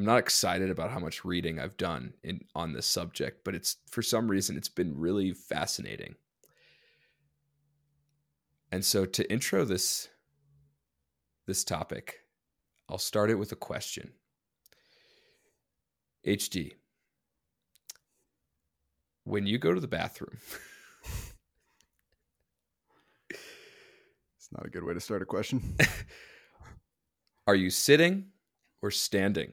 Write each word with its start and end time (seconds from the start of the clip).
I'm 0.00 0.06
not 0.06 0.18
excited 0.18 0.70
about 0.70 0.90
how 0.90 0.98
much 0.98 1.26
reading 1.26 1.60
I've 1.60 1.76
done 1.76 2.14
in 2.22 2.40
on 2.54 2.72
this 2.72 2.86
subject, 2.86 3.44
but 3.44 3.54
it's 3.54 3.76
for 3.90 4.00
some 4.00 4.30
reason 4.30 4.56
it's 4.56 4.66
been 4.66 4.98
really 4.98 5.34
fascinating. 5.34 6.14
And 8.72 8.82
so 8.82 9.04
to 9.04 9.30
intro 9.30 9.66
this 9.66 10.08
this 11.46 11.64
topic, 11.64 12.20
I'll 12.88 12.96
start 12.96 13.28
it 13.28 13.34
with 13.34 13.52
a 13.52 13.56
question. 13.56 14.12
HD, 16.26 16.72
when 19.24 19.46
you 19.46 19.58
go 19.58 19.74
to 19.74 19.80
the 19.80 19.86
bathroom, 19.86 20.38
it's 23.28 24.48
not 24.50 24.64
a 24.64 24.70
good 24.70 24.82
way 24.82 24.94
to 24.94 25.00
start 25.00 25.20
a 25.20 25.26
question. 25.26 25.76
are 27.46 27.54
you 27.54 27.68
sitting 27.68 28.28
or 28.80 28.90
standing? 28.90 29.52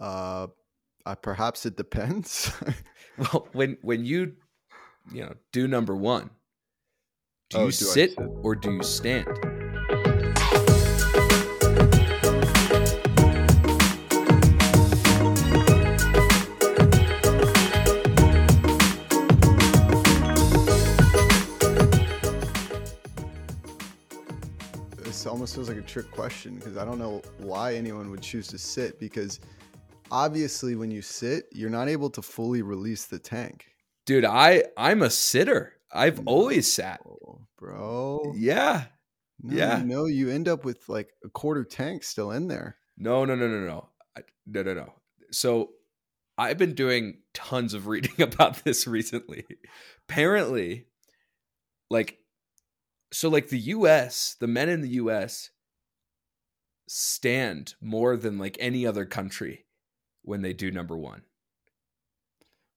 Uh, 0.00 0.46
uh 1.04 1.14
perhaps 1.16 1.66
it 1.66 1.76
depends. 1.76 2.50
well, 3.18 3.48
when 3.52 3.76
when 3.82 4.04
you 4.04 4.32
you 5.12 5.20
know 5.20 5.34
do 5.52 5.68
number 5.68 5.94
one, 5.94 6.30
do 7.50 7.58
oh, 7.58 7.60
you 7.66 7.66
do 7.66 7.72
sit, 7.72 8.10
sit 8.12 8.18
or 8.42 8.54
do 8.54 8.72
you 8.72 8.82
stand? 8.82 9.26
This 24.96 25.26
almost 25.26 25.54
feels 25.54 25.68
like 25.68 25.76
a 25.76 25.82
trick 25.82 26.10
question 26.10 26.54
because 26.54 26.78
I 26.78 26.86
don't 26.86 26.98
know 26.98 27.20
why 27.36 27.74
anyone 27.74 28.10
would 28.10 28.22
choose 28.22 28.46
to 28.48 28.58
sit 28.58 28.98
because 28.98 29.40
obviously 30.10 30.74
when 30.74 30.90
you 30.90 31.02
sit, 31.02 31.46
you're 31.52 31.70
not 31.70 31.88
able 31.88 32.10
to 32.10 32.22
fully 32.22 32.62
release 32.62 33.06
the 33.06 33.18
tank. 33.18 33.66
Dude, 34.06 34.24
I 34.24 34.64
I'm 34.76 35.02
a 35.02 35.10
sitter. 35.10 35.74
I've 35.92 36.24
no, 36.24 36.32
always 36.32 36.72
sat. 36.72 37.00
Bro. 37.58 38.34
Yeah. 38.36 38.84
No, 39.42 39.56
yeah. 39.56 39.82
No, 39.84 40.06
you 40.06 40.30
end 40.30 40.48
up 40.48 40.64
with 40.64 40.88
like 40.88 41.10
a 41.24 41.28
quarter 41.28 41.64
tank 41.64 42.04
still 42.04 42.30
in 42.30 42.48
there. 42.48 42.76
No, 42.96 43.24
no, 43.24 43.34
no, 43.34 43.48
no, 43.48 43.60
no. 43.66 43.88
No, 44.46 44.62
no, 44.62 44.74
no. 44.74 44.94
So 45.30 45.70
I've 46.36 46.58
been 46.58 46.74
doing 46.74 47.18
tons 47.34 47.74
of 47.74 47.86
reading 47.86 48.20
about 48.20 48.64
this 48.64 48.86
recently. 48.86 49.44
Apparently, 50.08 50.86
like 51.90 52.18
so 53.12 53.28
like 53.28 53.48
the 53.48 53.58
US, 53.58 54.36
the 54.40 54.46
men 54.46 54.68
in 54.68 54.80
the 54.80 54.90
US 54.90 55.50
stand 56.88 57.74
more 57.80 58.16
than 58.16 58.38
like 58.38 58.56
any 58.60 58.84
other 58.86 59.06
country 59.06 59.64
when 60.22 60.42
they 60.42 60.52
do 60.52 60.70
number 60.70 60.96
one. 60.96 61.22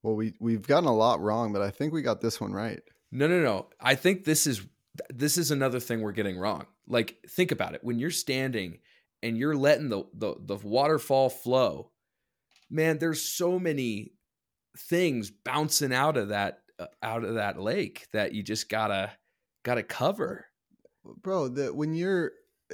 Well, 0.01 0.15
we 0.15 0.33
we've 0.39 0.67
gotten 0.67 0.89
a 0.89 0.95
lot 0.95 1.21
wrong, 1.21 1.53
but 1.53 1.61
I 1.61 1.71
think 1.71 1.93
we 1.93 2.01
got 2.01 2.21
this 2.21 2.41
one 2.41 2.51
right. 2.51 2.81
No, 3.11 3.27
no, 3.27 3.41
no. 3.41 3.69
I 3.79 3.95
think 3.95 4.25
this 4.25 4.45
is 4.47 4.61
this 5.09 5.37
is 5.37 5.51
another 5.51 5.79
thing 5.79 6.01
we're 6.01 6.11
getting 6.11 6.37
wrong. 6.37 6.65
Like, 6.87 7.17
think 7.29 7.51
about 7.51 7.73
it. 7.73 7.83
When 7.83 7.99
you're 7.99 8.11
standing 8.11 8.79
and 9.21 9.37
you're 9.37 9.55
letting 9.55 9.89
the 9.89 10.03
the, 10.13 10.35
the 10.39 10.55
waterfall 10.55 11.29
flow, 11.29 11.91
man, 12.69 12.97
there's 12.97 13.21
so 13.21 13.57
many 13.59 14.13
things 14.77 15.31
bouncing 15.31 15.93
out 15.93 16.17
of 16.17 16.29
that 16.29 16.59
uh, 16.79 16.87
out 17.01 17.23
of 17.23 17.35
that 17.35 17.59
lake 17.59 18.07
that 18.11 18.33
you 18.33 18.43
just 18.43 18.67
gotta 18.69 19.11
gotta 19.63 19.83
cover. 19.83 20.47
Bro, 21.21 21.49
that 21.49 21.75
when 21.75 21.93
you're 21.93 22.31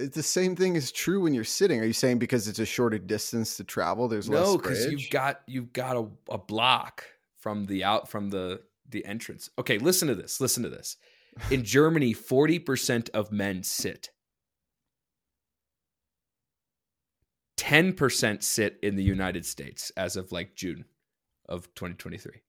the 0.08 0.24
same 0.24 0.56
thing 0.56 0.76
is 0.76 0.92
true 0.92 1.22
when 1.22 1.34
you're 1.34 1.44
sitting. 1.44 1.82
Are 1.82 1.86
you 1.86 1.94
saying 1.94 2.20
because 2.20 2.48
it's 2.48 2.60
a 2.60 2.66
shorter 2.66 2.98
distance 2.98 3.58
to 3.58 3.64
travel, 3.64 4.08
there's 4.08 4.30
no, 4.30 4.58
because 4.58 4.86
you've 4.86 5.10
got 5.10 5.42
you've 5.46 5.74
got 5.74 5.98
a, 5.98 6.08
a 6.30 6.38
block 6.38 7.04
from 7.38 7.66
the 7.66 7.84
out 7.84 8.10
from 8.10 8.30
the 8.30 8.62
the 8.90 9.06
entrance. 9.06 9.50
Okay, 9.60 9.78
listen 9.78 10.08
to 10.08 10.16
this. 10.16 10.40
Listen 10.40 10.64
to 10.64 10.70
this. 10.70 10.98
In 11.52 11.64
Germany, 11.64 12.14
40% 12.14 13.10
of 13.12 13.32
men 13.32 13.64
sit. 13.64 14.10
10% 17.58 18.42
sit 18.42 18.80
in 18.82 18.96
the 18.96 19.04
United 19.04 19.46
States 19.46 19.92
as 19.98 20.16
of 20.16 20.32
like 20.32 20.56
June 20.56 20.86
of 21.48 21.66
2023. 21.76 22.42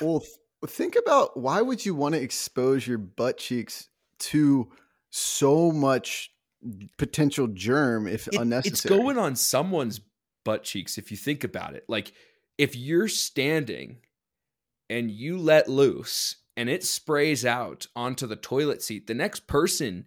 Well, 0.00 0.22
think 0.66 0.96
about 0.96 1.38
why 1.38 1.62
would 1.62 1.86
you 1.86 1.94
want 1.94 2.16
to 2.16 2.20
expose 2.20 2.86
your 2.86 2.98
butt 2.98 3.38
cheeks 3.38 3.88
to 4.20 4.70
so 5.10 5.72
much 5.72 6.30
potential 6.98 7.46
germ 7.48 8.06
if 8.06 8.28
it, 8.28 8.36
unnecessary. 8.36 8.72
It's 8.72 8.84
going 8.84 9.18
on 9.18 9.36
someone's 9.36 10.00
butt 10.44 10.62
cheeks 10.62 10.98
if 10.98 11.10
you 11.10 11.16
think 11.16 11.44
about 11.44 11.74
it. 11.74 11.84
Like 11.88 12.12
if 12.58 12.76
you're 12.76 13.08
standing 13.08 13.98
and 14.88 15.10
you 15.10 15.38
let 15.38 15.68
loose 15.68 16.36
and 16.56 16.68
it 16.68 16.84
sprays 16.84 17.46
out 17.46 17.86
onto 17.96 18.26
the 18.26 18.36
toilet 18.36 18.82
seat, 18.82 19.06
the 19.06 19.14
next 19.14 19.46
person 19.46 20.06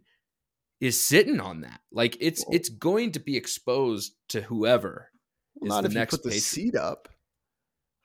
is 0.79 0.99
sitting 0.99 1.39
on 1.39 1.61
that. 1.61 1.81
Like 1.91 2.17
it's 2.19 2.45
well, 2.45 2.55
it's 2.55 2.69
going 2.69 3.13
to 3.13 3.19
be 3.19 3.37
exposed 3.37 4.13
to 4.29 4.41
whoever 4.41 5.09
well, 5.55 5.81
not 5.81 5.85
if 5.85 5.93
you 5.93 6.05
put 6.05 6.23
the 6.23 6.29
patron. 6.29 6.41
seat 6.41 6.75
up. 6.75 7.09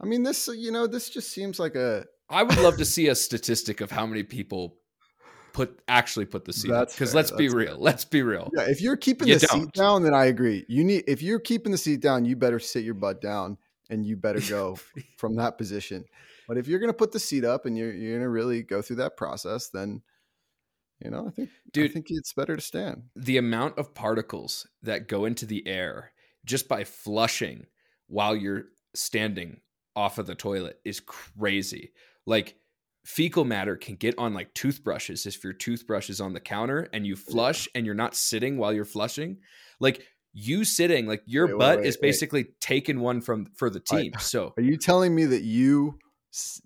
I 0.00 0.06
mean, 0.06 0.22
this 0.22 0.48
you 0.48 0.70
know 0.70 0.86
this 0.86 1.10
just 1.10 1.30
seems 1.32 1.58
like 1.58 1.74
a. 1.74 2.04
I 2.30 2.42
would 2.42 2.58
love 2.58 2.76
to 2.76 2.84
see 2.84 3.08
a 3.08 3.14
statistic 3.14 3.80
of 3.80 3.90
how 3.90 4.06
many 4.06 4.22
people 4.22 4.76
put 5.52 5.80
actually 5.88 6.26
put 6.26 6.44
the 6.44 6.52
seat 6.52 6.70
because 6.70 7.14
let's 7.14 7.30
be 7.30 7.48
real. 7.48 7.74
Fair. 7.74 7.76
Let's 7.76 8.04
be 8.04 8.22
real. 8.22 8.50
Yeah, 8.56 8.64
if 8.68 8.80
you're 8.80 8.96
keeping 8.96 9.28
you 9.28 9.38
the 9.38 9.46
don't. 9.46 9.60
seat 9.60 9.72
down, 9.72 10.02
then 10.02 10.14
I 10.14 10.26
agree. 10.26 10.64
You 10.68 10.84
need 10.84 11.04
if 11.06 11.22
you're 11.22 11.40
keeping 11.40 11.72
the 11.72 11.78
seat 11.78 12.00
down, 12.00 12.24
you 12.24 12.36
better 12.36 12.58
sit 12.58 12.84
your 12.84 12.94
butt 12.94 13.20
down 13.20 13.58
and 13.90 14.04
you 14.04 14.16
better 14.16 14.40
go 14.48 14.78
from 15.16 15.36
that 15.36 15.58
position. 15.58 16.04
But 16.46 16.58
if 16.58 16.66
you're 16.66 16.78
going 16.78 16.90
to 16.90 16.96
put 16.96 17.12
the 17.12 17.20
seat 17.20 17.44
up 17.44 17.66
and 17.66 17.76
you're 17.76 17.92
you're 17.92 18.12
going 18.12 18.22
to 18.22 18.28
really 18.28 18.62
go 18.62 18.82
through 18.82 18.96
that 18.96 19.16
process, 19.16 19.68
then 19.68 20.02
you 21.02 21.10
know 21.10 21.26
I 21.26 21.30
think 21.30 21.50
dude, 21.72 21.90
I 21.90 21.92
think 21.92 22.06
it's 22.10 22.32
better 22.32 22.56
to 22.56 22.62
stand. 22.62 23.04
The 23.16 23.38
amount 23.38 23.78
of 23.78 23.94
particles 23.94 24.66
that 24.82 25.08
go 25.08 25.24
into 25.24 25.46
the 25.46 25.66
air 25.66 26.12
just 26.44 26.68
by 26.68 26.84
flushing 26.84 27.66
while 28.06 28.34
you're 28.34 28.64
standing 28.94 29.60
off 29.94 30.18
of 30.18 30.26
the 30.26 30.34
toilet 30.34 30.80
is 30.84 31.00
crazy. 31.00 31.92
Like 32.24 32.56
fecal 33.08 33.46
matter 33.46 33.74
can 33.74 33.94
get 33.94 34.14
on 34.18 34.34
like 34.34 34.52
toothbrushes 34.52 35.24
if 35.24 35.42
your 35.42 35.54
toothbrush 35.54 36.10
is 36.10 36.20
on 36.20 36.34
the 36.34 36.40
counter 36.40 36.90
and 36.92 37.06
you 37.06 37.16
flush 37.16 37.66
and 37.74 37.86
you're 37.86 37.94
not 37.94 38.14
sitting 38.14 38.58
while 38.58 38.70
you're 38.70 38.84
flushing 38.84 39.38
like 39.80 40.02
you 40.34 40.62
sitting 40.62 41.06
like 41.06 41.22
your 41.24 41.46
wait, 41.46 41.58
butt 41.58 41.76
wait, 41.78 41.84
wait, 41.84 41.88
is 41.88 41.96
basically 41.96 42.46
taking 42.60 43.00
one 43.00 43.22
from 43.22 43.46
for 43.56 43.70
the 43.70 43.80
team 43.80 44.12
so 44.18 44.52
are 44.58 44.62
you 44.62 44.76
telling 44.76 45.14
me 45.14 45.24
that 45.24 45.40
you 45.42 45.98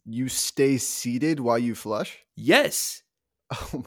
you 0.04 0.28
stay 0.28 0.76
seated 0.76 1.38
while 1.38 1.60
you 1.60 1.76
flush 1.76 2.18
yes 2.34 3.02
oh 3.54 3.68
my 3.74 3.80
God. 3.82 3.86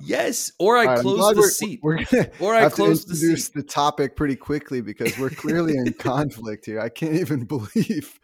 Yes, 0.00 0.52
or 0.58 0.78
I 0.78 0.86
right, 0.86 0.98
close 0.98 1.34
the 1.34 1.40
we're, 1.40 1.50
seat. 1.50 1.80
We're 1.82 2.04
gonna 2.04 2.30
or 2.40 2.54
I 2.54 2.68
close 2.70 3.04
the 3.04 3.14
seat. 3.14 3.52
the 3.54 3.62
topic 3.62 4.16
pretty 4.16 4.34
quickly 4.34 4.80
because 4.80 5.16
we're 5.18 5.30
clearly 5.30 5.76
in 5.76 5.92
conflict 5.98 6.66
here. 6.66 6.80
I 6.80 6.88
can't 6.88 7.14
even 7.14 7.44
believe 7.46 8.18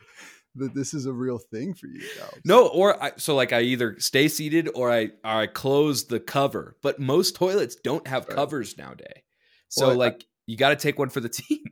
that 0.56 0.74
this 0.74 0.94
is 0.94 1.06
a 1.06 1.12
real 1.12 1.38
thing 1.38 1.74
for 1.74 1.86
you 1.86 2.00
guys. 2.18 2.40
No, 2.44 2.66
or 2.66 3.02
I, 3.02 3.12
so 3.16 3.34
like 3.34 3.52
I 3.52 3.62
either 3.62 3.96
stay 3.98 4.28
seated 4.28 4.68
or 4.74 4.90
I 4.90 5.04
or 5.04 5.10
I 5.24 5.46
close 5.46 6.04
the 6.04 6.20
cover. 6.20 6.76
But 6.82 6.98
most 6.98 7.36
toilets 7.36 7.76
don't 7.76 8.06
have 8.06 8.26
right. 8.28 8.36
covers 8.36 8.76
nowadays. 8.76 9.22
So 9.68 9.88
well, 9.88 9.96
like 9.96 10.14
I, 10.14 10.24
you 10.46 10.56
got 10.56 10.70
to 10.70 10.76
take 10.76 10.98
one 10.98 11.08
for 11.08 11.20
the 11.20 11.28
team. 11.30 11.64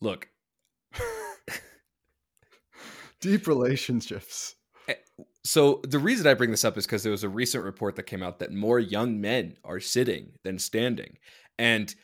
Look, 0.00 0.28
deep 3.20 3.46
relationships. 3.46 4.54
Eh, 4.88 4.94
so 5.44 5.80
the 5.84 5.98
reason 5.98 6.26
I 6.26 6.34
bring 6.34 6.50
this 6.50 6.64
up 6.64 6.78
is 6.78 6.86
because 6.86 7.02
there 7.02 7.12
was 7.12 7.24
a 7.24 7.28
recent 7.28 7.64
report 7.64 7.96
that 7.96 8.04
came 8.04 8.22
out 8.22 8.38
that 8.38 8.52
more 8.52 8.78
young 8.78 9.20
men 9.20 9.56
are 9.64 9.80
sitting 9.80 10.32
than 10.44 10.58
standing, 10.58 11.18
and 11.58 11.94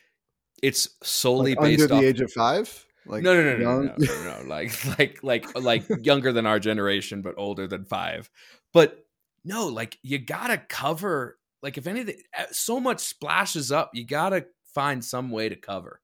it's 0.61 0.89
solely 1.03 1.55
like 1.55 1.63
based 1.63 1.83
under 1.83 1.87
the 1.87 1.95
off, 1.95 2.03
age 2.03 2.21
of 2.21 2.31
five. 2.31 2.84
Like 3.07 3.23
no, 3.23 3.33
no, 3.33 3.57
no, 3.57 3.61
young? 3.61 3.85
no, 3.85 3.93
no, 3.97 4.23
no, 4.23 4.41
no, 4.41 4.47
like 4.47 4.85
like 4.99 5.23
like 5.23 5.59
like 5.59 6.05
younger 6.05 6.31
than 6.31 6.45
our 6.45 6.59
generation, 6.59 7.21
but 7.21 7.35
older 7.37 7.67
than 7.67 7.85
five. 7.85 8.29
But 8.73 9.05
no, 9.43 9.67
like 9.67 9.97
you 10.01 10.17
gotta 10.19 10.57
cover. 10.57 11.37
Like 11.61 11.77
if 11.77 11.87
anything, 11.87 12.17
so 12.51 12.79
much 12.79 12.99
splashes 12.99 13.71
up, 13.71 13.91
you 13.93 14.05
gotta 14.05 14.45
find 14.73 15.03
some 15.03 15.31
way 15.31 15.49
to 15.49 15.55
cover. 15.55 16.01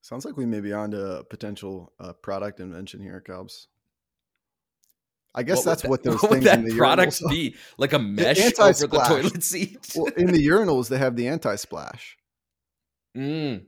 Sounds 0.00 0.24
like 0.24 0.36
we 0.36 0.46
may 0.46 0.60
be 0.60 0.72
on 0.72 0.92
to 0.92 1.18
a 1.18 1.24
potential 1.24 1.92
uh, 1.98 2.12
product 2.12 2.60
invention 2.60 3.00
here, 3.00 3.20
Cubs. 3.20 3.68
I 5.34 5.42
guess 5.42 5.58
what 5.58 5.64
that's 5.64 5.84
what 5.88 6.02
those 6.02 6.22
what 6.22 6.30
would 6.30 6.42
that 6.44 6.60
in 6.60 6.64
the 6.64 6.76
product 6.76 7.12
urinals 7.12 7.30
be 7.30 7.56
like 7.76 7.92
a 7.92 7.98
mesh 7.98 8.58
over 8.58 8.86
the 8.86 8.98
toilet 8.98 9.42
seat. 9.42 9.78
well, 9.94 10.06
in 10.16 10.32
the 10.32 10.46
urinals, 10.46 10.88
they 10.88 10.98
have 10.98 11.16
the 11.16 11.28
anti 11.28 11.56
splash. 11.56 12.18
Mm. 13.16 13.62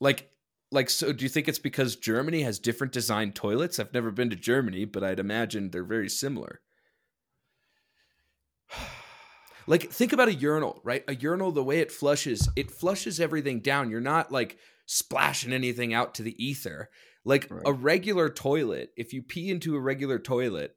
Like 0.00 0.31
like 0.72 0.90
so 0.90 1.12
do 1.12 1.24
you 1.24 1.28
think 1.28 1.46
it's 1.46 1.58
because 1.58 1.94
germany 1.94 2.42
has 2.42 2.58
different 2.58 2.92
designed 2.92 3.34
toilets 3.34 3.78
i've 3.78 3.94
never 3.94 4.10
been 4.10 4.30
to 4.30 4.36
germany 4.36 4.84
but 4.84 5.04
i'd 5.04 5.20
imagine 5.20 5.70
they're 5.70 5.84
very 5.84 6.08
similar 6.08 6.60
Like 9.66 9.90
think 9.90 10.12
about 10.12 10.28
a 10.28 10.34
urinal, 10.34 10.80
right? 10.84 11.04
A 11.08 11.14
urinal, 11.14 11.52
the 11.52 11.62
way 11.62 11.78
it 11.80 11.92
flushes, 11.92 12.48
it 12.56 12.70
flushes 12.70 13.20
everything 13.20 13.60
down. 13.60 13.90
You're 13.90 14.00
not 14.00 14.32
like 14.32 14.58
splashing 14.86 15.52
anything 15.52 15.94
out 15.94 16.14
to 16.14 16.22
the 16.22 16.44
ether. 16.44 16.90
Like 17.24 17.48
right. 17.50 17.62
a 17.64 17.72
regular 17.72 18.28
toilet, 18.28 18.90
if 18.96 19.12
you 19.12 19.22
pee 19.22 19.50
into 19.50 19.76
a 19.76 19.80
regular 19.80 20.18
toilet, 20.18 20.76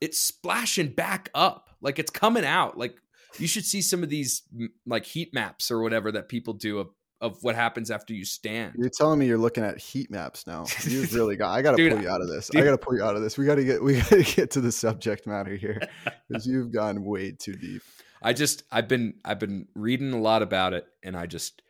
it's 0.00 0.18
splashing 0.18 0.88
back 0.88 1.28
up. 1.34 1.68
Like 1.82 1.98
it's 1.98 2.10
coming 2.10 2.44
out. 2.44 2.78
Like 2.78 2.96
you 3.38 3.46
should 3.46 3.64
see 3.64 3.82
some 3.82 4.02
of 4.02 4.08
these 4.08 4.42
like 4.86 5.04
heat 5.04 5.34
maps 5.34 5.70
or 5.70 5.82
whatever 5.82 6.10
that 6.12 6.28
people 6.28 6.54
do 6.54 6.78
of 6.78 6.88
of 7.20 7.42
what 7.42 7.54
happens 7.54 7.90
after 7.90 8.14
you 8.14 8.24
stand. 8.24 8.74
You're 8.78 8.88
telling 8.88 9.18
me 9.18 9.26
you're 9.26 9.38
looking 9.38 9.64
at 9.64 9.78
heat 9.78 10.10
maps 10.10 10.46
now. 10.46 10.64
You've 10.84 11.12
really 11.14 11.36
got. 11.36 11.52
I 11.52 11.62
got 11.62 11.76
to 11.76 11.88
pull 11.90 12.02
you 12.02 12.08
out 12.08 12.22
of 12.22 12.28
this. 12.28 12.48
Dude. 12.48 12.62
I 12.62 12.64
got 12.64 12.70
to 12.72 12.78
pull 12.78 12.96
you 12.96 13.04
out 13.04 13.16
of 13.16 13.22
this. 13.22 13.36
We 13.36 13.44
got 13.44 13.56
to 13.56 13.64
get. 13.64 13.82
We 13.82 13.94
got 14.00 14.08
to 14.08 14.22
get 14.22 14.50
to 14.52 14.60
the 14.60 14.72
subject 14.72 15.26
matter 15.26 15.54
here 15.54 15.80
because 16.28 16.46
you've 16.46 16.72
gone 16.72 17.04
way 17.04 17.32
too 17.32 17.54
deep. 17.54 17.82
I 18.22 18.32
just. 18.32 18.62
I've 18.70 18.88
been. 18.88 19.14
I've 19.24 19.38
been 19.38 19.68
reading 19.74 20.12
a 20.12 20.20
lot 20.20 20.42
about 20.42 20.72
it, 20.72 20.86
and 21.02 21.16
I 21.16 21.26
just. 21.26 21.62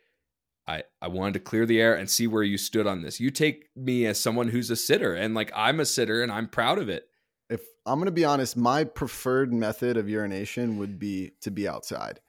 I 0.67 0.83
I 1.01 1.07
wanted 1.09 1.33
to 1.33 1.39
clear 1.39 1.65
the 1.65 1.81
air 1.81 1.95
and 1.95 2.09
see 2.09 2.27
where 2.27 2.43
you 2.43 2.57
stood 2.57 2.87
on 2.87 3.01
this. 3.01 3.19
You 3.19 3.31
take 3.31 3.67
me 3.75 4.05
as 4.05 4.19
someone 4.19 4.47
who's 4.47 4.69
a 4.69 4.75
sitter, 4.75 5.15
and 5.15 5.33
like 5.33 5.51
I'm 5.55 5.79
a 5.79 5.85
sitter, 5.85 6.23
and 6.23 6.31
I'm 6.31 6.47
proud 6.47 6.77
of 6.77 6.87
it. 6.87 7.07
If 7.49 7.61
I'm 7.85 7.95
going 7.95 8.05
to 8.05 8.11
be 8.11 8.23
honest, 8.23 8.55
my 8.55 8.85
preferred 8.85 9.51
method 9.51 9.97
of 9.97 10.07
urination 10.07 10.77
would 10.77 10.97
be 10.97 11.31
to 11.41 11.51
be 11.51 11.67
outside 11.67 12.21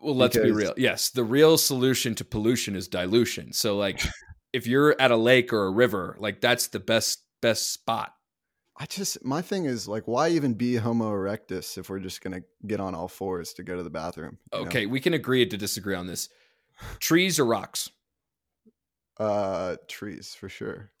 well, 0.00 0.16
let's 0.16 0.36
because... 0.36 0.48
be 0.48 0.52
real. 0.52 0.74
Yes, 0.76 1.10
the 1.10 1.24
real 1.24 1.58
solution 1.58 2.14
to 2.16 2.24
pollution 2.24 2.76
is 2.76 2.88
dilution. 2.88 3.52
So 3.52 3.76
like 3.76 4.02
if 4.52 4.66
you're 4.66 5.00
at 5.00 5.10
a 5.10 5.16
lake 5.16 5.52
or 5.52 5.66
a 5.66 5.70
river, 5.70 6.16
like 6.18 6.40
that's 6.40 6.68
the 6.68 6.80
best 6.80 7.22
best 7.40 7.72
spot. 7.72 8.14
I 8.80 8.86
just 8.86 9.24
my 9.24 9.42
thing 9.42 9.64
is 9.64 9.88
like 9.88 10.06
why 10.06 10.28
even 10.30 10.54
be 10.54 10.76
homo 10.76 11.10
erectus 11.10 11.78
if 11.78 11.90
we're 11.90 11.98
just 11.98 12.22
going 12.22 12.40
to 12.40 12.46
get 12.66 12.80
on 12.80 12.94
all 12.94 13.08
fours 13.08 13.52
to 13.54 13.62
go 13.62 13.76
to 13.76 13.82
the 13.82 13.90
bathroom? 13.90 14.38
Okay, 14.52 14.84
know? 14.84 14.90
we 14.90 15.00
can 15.00 15.14
agree 15.14 15.44
to 15.46 15.56
disagree 15.56 15.94
on 15.94 16.06
this. 16.06 16.28
Trees 17.00 17.38
or 17.38 17.44
rocks? 17.44 17.90
Uh 19.18 19.76
trees 19.88 20.34
for 20.34 20.48
sure. 20.48 20.92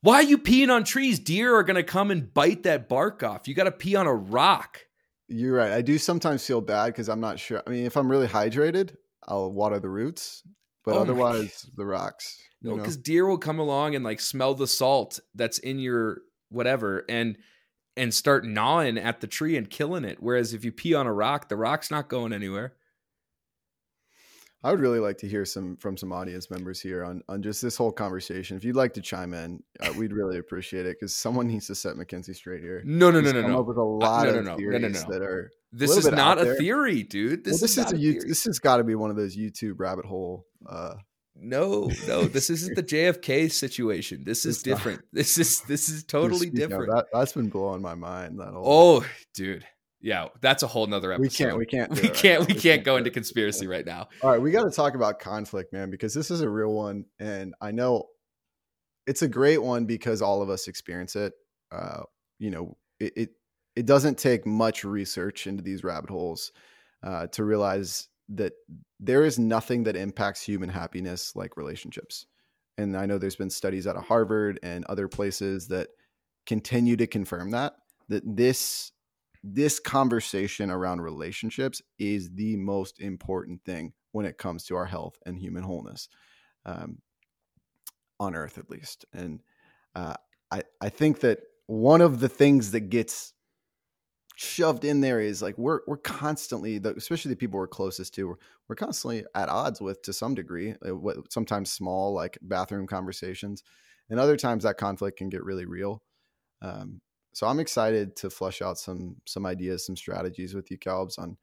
Why 0.00 0.16
are 0.16 0.22
you 0.22 0.38
peeing 0.38 0.70
on 0.70 0.84
trees? 0.84 1.18
Deer 1.18 1.56
are 1.56 1.64
going 1.64 1.76
to 1.76 1.82
come 1.82 2.10
and 2.10 2.32
bite 2.32 2.62
that 2.62 2.88
bark 2.88 3.22
off. 3.22 3.48
You 3.48 3.54
got 3.54 3.64
to 3.64 3.72
pee 3.72 3.96
on 3.96 4.06
a 4.06 4.14
rock. 4.14 4.86
You're 5.28 5.54
right. 5.54 5.72
I 5.72 5.82
do 5.82 5.98
sometimes 5.98 6.46
feel 6.46 6.60
bad 6.60 6.86
because 6.86 7.08
I'm 7.08 7.20
not 7.20 7.38
sure. 7.38 7.62
I 7.66 7.70
mean, 7.70 7.84
if 7.84 7.96
I'm 7.96 8.10
really 8.10 8.26
hydrated, 8.26 8.96
I'll 9.26 9.52
water 9.52 9.78
the 9.78 9.90
roots, 9.90 10.42
but 10.84 10.94
oh 10.94 10.98
otherwise, 11.02 11.68
the 11.76 11.84
rocks. 11.84 12.40
No, 12.62 12.76
because 12.76 12.96
deer 12.96 13.26
will 13.26 13.38
come 13.38 13.58
along 13.58 13.94
and 13.94 14.04
like 14.04 14.20
smell 14.20 14.54
the 14.54 14.66
salt 14.66 15.20
that's 15.34 15.58
in 15.58 15.78
your 15.78 16.22
whatever 16.48 17.04
and 17.08 17.36
and 17.96 18.14
start 18.14 18.44
gnawing 18.44 18.96
at 18.96 19.20
the 19.20 19.26
tree 19.26 19.56
and 19.56 19.68
killing 19.68 20.04
it. 20.04 20.18
Whereas 20.20 20.54
if 20.54 20.64
you 20.64 20.72
pee 20.72 20.94
on 20.94 21.06
a 21.06 21.12
rock, 21.12 21.48
the 21.48 21.56
rock's 21.56 21.90
not 21.90 22.08
going 22.08 22.32
anywhere. 22.32 22.74
I 24.64 24.72
would 24.72 24.80
really 24.80 24.98
like 24.98 25.18
to 25.18 25.28
hear 25.28 25.44
some 25.44 25.76
from 25.76 25.96
some 25.96 26.12
audience 26.12 26.50
members 26.50 26.80
here 26.80 27.04
on 27.04 27.22
on 27.28 27.42
just 27.42 27.62
this 27.62 27.76
whole 27.76 27.92
conversation. 27.92 28.56
If 28.56 28.64
you'd 28.64 28.74
like 28.74 28.92
to 28.94 29.00
chime 29.00 29.32
in, 29.32 29.62
uh, 29.80 29.92
we'd 29.96 30.12
really 30.12 30.38
appreciate 30.38 30.84
it 30.84 30.96
because 30.98 31.14
someone 31.14 31.46
needs 31.46 31.68
to 31.68 31.76
set 31.76 31.94
McKenzie 31.94 32.34
straight 32.34 32.60
here. 32.60 32.82
No, 32.84 33.10
no, 33.10 33.20
no, 33.20 33.30
no, 33.30 33.46
no. 33.46 33.60
Up 33.60 33.66
with 33.66 33.76
a 33.76 33.82
lot 33.82 34.28
uh, 34.28 34.32
no, 34.32 34.40
no, 34.40 34.52
of 34.52 34.58
theories 34.58 34.82
no, 34.82 34.88
no, 34.88 35.00
no. 35.00 35.12
that 35.12 35.22
are. 35.22 35.50
This 35.70 35.96
is 35.96 36.10
not 36.10 36.38
a 36.38 36.54
theory, 36.54 37.02
dude. 37.04 37.44
This 37.44 37.54
well, 37.54 37.60
this 37.60 37.78
is, 37.78 37.86
is 37.86 37.92
a, 37.92 37.96
a 37.96 38.28
this 38.28 38.44
has 38.44 38.58
got 38.58 38.78
to 38.78 38.84
be 38.84 38.94
one 38.94 39.10
of 39.10 39.16
those 39.16 39.36
YouTube 39.36 39.74
rabbit 39.78 40.06
hole. 40.06 40.44
Uh, 40.66 40.94
no, 41.36 41.88
no, 42.08 42.24
this 42.24 42.50
isn't 42.50 42.74
the 42.74 42.82
JFK 42.82 43.52
situation. 43.52 44.24
This 44.24 44.44
is 44.44 44.62
different. 44.62 44.98
Not. 44.98 45.08
This 45.12 45.38
is 45.38 45.60
this 45.62 45.88
is 45.88 46.02
totally 46.02 46.50
different. 46.50 46.90
That, 46.90 47.06
has 47.14 47.32
been 47.32 47.48
blowing 47.48 47.82
my 47.82 47.94
mind. 47.94 48.40
That 48.40 48.54
whole. 48.54 49.02
Oh, 49.02 49.06
dude 49.34 49.64
yeah, 50.00 50.28
that's 50.40 50.62
a 50.62 50.66
whole 50.66 50.86
nother 50.86 51.12
episode. 51.12 51.22
We 51.22 51.28
can't. 51.28 51.58
We 51.58 51.66
can't. 51.66 51.90
We 51.90 52.08
can't. 52.08 52.40
We, 52.48 52.54
we 52.54 52.60
can't 52.60 52.84
go 52.84 52.96
into 52.96 53.10
conspiracy 53.10 53.66
right 53.66 53.84
now. 53.84 54.08
All 54.22 54.30
right, 54.30 54.40
we 54.40 54.50
got 54.50 54.64
to 54.64 54.70
talk 54.70 54.94
about 54.94 55.18
conflict, 55.18 55.72
man, 55.72 55.90
because 55.90 56.14
this 56.14 56.30
is 56.30 56.40
a 56.40 56.48
real 56.48 56.72
one, 56.72 57.04
and 57.18 57.54
I 57.60 57.72
know 57.72 58.04
it's 59.06 59.22
a 59.22 59.28
great 59.28 59.62
one 59.62 59.86
because 59.86 60.22
all 60.22 60.42
of 60.42 60.50
us 60.50 60.68
experience 60.68 61.16
it. 61.16 61.32
Uh, 61.72 62.02
you 62.38 62.50
know, 62.50 62.76
it, 63.00 63.12
it, 63.16 63.30
it 63.74 63.86
doesn't 63.86 64.18
take 64.18 64.46
much 64.46 64.84
research 64.84 65.46
into 65.46 65.62
these 65.62 65.82
rabbit 65.82 66.10
holes 66.10 66.52
uh, 67.02 67.26
to 67.28 67.44
realize 67.44 68.08
that 68.28 68.52
there 69.00 69.24
is 69.24 69.38
nothing 69.38 69.84
that 69.84 69.96
impacts 69.96 70.42
human 70.42 70.68
happiness 70.68 71.34
like 71.34 71.56
relationships. 71.56 72.26
And 72.76 72.96
I 72.96 73.06
know 73.06 73.18
there's 73.18 73.36
been 73.36 73.50
studies 73.50 73.86
out 73.86 73.96
of 73.96 74.04
Harvard 74.04 74.60
and 74.62 74.84
other 74.84 75.08
places 75.08 75.68
that 75.68 75.88
continue 76.46 76.96
to 76.96 77.06
confirm 77.06 77.50
that 77.50 77.74
that 78.08 78.22
this 78.24 78.92
this 79.42 79.78
conversation 79.78 80.70
around 80.70 81.00
relationships 81.00 81.82
is 81.98 82.30
the 82.34 82.56
most 82.56 83.00
important 83.00 83.64
thing 83.64 83.92
when 84.12 84.26
it 84.26 84.38
comes 84.38 84.64
to 84.64 84.76
our 84.76 84.86
health 84.86 85.18
and 85.26 85.38
human 85.38 85.62
wholeness 85.62 86.08
um, 86.66 86.98
on 88.18 88.34
earth 88.34 88.58
at 88.58 88.70
least. 88.70 89.04
And 89.12 89.40
uh, 89.94 90.14
I, 90.50 90.62
I 90.80 90.88
think 90.88 91.20
that 91.20 91.40
one 91.66 92.00
of 92.00 92.20
the 92.20 92.28
things 92.28 92.70
that 92.72 92.90
gets 92.90 93.32
shoved 94.36 94.84
in 94.84 95.00
there 95.00 95.20
is 95.20 95.42
like 95.42 95.58
we're 95.58 95.80
we're 95.88 95.96
constantly 95.96 96.78
the, 96.78 96.94
especially 96.94 97.30
the 97.30 97.36
people 97.36 97.58
we're 97.58 97.66
closest 97.66 98.14
to 98.14 98.28
we're, 98.28 98.36
we're 98.68 98.76
constantly 98.76 99.24
at 99.34 99.48
odds 99.48 99.80
with 99.80 100.00
to 100.02 100.12
some 100.12 100.32
degree 100.32 100.76
uh, 100.86 101.12
sometimes 101.28 101.72
small 101.72 102.14
like 102.14 102.38
bathroom 102.40 102.86
conversations 102.86 103.64
and 104.10 104.18
other 104.18 104.36
times 104.36 104.62
that 104.62 104.78
conflict 104.78 105.18
can 105.18 105.28
get 105.28 105.44
really 105.44 105.66
real. 105.66 106.02
Um, 106.62 107.00
so 107.38 107.46
I'm 107.46 107.60
excited 107.60 108.16
to 108.16 108.30
flush 108.30 108.60
out 108.60 108.80
some 108.80 109.14
some 109.24 109.46
ideas, 109.46 109.86
some 109.86 109.94
strategies 109.94 110.56
with 110.56 110.72
you, 110.72 110.76
Calbs, 110.76 111.20
on 111.20 111.36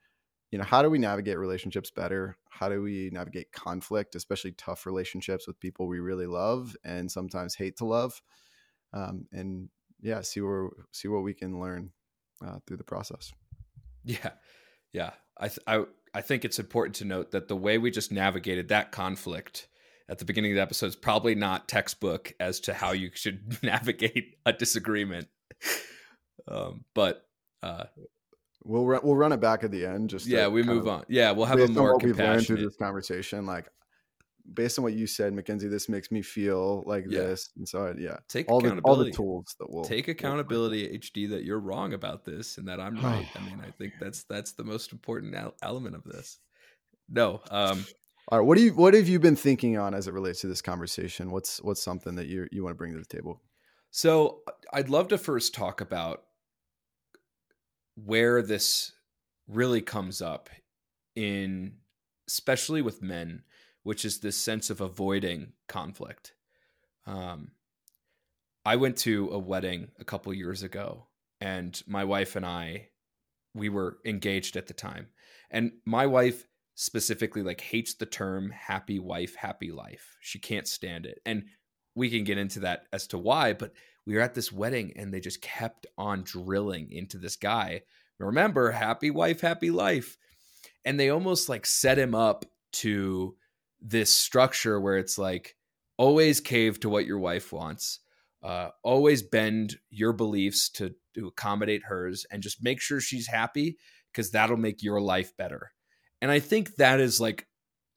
you 0.52 0.58
know 0.58 0.66
how 0.66 0.82
do 0.82 0.90
we 0.90 1.00
navigate 1.00 1.40
relationships 1.40 1.90
better? 1.90 2.36
How 2.50 2.68
do 2.68 2.82
we 2.82 3.12
navigate 3.14 3.54
conflict, 3.54 4.14
especially 4.14 4.52
tough 4.52 4.86
relationships 4.86 5.48
with 5.48 5.58
people 5.62 5.88
we 5.88 6.02
really 6.02 6.26
love 6.26 6.76
and 6.84 7.10
sometimes 7.10 7.56
hate 7.56 7.78
to 7.78 7.86
love? 7.86 8.22
Um, 8.92 9.28
and 9.32 9.70
yeah, 10.02 10.20
see 10.20 10.42
where 10.42 10.68
see 10.92 11.08
what 11.08 11.24
we 11.24 11.34
can 11.34 11.62
learn 11.62 11.92
uh, 12.46 12.58
through 12.68 12.76
the 12.76 12.84
process. 12.84 13.32
Yeah, 14.04 14.32
yeah. 14.92 15.12
I 15.38 15.48
th- 15.48 15.60
I 15.66 15.86
I 16.14 16.20
think 16.20 16.44
it's 16.44 16.60
important 16.60 16.96
to 16.98 17.06
note 17.06 17.32
that 17.32 17.48
the 17.48 17.56
way 17.56 17.78
we 17.78 17.90
just 17.90 18.12
navigated 18.12 18.68
that 18.68 18.92
conflict 18.92 19.70
at 20.10 20.20
the 20.20 20.26
beginning 20.26 20.52
of 20.52 20.56
the 20.56 20.62
episode 20.62 20.88
is 20.88 20.98
probably 20.98 21.36
not 21.36 21.70
textbook 21.70 22.34
as 22.38 22.60
to 22.60 22.74
how 22.74 22.92
you 22.92 23.12
should 23.14 23.58
navigate 23.64 24.36
a 24.46 24.52
disagreement 24.52 25.30
um, 26.48 26.86
but 26.94 27.26
uh, 27.64 27.86
we'll 28.64 28.86
run, 28.86 29.02
we'll 29.04 29.16
run 29.16 29.32
it 29.32 29.40
back 29.40 29.64
at 29.64 29.72
the 29.72 29.86
end. 29.86 30.10
Just 30.10 30.28
yeah, 30.28 30.48
we 30.48 30.64
move 30.64 30.88
of, 30.88 30.88
on. 30.88 31.04
Yeah, 31.08 31.32
we'll 31.32 31.46
have 31.46 31.60
a 31.60 31.68
more 31.68 31.94
what 31.94 32.04
we've 32.04 32.18
learned 32.18 32.46
through 32.46 32.64
this 32.64 32.76
conversation. 32.78 33.46
Like 33.46 33.68
based 34.54 34.78
on 34.78 34.84
what 34.84 34.94
you 34.94 35.08
said, 35.08 35.34
McKenzie, 35.34 35.70
this 35.70 35.90
makes 35.90 36.12
me 36.12 36.22
feel 36.22 36.84
like 36.86 37.06
yeah. 37.08 37.22
this, 37.22 37.50
and 37.58 37.68
so 37.68 37.94
yeah, 37.98 38.18
take 38.28 38.50
all 38.50 38.60
accountability. 38.60 38.82
The, 38.82 38.88
all 38.88 39.04
the 39.06 39.12
tools 39.12 39.56
that 39.60 39.72
will 39.72 39.86
take 39.86 40.08
accountability, 40.08 40.88
we'll 40.90 41.00
HD, 41.00 41.30
that 41.30 41.44
you're 41.44 41.60
wrong 41.60 41.94
about 41.94 42.26
this 42.26 42.58
and 42.58 42.68
that 42.68 42.80
I'm 42.80 42.96
right. 42.96 43.28
I 43.36 43.40
mean, 43.46 43.62
I 43.66 43.72
think 43.72 43.94
that's 44.00 44.24
that's 44.24 44.54
the 44.54 44.64
most 44.64 44.92
important 44.92 45.36
element 45.62 45.96
of 45.96 46.04
this. 46.04 46.40
No, 47.10 47.42
um, 47.52 47.86
all 48.30 48.40
right. 48.40 48.46
What 48.46 48.58
do 48.58 48.64
you 48.64 48.74
what 48.74 48.94
have 48.94 49.08
you 49.08 49.20
been 49.20 49.36
thinking 49.36 49.78
on 49.78 49.94
as 49.94 50.08
it 50.08 50.14
relates 50.14 50.42
to 50.42 50.48
this 50.48 50.62
conversation? 50.62 51.32
What's 51.32 51.62
what's 51.62 51.82
something 51.82 52.16
that 52.16 52.28
you 52.28 52.48
you 52.52 52.64
want 52.64 52.74
to 52.74 52.78
bring 52.78 52.94
to 52.94 53.00
the 53.00 53.06
table? 53.06 53.42
So 53.96 54.42
I'd 54.74 54.90
love 54.90 55.08
to 55.08 55.18
first 55.18 55.54
talk 55.54 55.80
about 55.80 56.24
where 57.96 58.42
this 58.42 58.92
really 59.48 59.80
comes 59.80 60.22
up 60.22 60.50
in 61.16 61.76
especially 62.28 62.82
with 62.82 63.02
men, 63.02 63.44
which 63.84 64.04
is 64.04 64.20
this 64.20 64.36
sense 64.36 64.70
of 64.70 64.82
avoiding 64.82 65.54
conflict. 65.70 66.34
Um, 67.08 67.52
I 68.66 68.76
went 68.76 68.98
to 68.98 69.30
a 69.32 69.40
wedding 69.40 69.88
a 69.98 70.04
couple 70.04 70.34
years 70.34 70.62
ago, 70.62 71.08
and 71.40 71.82
my 71.88 72.04
wife 72.04 72.36
and 72.36 72.46
I, 72.46 72.90
we 73.54 73.70
were 73.70 74.00
engaged 74.04 74.58
at 74.58 74.68
the 74.68 74.74
time, 74.74 75.08
and 75.50 75.72
my 75.86 76.06
wife 76.06 76.46
specifically 76.74 77.44
like 77.44 77.62
hates 77.62 77.94
the 77.94 78.06
term 78.06 78.50
"happy 78.50 79.00
wife, 79.00 79.36
happy 79.36 79.72
life." 79.72 80.18
She 80.20 80.38
can't 80.38 80.68
stand 80.68 81.06
it, 81.06 81.22
and 81.26 81.46
we 81.96 82.10
can 82.10 82.24
get 82.24 82.38
into 82.38 82.60
that 82.62 82.88
as 82.92 83.08
to 83.08 83.18
why, 83.18 83.54
but 83.54 83.72
we 84.06 84.16
were 84.16 84.22
at 84.22 84.36
this 84.36 84.52
wedding 84.52 84.94
and 84.96 85.14
they 85.14 85.20
just 85.20 85.42
kept 85.42 85.88
on 85.98 86.24
drilling 86.24 86.92
into 86.92 87.18
this 87.18 87.36
guy. 87.36 87.82
Remember, 88.20 88.72
happy 88.72 89.12
wife, 89.12 89.42
happy 89.42 89.72
life. 89.72 90.18
And 90.84 91.00
they 91.00 91.10
almost 91.10 91.50
like 91.50 91.66
set 91.66 91.98
him 91.98 92.14
up 92.14 92.46
to 92.74 93.36
this 93.82 94.14
structure 94.14 94.80
where 94.80 94.98
it's 94.98 95.18
like 95.18 95.56
always 95.98 96.40
cave 96.40 96.80
to 96.82 96.90
what 96.90 97.06
your 97.06 97.20
wife 97.20 97.52
wants, 97.52 98.00
uh, 98.44 98.70
always 98.84 99.24
bend 99.24 99.78
your 99.90 100.14
beliefs 100.14 100.70
to, 100.70 100.94
to 101.16 101.28
accommodate 101.28 101.84
hers, 101.84 102.26
and 102.32 102.44
just 102.44 102.64
make 102.64 102.82
sure 102.82 103.00
she's 103.00 103.28
happy 103.28 103.78
because 104.12 104.32
that'll 104.32 104.58
make 104.58 104.84
your 104.84 105.02
life 105.02 105.36
better. 105.38 105.72
And 106.22 106.32
I 106.32 106.40
think 106.40 106.76
that 106.76 107.00
is 107.00 107.20
like 107.20 107.48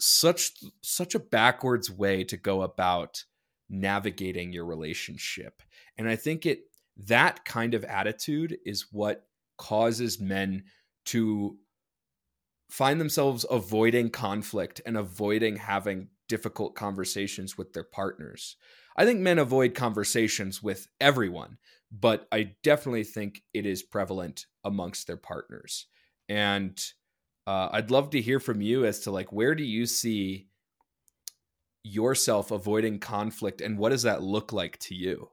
such 0.00 0.52
such 0.82 1.14
a 1.14 1.20
backwards 1.20 1.90
way 1.90 2.24
to 2.24 2.36
go 2.36 2.62
about 2.62 3.24
navigating 3.68 4.52
your 4.52 4.64
relationship. 4.64 5.62
And 5.96 6.08
I 6.08 6.16
think 6.16 6.46
it 6.46 6.60
that 7.06 7.44
kind 7.44 7.74
of 7.74 7.84
attitude 7.84 8.58
is 8.64 8.86
what 8.90 9.26
causes 9.56 10.20
men 10.20 10.64
to 11.06 11.56
find 12.70 13.00
themselves 13.00 13.46
avoiding 13.50 14.10
conflict 14.10 14.80
and 14.84 14.96
avoiding 14.96 15.56
having 15.56 16.08
difficult 16.28 16.74
conversations 16.74 17.56
with 17.56 17.72
their 17.72 17.84
partners. 17.84 18.56
I 18.96 19.04
think 19.04 19.20
men 19.20 19.38
avoid 19.38 19.74
conversations 19.74 20.62
with 20.62 20.88
everyone, 21.00 21.58
but 21.90 22.26
I 22.32 22.54
definitely 22.62 23.04
think 23.04 23.42
it 23.54 23.64
is 23.64 23.82
prevalent 23.82 24.46
amongst 24.64 25.06
their 25.06 25.16
partners. 25.16 25.86
And 26.28 26.78
uh, 27.46 27.70
I'd 27.72 27.90
love 27.90 28.10
to 28.10 28.20
hear 28.20 28.40
from 28.40 28.60
you 28.60 28.84
as 28.84 29.00
to 29.00 29.10
like 29.10 29.32
where 29.32 29.54
do 29.54 29.64
you 29.64 29.86
see 29.86 30.48
yourself 31.82 32.50
avoiding 32.50 32.98
conflict 32.98 33.60
and 33.60 33.78
what 33.78 33.90
does 33.90 34.02
that 34.02 34.22
look 34.22 34.52
like 34.52 34.78
to 34.78 34.94
you? 34.94 35.30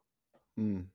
Mm. 0.60 0.88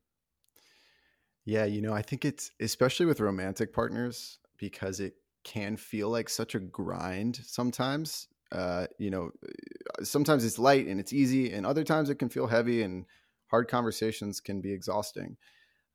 Yeah, 1.45 1.65
you 1.65 1.81
know, 1.81 1.93
I 1.93 2.03
think 2.03 2.25
it's 2.25 2.51
especially 2.61 3.07
with 3.07 3.21
romantic 3.21 3.73
partners 3.73 4.39
because 4.57 5.01
it 5.01 5.15
can 5.43 5.77
feel 5.77 6.11
like 6.11 6.29
such 6.29 6.55
a 6.55 6.61
grind 6.61 7.37
sometimes. 7.37 8.29
Uh, 8.53 8.87
you 8.99 9.11
know, 9.11 9.31
uh, 9.45 10.05
sometimes 10.05 10.45
it's 10.45 10.59
light 10.59 10.87
and 10.87 11.01
it's 11.01 11.13
easy, 11.13 11.53
and 11.53 11.65
other 11.65 11.85
times 11.85 12.11
it 12.11 12.17
can 12.17 12.29
feel 12.29 12.47
heavy 12.47 12.83
and 12.83 13.07
hard 13.47 13.69
conversations 13.69 14.41
can 14.41 14.61
be 14.61 14.73
exhausting. 14.73 15.37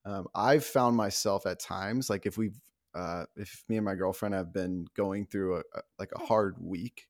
Um, 0.06 0.28
I've 0.36 0.66
found 0.66 0.98
myself 0.98 1.46
at 1.46 1.60
times, 1.60 2.10
like 2.10 2.26
if 2.26 2.38
we've, 2.38 2.60
uh, 2.94 3.26
if 3.36 3.64
me 3.70 3.78
and 3.78 3.86
my 3.86 3.96
girlfriend 3.96 4.36
have 4.36 4.54
been 4.54 4.86
going 4.96 5.26
through 5.26 5.58
a, 5.58 5.60
a 5.76 5.82
like 6.00 6.12
a 6.16 6.20
hard 6.26 6.56
week, 6.60 7.08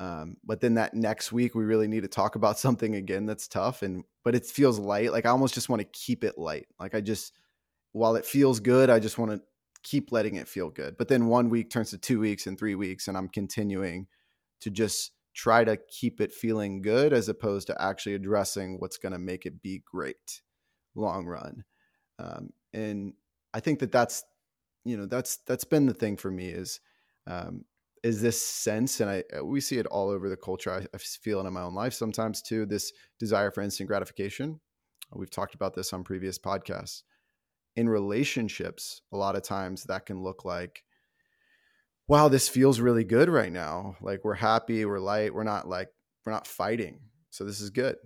um, 0.00 0.36
but 0.44 0.60
then 0.60 0.74
that 0.74 0.94
next 0.94 1.32
week 1.32 1.54
we 1.54 1.64
really 1.64 1.86
need 1.86 2.02
to 2.02 2.08
talk 2.08 2.36
about 2.36 2.58
something 2.64 2.94
again 2.94 3.26
that's 3.26 3.48
tough, 3.48 3.82
and 3.82 4.04
but 4.24 4.34
it 4.34 4.46
feels 4.46 4.78
light. 4.78 5.12
Like 5.12 5.26
I 5.26 5.30
almost 5.30 5.54
just 5.54 5.68
want 5.68 5.80
to 5.80 5.88
keep 5.92 6.24
it 6.24 6.38
light. 6.38 6.66
Like 6.78 6.94
I 6.94 7.00
just, 7.00 7.32
while 7.92 8.16
it 8.16 8.24
feels 8.24 8.60
good, 8.60 8.90
I 8.90 8.98
just 8.98 9.18
want 9.18 9.32
to 9.32 9.40
keep 9.82 10.12
letting 10.12 10.36
it 10.36 10.48
feel 10.48 10.70
good. 10.70 10.96
But 10.96 11.08
then 11.08 11.26
one 11.26 11.50
week 11.50 11.70
turns 11.70 11.90
to 11.90 11.98
two 11.98 12.18
weeks 12.18 12.46
and 12.46 12.58
three 12.58 12.74
weeks, 12.74 13.06
and 13.06 13.16
I'm 13.16 13.28
continuing 13.28 14.06
to 14.60 14.70
just 14.70 15.12
try 15.34 15.64
to 15.64 15.76
keep 15.88 16.20
it 16.20 16.32
feeling 16.32 16.80
good 16.80 17.12
as 17.12 17.28
opposed 17.28 17.66
to 17.66 17.82
actually 17.82 18.14
addressing 18.14 18.78
what's 18.78 18.98
going 18.98 19.12
to 19.12 19.18
make 19.18 19.46
it 19.46 19.60
be 19.60 19.82
great 19.84 20.40
long 20.94 21.26
run. 21.26 21.64
Um, 22.18 22.50
and 22.72 23.14
I 23.52 23.60
think 23.60 23.80
that 23.80 23.92
that's, 23.92 24.24
you 24.84 24.96
know, 24.96 25.06
that's, 25.06 25.38
that's 25.38 25.64
been 25.64 25.86
the 25.86 25.94
thing 25.94 26.16
for 26.16 26.30
me 26.30 26.48
is, 26.48 26.80
um, 27.26 27.64
is 28.04 28.20
this 28.20 28.40
sense, 28.40 29.00
and 29.00 29.10
I, 29.10 29.24
uh, 29.36 29.42
we 29.42 29.62
see 29.62 29.78
it 29.78 29.86
all 29.86 30.10
over 30.10 30.28
the 30.28 30.36
culture. 30.36 30.70
I, 30.70 30.86
I 30.94 30.98
feel 30.98 31.40
it 31.40 31.46
in 31.46 31.52
my 31.54 31.62
own 31.62 31.74
life 31.74 31.94
sometimes 31.94 32.42
too, 32.42 32.66
this 32.66 32.92
desire 33.18 33.50
for 33.50 33.62
instant 33.62 33.88
gratification. 33.88 34.60
We've 35.14 35.30
talked 35.30 35.54
about 35.54 35.74
this 35.74 35.90
on 35.94 36.04
previous 36.04 36.38
podcasts. 36.38 37.02
In 37.76 37.88
relationships, 37.88 39.00
a 39.10 39.16
lot 39.16 39.36
of 39.36 39.42
times 39.42 39.84
that 39.84 40.04
can 40.04 40.22
look 40.22 40.44
like, 40.44 40.84
wow, 42.06 42.28
this 42.28 42.46
feels 42.46 42.78
really 42.78 43.04
good 43.04 43.30
right 43.30 43.50
now. 43.50 43.96
Like 44.02 44.22
we're 44.22 44.34
happy, 44.34 44.84
we're 44.84 44.98
light, 44.98 45.32
we're 45.32 45.42
not 45.42 45.66
like 45.66 45.88
we're 46.26 46.32
not 46.32 46.46
fighting, 46.46 47.00
so 47.30 47.44
this 47.44 47.62
is 47.62 47.70
good. 47.70 47.96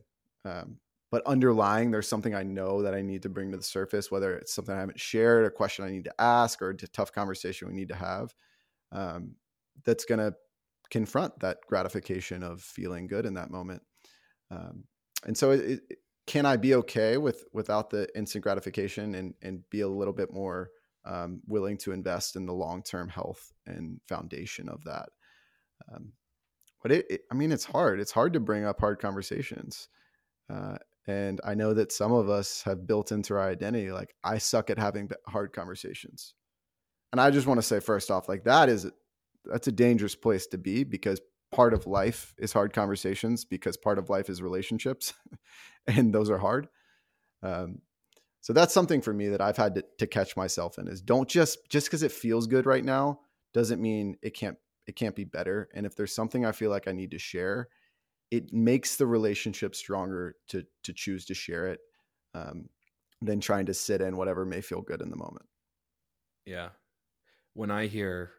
Um, 0.44 0.78
but 1.10 1.26
underlying, 1.26 1.90
there's 1.90 2.06
something 2.06 2.36
I 2.36 2.44
know 2.44 2.82
that 2.82 2.94
I 2.94 3.02
need 3.02 3.22
to 3.22 3.28
bring 3.28 3.50
to 3.50 3.56
the 3.56 3.64
surface, 3.64 4.12
whether 4.12 4.36
it's 4.36 4.54
something 4.54 4.76
I 4.76 4.80
haven't 4.80 5.00
shared, 5.00 5.44
a 5.44 5.50
question 5.50 5.84
I 5.84 5.90
need 5.90 6.04
to 6.04 6.20
ask, 6.20 6.62
or 6.62 6.70
a 6.70 6.76
tough 6.76 7.10
conversation 7.10 7.66
we 7.66 7.74
need 7.74 7.88
to 7.88 7.96
have. 7.96 8.32
Um, 8.92 9.34
that's 9.84 10.04
going 10.04 10.18
to 10.18 10.34
confront 10.90 11.38
that 11.40 11.58
gratification 11.68 12.42
of 12.42 12.62
feeling 12.62 13.06
good 13.06 13.26
in 13.26 13.34
that 13.34 13.50
moment. 13.50 13.82
Um, 14.50 14.84
and 15.24 15.36
so, 15.36 15.50
it, 15.50 15.80
it, 15.90 15.98
can 16.26 16.44
I 16.44 16.56
be 16.56 16.74
okay 16.74 17.16
with 17.16 17.44
without 17.52 17.88
the 17.90 18.06
instant 18.14 18.44
gratification 18.44 19.14
and 19.14 19.34
and 19.42 19.62
be 19.70 19.80
a 19.80 19.88
little 19.88 20.12
bit 20.12 20.32
more 20.32 20.70
um, 21.08 21.40
willing 21.46 21.78
to 21.78 21.92
invest 21.92 22.36
in 22.36 22.46
the 22.46 22.52
long 22.52 22.82
term 22.82 23.08
health 23.08 23.52
and 23.66 24.00
foundation 24.08 24.68
of 24.68 24.84
that. 24.84 25.08
Um, 25.92 26.12
but 26.82 26.92
it, 26.92 27.06
it, 27.10 27.20
I 27.30 27.34
mean, 27.34 27.50
it's 27.50 27.64
hard. 27.64 27.98
It's 28.00 28.12
hard 28.12 28.34
to 28.34 28.40
bring 28.40 28.64
up 28.64 28.78
hard 28.78 29.00
conversations. 29.00 29.88
Uh, 30.52 30.76
and 31.06 31.40
I 31.44 31.54
know 31.54 31.72
that 31.74 31.92
some 31.92 32.12
of 32.12 32.28
us 32.28 32.62
have 32.64 32.86
built 32.86 33.12
into 33.12 33.34
our 33.34 33.48
identity, 33.48 33.90
like, 33.90 34.14
I 34.22 34.38
suck 34.38 34.70
at 34.70 34.78
having 34.78 35.10
hard 35.26 35.52
conversations. 35.52 36.34
And 37.12 37.20
I 37.20 37.30
just 37.30 37.46
want 37.46 37.58
to 37.58 37.66
say, 37.66 37.80
first 37.80 38.10
off, 38.10 38.28
like, 38.28 38.44
that 38.44 38.68
is, 38.68 38.86
that's 39.44 39.68
a 39.68 39.72
dangerous 39.72 40.14
place 40.14 40.46
to 40.48 40.58
be 40.58 40.84
because 40.84 41.20
part 41.50 41.72
of 41.72 41.86
life 41.86 42.34
is 42.38 42.52
hard 42.52 42.72
conversations 42.72 43.44
because 43.44 43.76
part 43.76 43.98
of 43.98 44.10
life 44.10 44.28
is 44.28 44.42
relationships 44.42 45.14
and 45.86 46.12
those 46.12 46.30
are 46.30 46.38
hard. 46.38 46.68
Um, 47.42 47.80
so 48.40 48.52
that's 48.52 48.74
something 48.74 49.00
for 49.00 49.12
me 49.12 49.28
that 49.28 49.40
I've 49.40 49.56
had 49.56 49.74
to, 49.76 49.84
to 49.98 50.06
catch 50.06 50.36
myself 50.36 50.78
in 50.78 50.88
is 50.88 51.00
don't 51.00 51.28
just 51.28 51.68
just 51.68 51.86
because 51.86 52.02
it 52.02 52.12
feels 52.12 52.46
good 52.46 52.66
right 52.66 52.84
now 52.84 53.20
doesn't 53.52 53.80
mean 53.80 54.16
it 54.22 54.34
can't 54.34 54.56
it 54.86 54.96
can't 54.96 55.14
be 55.14 55.24
better. 55.24 55.68
And 55.74 55.84
if 55.84 55.96
there's 55.96 56.14
something 56.14 56.46
I 56.46 56.52
feel 56.52 56.70
like 56.70 56.88
I 56.88 56.92
need 56.92 57.10
to 57.10 57.18
share, 57.18 57.68
it 58.30 58.52
makes 58.52 58.96
the 58.96 59.06
relationship 59.06 59.74
stronger 59.74 60.36
to 60.48 60.64
to 60.84 60.92
choose 60.92 61.26
to 61.26 61.34
share 61.34 61.66
it 61.68 61.80
um, 62.34 62.68
than 63.20 63.40
trying 63.40 63.66
to 63.66 63.74
sit 63.74 64.00
in 64.00 64.16
whatever 64.16 64.44
may 64.44 64.60
feel 64.60 64.80
good 64.80 65.02
in 65.02 65.10
the 65.10 65.16
moment. 65.16 65.46
Yeah, 66.46 66.70
when 67.54 67.70
I 67.70 67.86
hear 67.86 68.32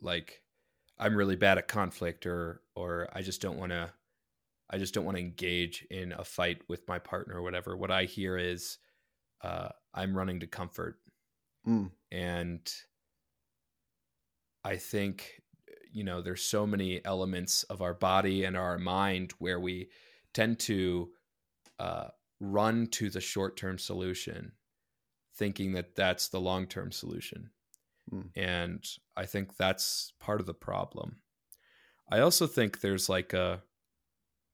like 0.00 0.41
I'm 0.98 1.16
really 1.16 1.36
bad 1.36 1.58
at 1.58 1.68
conflict 1.68 2.26
or 2.26 2.62
or 2.74 3.08
I 3.12 3.22
just 3.22 3.40
don't 3.40 3.58
want 3.58 3.72
to 3.72 3.92
I 4.70 4.78
just 4.78 4.94
don't 4.94 5.04
want 5.04 5.16
to 5.18 5.22
engage 5.22 5.86
in 5.90 6.12
a 6.12 6.24
fight 6.24 6.62
with 6.68 6.88
my 6.88 6.98
partner 6.98 7.36
or 7.36 7.42
whatever. 7.42 7.76
What 7.76 7.90
I 7.90 8.04
hear 8.04 8.38
is 8.38 8.78
uh, 9.42 9.68
I'm 9.92 10.16
running 10.16 10.40
to 10.40 10.46
comfort. 10.46 10.98
Mm. 11.68 11.90
And 12.10 12.72
I 14.64 14.76
think, 14.76 15.42
you 15.92 16.04
know, 16.04 16.22
there's 16.22 16.42
so 16.42 16.66
many 16.66 17.04
elements 17.04 17.64
of 17.64 17.82
our 17.82 17.92
body 17.94 18.44
and 18.44 18.56
our 18.56 18.78
mind 18.78 19.32
where 19.38 19.60
we 19.60 19.90
tend 20.32 20.58
to 20.60 21.10
uh, 21.78 22.08
run 22.40 22.86
to 22.88 23.10
the 23.10 23.20
short 23.20 23.56
term 23.56 23.78
solution, 23.78 24.52
thinking 25.34 25.72
that 25.72 25.94
that's 25.94 26.28
the 26.28 26.40
long 26.40 26.66
term 26.66 26.92
solution. 26.92 27.50
Mm. 28.12 28.30
And 28.36 28.84
I 29.16 29.26
think 29.26 29.56
that's 29.56 30.12
part 30.20 30.40
of 30.40 30.46
the 30.46 30.54
problem. 30.54 31.16
I 32.10 32.20
also 32.20 32.46
think 32.46 32.80
there's 32.80 33.08
like 33.08 33.32
a 33.32 33.62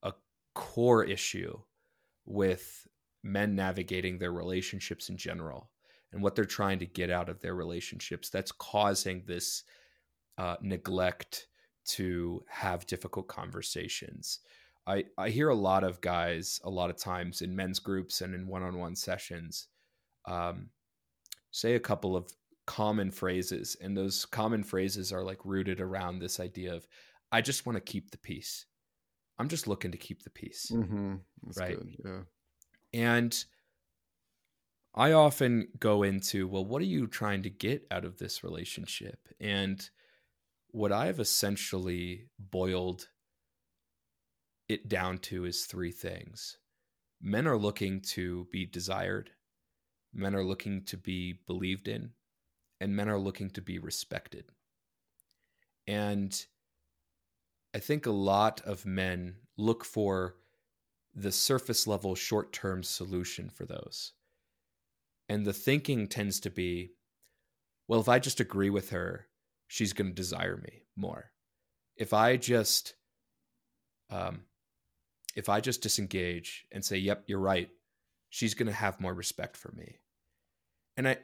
a 0.02 0.12
core 0.54 1.04
issue 1.04 1.58
with 2.24 2.86
men 3.22 3.54
navigating 3.54 4.18
their 4.18 4.32
relationships 4.32 5.08
in 5.08 5.16
general 5.16 5.70
and 6.12 6.22
what 6.22 6.34
they're 6.34 6.44
trying 6.44 6.78
to 6.78 6.86
get 6.86 7.10
out 7.10 7.28
of 7.28 7.40
their 7.40 7.54
relationships 7.54 8.30
that's 8.30 8.52
causing 8.52 9.24
this 9.26 9.64
uh, 10.38 10.56
neglect 10.62 11.48
to 11.84 12.44
have 12.48 12.86
difficult 12.86 13.28
conversations. 13.28 14.40
I, 14.86 15.04
I 15.18 15.30
hear 15.30 15.48
a 15.48 15.54
lot 15.54 15.84
of 15.84 16.00
guys 16.00 16.60
a 16.64 16.70
lot 16.70 16.90
of 16.90 16.96
times 16.96 17.42
in 17.42 17.56
men's 17.56 17.78
groups 17.78 18.20
and 18.20 18.34
in 18.34 18.46
one-on-one 18.46 18.96
sessions 18.96 19.66
um, 20.26 20.70
say 21.50 21.74
a 21.74 21.80
couple 21.80 22.16
of 22.16 22.32
common 22.68 23.10
phrases 23.10 23.76
and 23.80 23.96
those 23.96 24.26
common 24.26 24.62
phrases 24.62 25.10
are 25.10 25.24
like 25.24 25.42
rooted 25.42 25.80
around 25.80 26.18
this 26.18 26.38
idea 26.38 26.74
of 26.74 26.86
i 27.32 27.40
just 27.40 27.64
want 27.64 27.76
to 27.76 27.92
keep 27.92 28.10
the 28.10 28.18
peace 28.18 28.66
i'm 29.38 29.48
just 29.48 29.66
looking 29.66 29.90
to 29.90 29.96
keep 29.96 30.22
the 30.22 30.30
peace 30.30 30.70
mm-hmm. 30.70 31.14
right 31.56 31.78
good. 31.78 31.96
yeah 32.04 32.20
and 32.92 33.44
I 34.94 35.12
often 35.12 35.68
go 35.78 36.02
into, 36.02 36.48
well, 36.48 36.64
what 36.64 36.82
are 36.82 36.86
you 36.86 37.06
trying 37.06 37.42
to 37.44 37.50
get 37.50 37.86
out 37.90 38.04
of 38.04 38.18
this 38.18 38.42
relationship? 38.42 39.28
And 39.38 39.88
what 40.70 40.90
I've 40.90 41.20
essentially 41.20 42.30
boiled 42.38 43.06
it 44.68 44.88
down 44.88 45.18
to 45.18 45.44
is 45.44 45.66
three 45.66 45.92
things. 45.92 46.58
Men 47.20 47.46
are 47.46 47.56
looking 47.56 48.00
to 48.12 48.48
be 48.50 48.66
desired, 48.66 49.30
men 50.12 50.34
are 50.34 50.44
looking 50.44 50.84
to 50.86 50.96
be 50.96 51.40
believed 51.46 51.86
in, 51.86 52.10
and 52.80 52.94
men 52.94 53.08
are 53.08 53.18
looking 53.18 53.50
to 53.50 53.60
be 53.60 53.78
respected. 53.78 54.44
And 55.86 56.46
I 57.74 57.78
think 57.78 58.06
a 58.06 58.10
lot 58.10 58.60
of 58.62 58.86
men 58.86 59.36
look 59.56 59.84
for 59.84 60.36
the 61.14 61.32
surface 61.32 61.86
level 61.86 62.14
short 62.14 62.52
term 62.52 62.82
solution 62.82 63.48
for 63.48 63.64
those. 63.64 64.12
And 65.28 65.44
the 65.44 65.52
thinking 65.52 66.06
tends 66.06 66.40
to 66.40 66.50
be 66.50 66.92
well, 67.88 68.00
if 68.00 68.08
I 68.08 68.18
just 68.18 68.38
agree 68.38 68.68
with 68.68 68.90
her, 68.90 69.26
she's 69.66 69.94
going 69.94 70.10
to 70.10 70.14
desire 70.14 70.58
me 70.58 70.82
more. 70.94 71.30
If 71.96 72.12
I 72.12 72.36
just, 72.36 72.94
um, 74.10 74.42
if 75.34 75.48
I 75.48 75.60
just 75.60 75.80
disengage 75.80 76.66
and 76.70 76.84
say, 76.84 76.98
"Yep, 76.98 77.24
you're 77.26 77.38
right," 77.38 77.70
she's 78.28 78.54
going 78.54 78.66
to 78.66 78.72
have 78.72 79.00
more 79.00 79.14
respect 79.14 79.56
for 79.56 79.72
me. 79.72 79.96
And 80.96 81.08
I, 81.08 81.18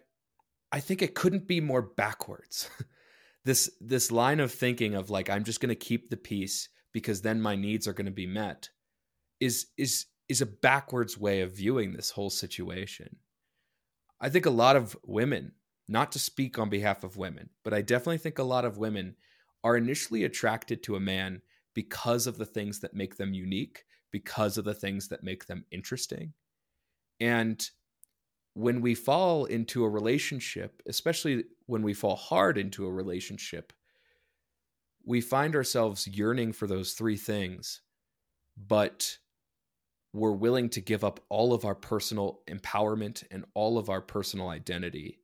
I 0.74 0.80
think 0.80 1.02
it 1.02 1.14
couldn't 1.14 1.46
be 1.46 1.60
more 1.60 1.82
backwards. 1.82 2.68
this 3.44 3.70
this 3.80 4.10
line 4.10 4.40
of 4.40 4.50
thinking 4.50 4.96
of 4.96 5.08
like 5.08 5.30
I'm 5.30 5.44
just 5.44 5.60
going 5.60 5.68
to 5.68 5.76
keep 5.76 6.10
the 6.10 6.16
peace 6.16 6.68
because 6.92 7.22
then 7.22 7.40
my 7.40 7.54
needs 7.54 7.86
are 7.86 7.92
going 7.92 8.06
to 8.06 8.10
be 8.10 8.26
met 8.26 8.70
is 9.38 9.66
is 9.78 10.06
is 10.28 10.40
a 10.40 10.46
backwards 10.46 11.16
way 11.16 11.42
of 11.42 11.52
viewing 11.52 11.92
this 11.92 12.10
whole 12.10 12.28
situation. 12.28 13.18
I 14.20 14.30
think 14.30 14.46
a 14.46 14.50
lot 14.50 14.74
of 14.74 14.96
women, 15.04 15.52
not 15.86 16.10
to 16.10 16.18
speak 16.18 16.58
on 16.58 16.70
behalf 16.70 17.04
of 17.04 17.16
women, 17.16 17.50
but 17.62 17.72
I 17.72 17.80
definitely 17.80 18.18
think 18.18 18.40
a 18.40 18.42
lot 18.42 18.64
of 18.64 18.76
women 18.76 19.14
are 19.62 19.76
initially 19.76 20.24
attracted 20.24 20.82
to 20.82 20.96
a 20.96 21.00
man 21.00 21.40
because 21.72 22.26
of 22.26 22.36
the 22.36 22.46
things 22.46 22.80
that 22.80 22.94
make 22.94 23.16
them 23.16 23.32
unique, 23.32 23.84
because 24.10 24.58
of 24.58 24.64
the 24.64 24.74
things 24.74 25.06
that 25.08 25.22
make 25.22 25.46
them 25.46 25.66
interesting. 25.70 26.32
And 27.20 27.64
when 28.54 28.80
we 28.80 28.94
fall 28.94 29.44
into 29.44 29.84
a 29.84 29.88
relationship, 29.88 30.82
especially 30.86 31.44
when 31.66 31.82
we 31.82 31.92
fall 31.92 32.16
hard 32.16 32.56
into 32.56 32.86
a 32.86 32.92
relationship, 32.92 33.72
we 35.04 35.20
find 35.20 35.54
ourselves 35.54 36.06
yearning 36.06 36.52
for 36.52 36.66
those 36.66 36.92
three 36.92 37.16
things, 37.16 37.82
but 38.56 39.18
we're 40.12 40.32
willing 40.32 40.68
to 40.70 40.80
give 40.80 41.02
up 41.02 41.20
all 41.28 41.52
of 41.52 41.64
our 41.64 41.74
personal 41.74 42.40
empowerment 42.48 43.24
and 43.30 43.44
all 43.54 43.76
of 43.76 43.90
our 43.90 44.00
personal 44.00 44.48
identity 44.48 45.18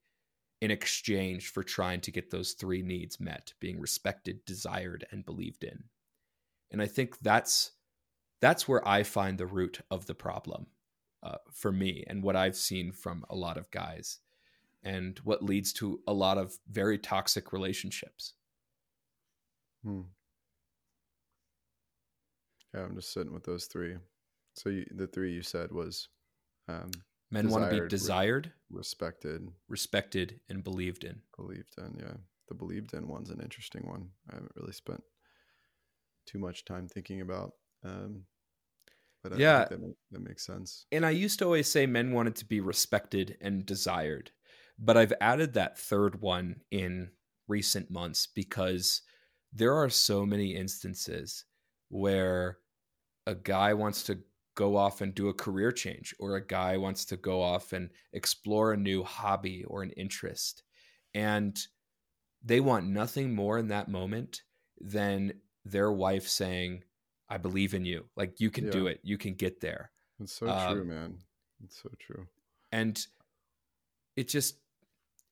in 0.60 0.70
exchange 0.70 1.48
for 1.48 1.62
trying 1.62 2.00
to 2.00 2.10
get 2.10 2.30
those 2.30 2.52
three 2.52 2.82
needs 2.82 3.18
met 3.20 3.54
being 3.60 3.80
respected 3.80 4.44
desired 4.44 5.06
and 5.10 5.24
believed 5.24 5.64
in. 5.64 5.84
And 6.70 6.82
i 6.82 6.86
think 6.86 7.18
that's 7.20 7.72
that's 8.40 8.68
where 8.68 8.86
i 8.86 9.02
find 9.02 9.38
the 9.38 9.46
root 9.46 9.80
of 9.90 10.06
the 10.06 10.14
problem 10.14 10.66
uh, 11.22 11.36
for 11.52 11.72
me 11.72 12.04
and 12.06 12.22
what 12.22 12.36
i've 12.36 12.56
seen 12.56 12.92
from 12.92 13.24
a 13.30 13.36
lot 13.36 13.56
of 13.56 13.70
guys 13.70 14.18
and 14.82 15.18
what 15.24 15.42
leads 15.42 15.72
to 15.72 16.00
a 16.06 16.12
lot 16.12 16.38
of 16.38 16.58
very 16.70 16.98
toxic 16.98 17.52
relationships 17.52 18.34
hmm. 19.84 20.02
yeah 22.74 22.82
i'm 22.82 22.94
just 22.94 23.12
sitting 23.12 23.32
with 23.32 23.44
those 23.44 23.66
three 23.66 23.96
so 24.54 24.68
you, 24.68 24.84
the 24.94 25.06
three 25.06 25.32
you 25.32 25.42
said 25.42 25.70
was 25.72 26.08
um, 26.68 26.90
Men 27.30 27.48
want 27.48 27.70
to 27.70 27.82
be 27.82 27.88
desired, 27.88 28.52
respected, 28.70 29.48
respected, 29.68 30.40
and 30.48 30.64
believed 30.64 31.04
in. 31.04 31.20
Believed 31.36 31.74
in, 31.78 31.96
yeah. 31.98 32.14
The 32.48 32.54
believed 32.54 32.92
in 32.92 33.06
one's 33.06 33.30
an 33.30 33.40
interesting 33.40 33.86
one. 33.86 34.08
I 34.28 34.34
haven't 34.34 34.52
really 34.56 34.72
spent 34.72 35.02
too 36.26 36.40
much 36.40 36.64
time 36.64 36.88
thinking 36.88 37.20
about. 37.20 37.52
Um, 37.84 38.24
but 39.22 39.34
I 39.34 39.36
yeah, 39.36 39.66
that, 39.68 39.94
that 40.12 40.22
makes 40.22 40.46
sense. 40.46 40.86
And 40.92 41.04
I 41.04 41.10
used 41.10 41.38
to 41.38 41.44
always 41.44 41.70
say 41.70 41.86
men 41.86 42.12
wanted 42.12 42.36
to 42.36 42.44
be 42.44 42.60
respected 42.60 43.36
and 43.40 43.66
desired, 43.66 44.30
but 44.78 44.96
I've 44.96 45.12
added 45.20 45.54
that 45.54 45.78
third 45.78 46.20
one 46.20 46.62
in 46.70 47.10
recent 47.48 47.90
months 47.90 48.26
because 48.26 49.02
there 49.52 49.74
are 49.74 49.90
so 49.90 50.24
many 50.24 50.54
instances 50.54 51.44
where 51.88 52.58
a 53.26 53.34
guy 53.34 53.74
wants 53.74 54.04
to 54.04 54.18
go 54.54 54.76
off 54.76 55.00
and 55.00 55.14
do 55.14 55.28
a 55.28 55.34
career 55.34 55.72
change, 55.72 56.14
or 56.18 56.36
a 56.36 56.46
guy 56.46 56.76
wants 56.76 57.04
to 57.06 57.16
go 57.16 57.42
off 57.42 57.72
and 57.72 57.90
explore 58.12 58.72
a 58.72 58.76
new 58.76 59.02
hobby 59.02 59.64
or 59.64 59.82
an 59.82 59.90
interest. 59.92 60.62
And 61.14 61.58
they 62.44 62.60
want 62.60 62.86
nothing 62.86 63.34
more 63.34 63.58
in 63.58 63.68
that 63.68 63.88
moment 63.88 64.42
than 64.80 65.32
their 65.64 65.92
wife 65.92 66.28
saying, 66.28 66.82
I 67.30 67.38
believe 67.38 67.74
in 67.74 67.84
you. 67.84 68.06
Like 68.16 68.40
you 68.40 68.50
can 68.50 68.66
yeah. 68.66 68.72
do 68.72 68.86
it. 68.88 69.00
You 69.02 69.16
can 69.16 69.34
get 69.34 69.60
there. 69.60 69.92
It's 70.20 70.32
so 70.32 70.48
um, 70.48 70.74
true, 70.74 70.84
man. 70.84 71.18
It's 71.64 71.80
so 71.80 71.90
true. 71.98 72.26
And 72.72 73.04
it 74.16 74.28
just 74.28 74.56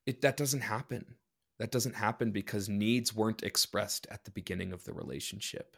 it 0.06 0.22
that 0.22 0.36
doesn't 0.36 0.60
happen. 0.60 1.16
That 1.58 1.72
doesn't 1.72 1.96
happen 1.96 2.30
because 2.30 2.68
needs 2.68 3.14
weren't 3.14 3.42
expressed 3.42 4.06
at 4.10 4.24
the 4.24 4.30
beginning 4.30 4.72
of 4.72 4.84
the 4.84 4.92
relationship 4.92 5.76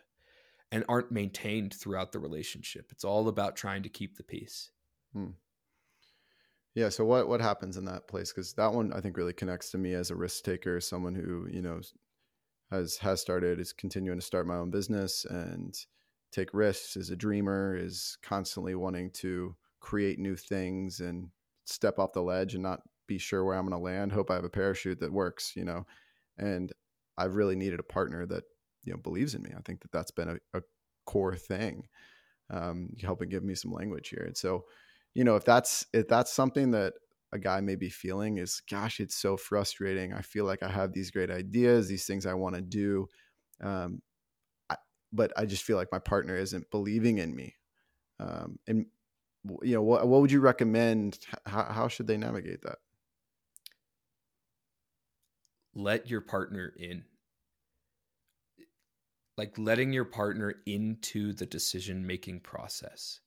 and 0.71 0.85
aren't 0.89 1.11
maintained 1.11 1.73
throughout 1.75 2.12
the 2.12 2.19
relationship. 2.19 2.93
It's 2.93 3.05
all 3.05 3.29
about 3.29 3.57
trying 3.57 3.83
to 3.83 3.89
keep 3.89 4.17
the 4.17 4.23
peace. 4.23 4.71
Hmm. 5.15 5.31
Yeah. 6.75 6.91
So 6.91 7.05
what 7.05 7.29
what 7.29 7.41
happens 7.41 7.79
in 7.79 7.87
that 7.87 8.09
place? 8.09 8.31
Because 8.31 8.53
that 8.55 8.73
one 8.73 8.93
I 8.93 9.00
think 9.00 9.17
really 9.17 9.33
connects 9.33 9.71
to 9.71 9.79
me 9.79 9.95
as 9.95 10.11
a 10.11 10.17
risk 10.17 10.45
taker, 10.45 10.81
someone 10.81 11.15
who 11.15 11.49
you 11.50 11.62
know 11.62 11.81
has 12.71 12.99
has 12.99 13.21
started, 13.23 13.59
is 13.59 13.73
continuing 13.73 14.19
to 14.19 14.25
start 14.25 14.47
my 14.47 14.57
own 14.57 14.71
business 14.71 15.25
and 15.25 15.75
take 16.33 16.53
risks. 16.53 16.97
Is 16.97 17.11
a 17.11 17.17
dreamer, 17.17 17.77
is 17.77 18.19
constantly 18.23 18.75
wanting 18.75 19.11
to 19.13 19.57
create 19.81 20.19
new 20.19 20.37
things 20.37 21.00
and 21.00 21.31
step 21.65 21.99
off 21.99 22.13
the 22.13 22.23
ledge 22.23 22.54
and 22.54 22.63
not 22.63 22.81
be 23.07 23.19
sure 23.19 23.45
where 23.45 23.57
I'm 23.57 23.67
going 23.67 23.78
to 23.78 23.83
land. 23.83 24.13
Hope 24.13 24.31
I 24.31 24.35
have 24.35 24.45
a 24.45 24.50
parachute 24.50 25.00
that 25.00 25.13
works, 25.13 25.52
you 25.57 25.65
know. 25.65 25.87
And 26.39 26.73
I've 27.19 27.35
really 27.35 27.57
needed 27.57 27.81
a 27.81 27.85
partner 27.85 28.26
that 28.26 28.45
you 28.85 28.93
know 28.93 28.99
believes 28.99 29.35
in 29.35 29.43
me. 29.43 29.50
I 29.57 29.61
think 29.63 29.83
that 29.83 29.93
that's 29.93 30.11
been 30.11 30.28
a, 30.28 30.59
a 30.59 30.63
core 31.07 31.37
thing, 31.37 31.87
um, 32.50 32.91
helping 33.02 33.28
give 33.28 33.45
me 33.45 33.54
some 33.54 33.73
language 33.73 34.09
here. 34.09 34.25
And 34.26 34.37
so, 34.37 34.65
you 35.15 35.25
know, 35.25 35.37
if 35.37 35.45
that's 35.45 35.87
if 35.93 36.09
that's 36.09 36.33
something 36.33 36.71
that 36.71 36.95
a 37.33 37.39
guy 37.39 37.61
may 37.61 37.76
be 37.76 37.91
feeling 37.91 38.39
is, 38.39 38.63
gosh, 38.69 39.00
it's 39.00 39.15
so 39.15 39.37
frustrating. 39.37 40.13
I 40.13 40.23
feel 40.23 40.45
like 40.45 40.63
I 40.63 40.69
have 40.69 40.93
these 40.93 41.11
great 41.11 41.31
ideas, 41.31 41.89
these 41.89 42.07
things 42.07 42.26
I 42.26 42.35
want 42.35 42.57
to 42.57 42.61
do, 42.61 43.07
um, 43.63 44.02
but 45.13 45.33
I 45.37 45.47
just 45.47 45.65
feel 45.65 45.77
like 45.77 45.93
my 45.93 45.99
partner 45.99 46.37
isn't 46.37 46.71
believing 46.71 47.19
in 47.19 47.35
me. 47.35 47.57
Um, 48.19 48.59
and 48.67 48.87
you 49.63 49.75
know, 49.75 49.83
what 49.83 50.07
what 50.07 50.21
would 50.21 50.33
you 50.33 50.41
recommend? 50.41 51.19
How, 51.47 51.65
how 51.65 51.89
should 51.89 52.07
they 52.07 52.17
navigate 52.17 52.63
that? 52.63 52.79
Let 55.75 56.11
your 56.11 56.21
partner 56.21 56.73
in 56.77 57.05
like 59.41 59.57
letting 59.57 59.93
your 59.93 60.05
partner 60.05 60.57
into 60.67 61.33
the 61.33 61.47
decision 61.47 62.07
making 62.07 62.41
process. 62.41 63.21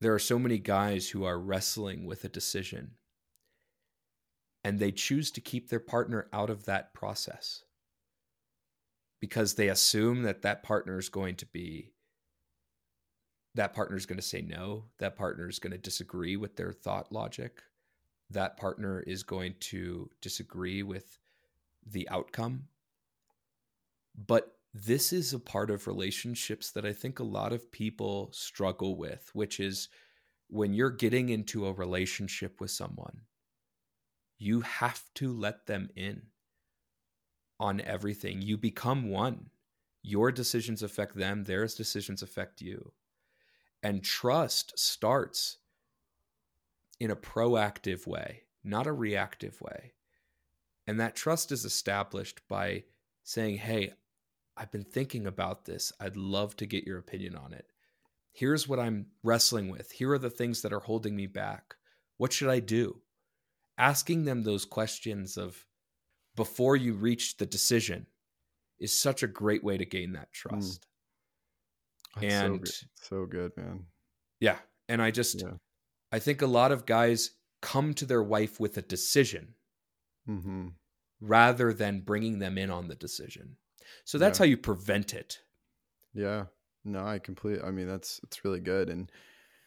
There 0.00 0.12
are 0.12 0.18
so 0.18 0.38
many 0.38 0.58
guys 0.58 1.08
who 1.08 1.24
are 1.24 1.38
wrestling 1.38 2.06
with 2.06 2.24
a 2.24 2.28
decision 2.28 2.92
and 4.64 4.78
they 4.78 4.90
choose 4.90 5.30
to 5.30 5.40
keep 5.40 5.68
their 5.68 5.80
partner 5.80 6.26
out 6.32 6.50
of 6.50 6.64
that 6.64 6.92
process 6.94 7.63
because 9.24 9.54
they 9.54 9.68
assume 9.68 10.22
that 10.22 10.42
that 10.42 10.62
partner 10.62 10.98
is 10.98 11.08
going 11.08 11.34
to 11.34 11.46
be 11.46 11.90
that 13.54 13.72
partner 13.72 13.96
is 13.96 14.04
going 14.04 14.18
to 14.18 14.22
say 14.22 14.42
no 14.42 14.84
that 14.98 15.16
partner 15.16 15.48
is 15.48 15.58
going 15.58 15.72
to 15.72 15.78
disagree 15.78 16.36
with 16.36 16.56
their 16.56 16.72
thought 16.72 17.10
logic 17.10 17.62
that 18.30 18.56
partner 18.56 19.00
is 19.00 19.22
going 19.22 19.54
to 19.60 20.10
disagree 20.20 20.82
with 20.82 21.18
the 21.86 22.08
outcome. 22.08 22.64
But 24.14 24.56
this 24.72 25.12
is 25.12 25.32
a 25.32 25.38
part 25.38 25.70
of 25.70 25.86
relationships 25.86 26.70
that 26.72 26.84
I 26.84 26.92
think 26.92 27.18
a 27.18 27.24
lot 27.24 27.52
of 27.52 27.70
people 27.70 28.30
struggle 28.32 28.96
with, 28.96 29.30
which 29.32 29.60
is 29.60 29.88
when 30.48 30.74
you're 30.74 30.90
getting 30.90 31.28
into 31.28 31.66
a 31.66 31.72
relationship 31.72 32.60
with 32.60 32.70
someone, 32.70 33.20
you 34.38 34.60
have 34.62 35.02
to 35.14 35.32
let 35.32 35.66
them 35.66 35.90
in 35.94 36.22
on 37.58 37.80
everything. 37.80 38.42
You 38.42 38.56
become 38.56 39.08
one. 39.08 39.50
Your 40.02 40.30
decisions 40.30 40.82
affect 40.82 41.16
them, 41.16 41.44
their 41.44 41.66
decisions 41.66 42.22
affect 42.22 42.60
you. 42.60 42.92
And 43.82 44.02
trust 44.02 44.78
starts 44.78 45.58
in 47.00 47.10
a 47.10 47.16
proactive 47.16 48.06
way, 48.06 48.42
not 48.62 48.86
a 48.86 48.92
reactive 48.92 49.60
way. 49.60 49.92
And 50.86 51.00
that 51.00 51.16
trust 51.16 51.52
is 51.52 51.64
established 51.64 52.46
by 52.48 52.84
saying, 53.22 53.58
Hey, 53.58 53.94
I've 54.56 54.70
been 54.70 54.84
thinking 54.84 55.26
about 55.26 55.64
this. 55.64 55.92
I'd 55.98 56.16
love 56.16 56.56
to 56.56 56.66
get 56.66 56.84
your 56.84 56.98
opinion 56.98 57.34
on 57.34 57.52
it. 57.52 57.66
Here's 58.32 58.68
what 58.68 58.78
I'm 58.78 59.06
wrestling 59.22 59.70
with. 59.70 59.92
Here 59.92 60.12
are 60.12 60.18
the 60.18 60.30
things 60.30 60.62
that 60.62 60.72
are 60.72 60.80
holding 60.80 61.16
me 61.16 61.26
back. 61.26 61.76
What 62.16 62.32
should 62.32 62.48
I 62.48 62.60
do? 62.60 63.00
Asking 63.78 64.24
them 64.24 64.42
those 64.42 64.64
questions 64.64 65.36
of 65.36 65.66
before 66.36 66.76
you 66.76 66.94
reach 66.94 67.36
the 67.36 67.46
decision 67.46 68.06
is 68.78 68.98
such 68.98 69.22
a 69.22 69.28
great 69.28 69.62
way 69.62 69.78
to 69.78 69.84
gain 69.84 70.12
that 70.12 70.28
hmm. 70.32 70.48
trust. 70.48 70.86
Mm. 72.18 72.22
and 72.22 72.32
so 72.32 72.58
good. 72.58 72.74
so 73.02 73.26
good, 73.26 73.52
man. 73.56 73.84
Yeah. 74.40 74.58
And 74.88 75.00
I 75.00 75.10
just, 75.10 75.40
yeah. 75.40 75.54
I 76.12 76.18
think 76.18 76.42
a 76.42 76.46
lot 76.46 76.72
of 76.72 76.86
guys 76.86 77.30
come 77.62 77.94
to 77.94 78.04
their 78.04 78.22
wife 78.22 78.60
with 78.60 78.76
a 78.76 78.82
decision 78.82 79.54
mm-hmm. 80.28 80.68
rather 81.20 81.72
than 81.72 82.00
bringing 82.00 82.38
them 82.38 82.58
in 82.58 82.70
on 82.70 82.88
the 82.88 82.94
decision. 82.94 83.56
So 84.04 84.18
that's 84.18 84.38
yeah. 84.38 84.44
how 84.44 84.48
you 84.48 84.56
prevent 84.56 85.14
it. 85.14 85.40
Yeah. 86.12 86.44
No, 86.84 87.04
I 87.06 87.18
completely 87.18 87.66
I 87.66 87.70
mean 87.70 87.88
that's 87.88 88.20
it's 88.24 88.44
really 88.44 88.60
good 88.60 88.90
and 88.90 89.10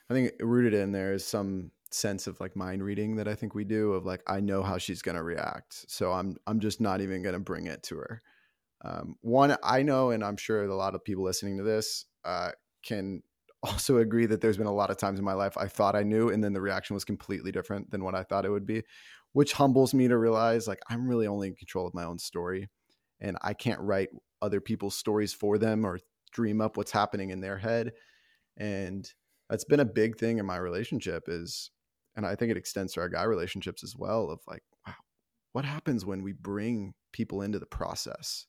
I 0.09 0.13
think 0.13 0.33
rooted 0.39 0.73
in 0.73 0.91
there 0.91 1.13
is 1.13 1.25
some 1.25 1.71
sense 1.93 2.27
of 2.27 2.39
like 2.39 2.55
mind 2.55 2.83
reading 2.83 3.15
that 3.15 3.27
I 3.27 3.35
think 3.35 3.55
we 3.55 3.63
do 3.63 3.93
of 3.93 4.05
like 4.05 4.21
I 4.27 4.39
know 4.39 4.63
how 4.63 4.77
she's 4.77 5.01
to 5.15 5.23
react. 5.23 5.85
So 5.87 6.11
I'm 6.11 6.37
I'm 6.47 6.59
just 6.59 6.81
not 6.81 7.01
even 7.01 7.21
to 7.33 7.39
bring 7.39 7.67
it 7.67 7.83
to 7.83 7.97
her. 7.97 8.21
Um, 8.83 9.15
one 9.21 9.55
I 9.63 9.83
know 9.83 10.11
and 10.11 10.23
I'm 10.23 10.37
sure 10.37 10.63
a 10.63 10.75
lot 10.75 10.95
of 10.95 11.03
people 11.03 11.23
listening 11.23 11.57
to 11.57 11.63
this 11.63 12.05
uh, 12.25 12.51
can 12.83 13.23
also 13.63 13.97
agree 13.97 14.27
that 14.27 14.39
there's 14.39 14.57
been 14.57 14.67
a 14.67 14.73
lot 14.73 14.91
of 14.91 14.97
times 14.97 15.17
in 15.17 15.25
my 15.25 15.33
life 15.33 15.57
I 15.57 15.67
thought 15.67 15.95
I 15.95 16.03
knew 16.03 16.29
and 16.29 16.43
then 16.43 16.53
the 16.53 16.61
reaction 16.61 16.93
was 16.93 17.03
completely 17.03 17.51
different 17.51 17.89
than 17.89 18.03
what 18.03 18.15
I 18.15 18.23
thought 18.23 18.45
it 18.45 18.51
would 18.51 18.67
be, 18.67 18.83
which 19.33 19.53
humbles 19.53 19.93
me 19.93 20.07
to 20.07 20.17
realize 20.17 20.67
like 20.67 20.79
I'm 20.89 21.07
really 21.07 21.27
only 21.27 21.47
in 21.47 21.55
control 21.55 21.87
of 21.87 21.93
my 21.93 22.03
own 22.03 22.19
story 22.19 22.69
and 23.19 23.37
I 23.41 23.53
can't 23.53 23.81
write 23.81 24.09
other 24.41 24.61
people's 24.61 24.95
stories 24.95 25.33
for 25.33 25.57
them 25.57 25.85
or 25.85 25.99
dream 26.31 26.61
up 26.61 26.77
what's 26.77 26.91
happening 26.91 27.31
in 27.31 27.41
their 27.41 27.57
head. 27.57 27.93
And 28.57 29.11
that's 29.49 29.65
been 29.65 29.79
a 29.79 29.85
big 29.85 30.17
thing 30.17 30.37
in 30.37 30.45
my 30.45 30.57
relationship 30.57 31.23
is 31.27 31.71
and 32.17 32.25
I 32.25 32.35
think 32.35 32.51
it 32.51 32.57
extends 32.57 32.91
to 32.93 32.99
our 32.99 33.07
guy 33.07 33.23
relationships 33.23 33.81
as 33.81 33.95
well 33.95 34.29
of 34.29 34.41
like, 34.45 34.63
wow, 34.85 34.95
what 35.53 35.63
happens 35.63 36.05
when 36.05 36.21
we 36.21 36.33
bring 36.33 36.93
people 37.13 37.41
into 37.41 37.59
the 37.59 37.65
process? 37.65 38.45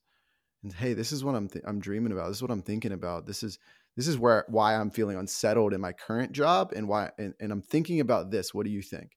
and 0.62 0.72
hey, 0.72 0.92
this 0.94 1.12
is 1.12 1.24
what 1.24 1.34
I'm 1.34 1.48
th- 1.48 1.64
I'm 1.66 1.80
dreaming 1.80 2.12
about. 2.12 2.28
This 2.28 2.38
is 2.38 2.42
what 2.42 2.50
I'm 2.50 2.62
thinking 2.62 2.92
about. 2.92 3.26
This 3.26 3.42
is 3.42 3.58
this 3.96 4.08
is 4.08 4.18
where 4.18 4.44
why 4.48 4.74
I'm 4.74 4.90
feeling 4.90 5.16
unsettled 5.16 5.72
in 5.72 5.80
my 5.80 5.92
current 5.92 6.32
job 6.32 6.72
and 6.74 6.88
why 6.88 7.10
and, 7.18 7.34
and 7.40 7.52
I'm 7.52 7.62
thinking 7.62 8.00
about 8.00 8.30
this. 8.30 8.52
What 8.52 8.66
do 8.66 8.72
you 8.72 8.82
think? 8.82 9.12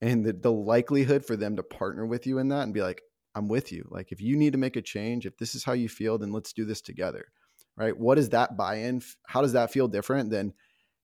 And 0.00 0.24
the, 0.24 0.34
the 0.34 0.52
likelihood 0.52 1.24
for 1.24 1.36
them 1.36 1.56
to 1.56 1.62
partner 1.62 2.06
with 2.06 2.26
you 2.26 2.38
in 2.38 2.48
that 2.48 2.62
and 2.62 2.74
be 2.74 2.82
like, 2.82 3.00
I'm 3.34 3.48
with 3.48 3.72
you. 3.72 3.88
Like 3.90 4.12
if 4.12 4.20
you 4.20 4.36
need 4.36 4.52
to 4.52 4.58
make 4.58 4.76
a 4.76 4.82
change, 4.82 5.24
if 5.24 5.38
this 5.38 5.54
is 5.54 5.64
how 5.64 5.72
you 5.72 5.88
feel, 5.88 6.18
then 6.18 6.32
let's 6.32 6.52
do 6.52 6.66
this 6.66 6.82
together. 6.82 7.26
Right. 7.76 7.96
What 7.96 8.18
is 8.18 8.30
that 8.30 8.56
buy-in? 8.56 9.02
How 9.26 9.42
does 9.42 9.52
that 9.52 9.72
feel 9.72 9.88
different 9.88 10.30
than, 10.30 10.54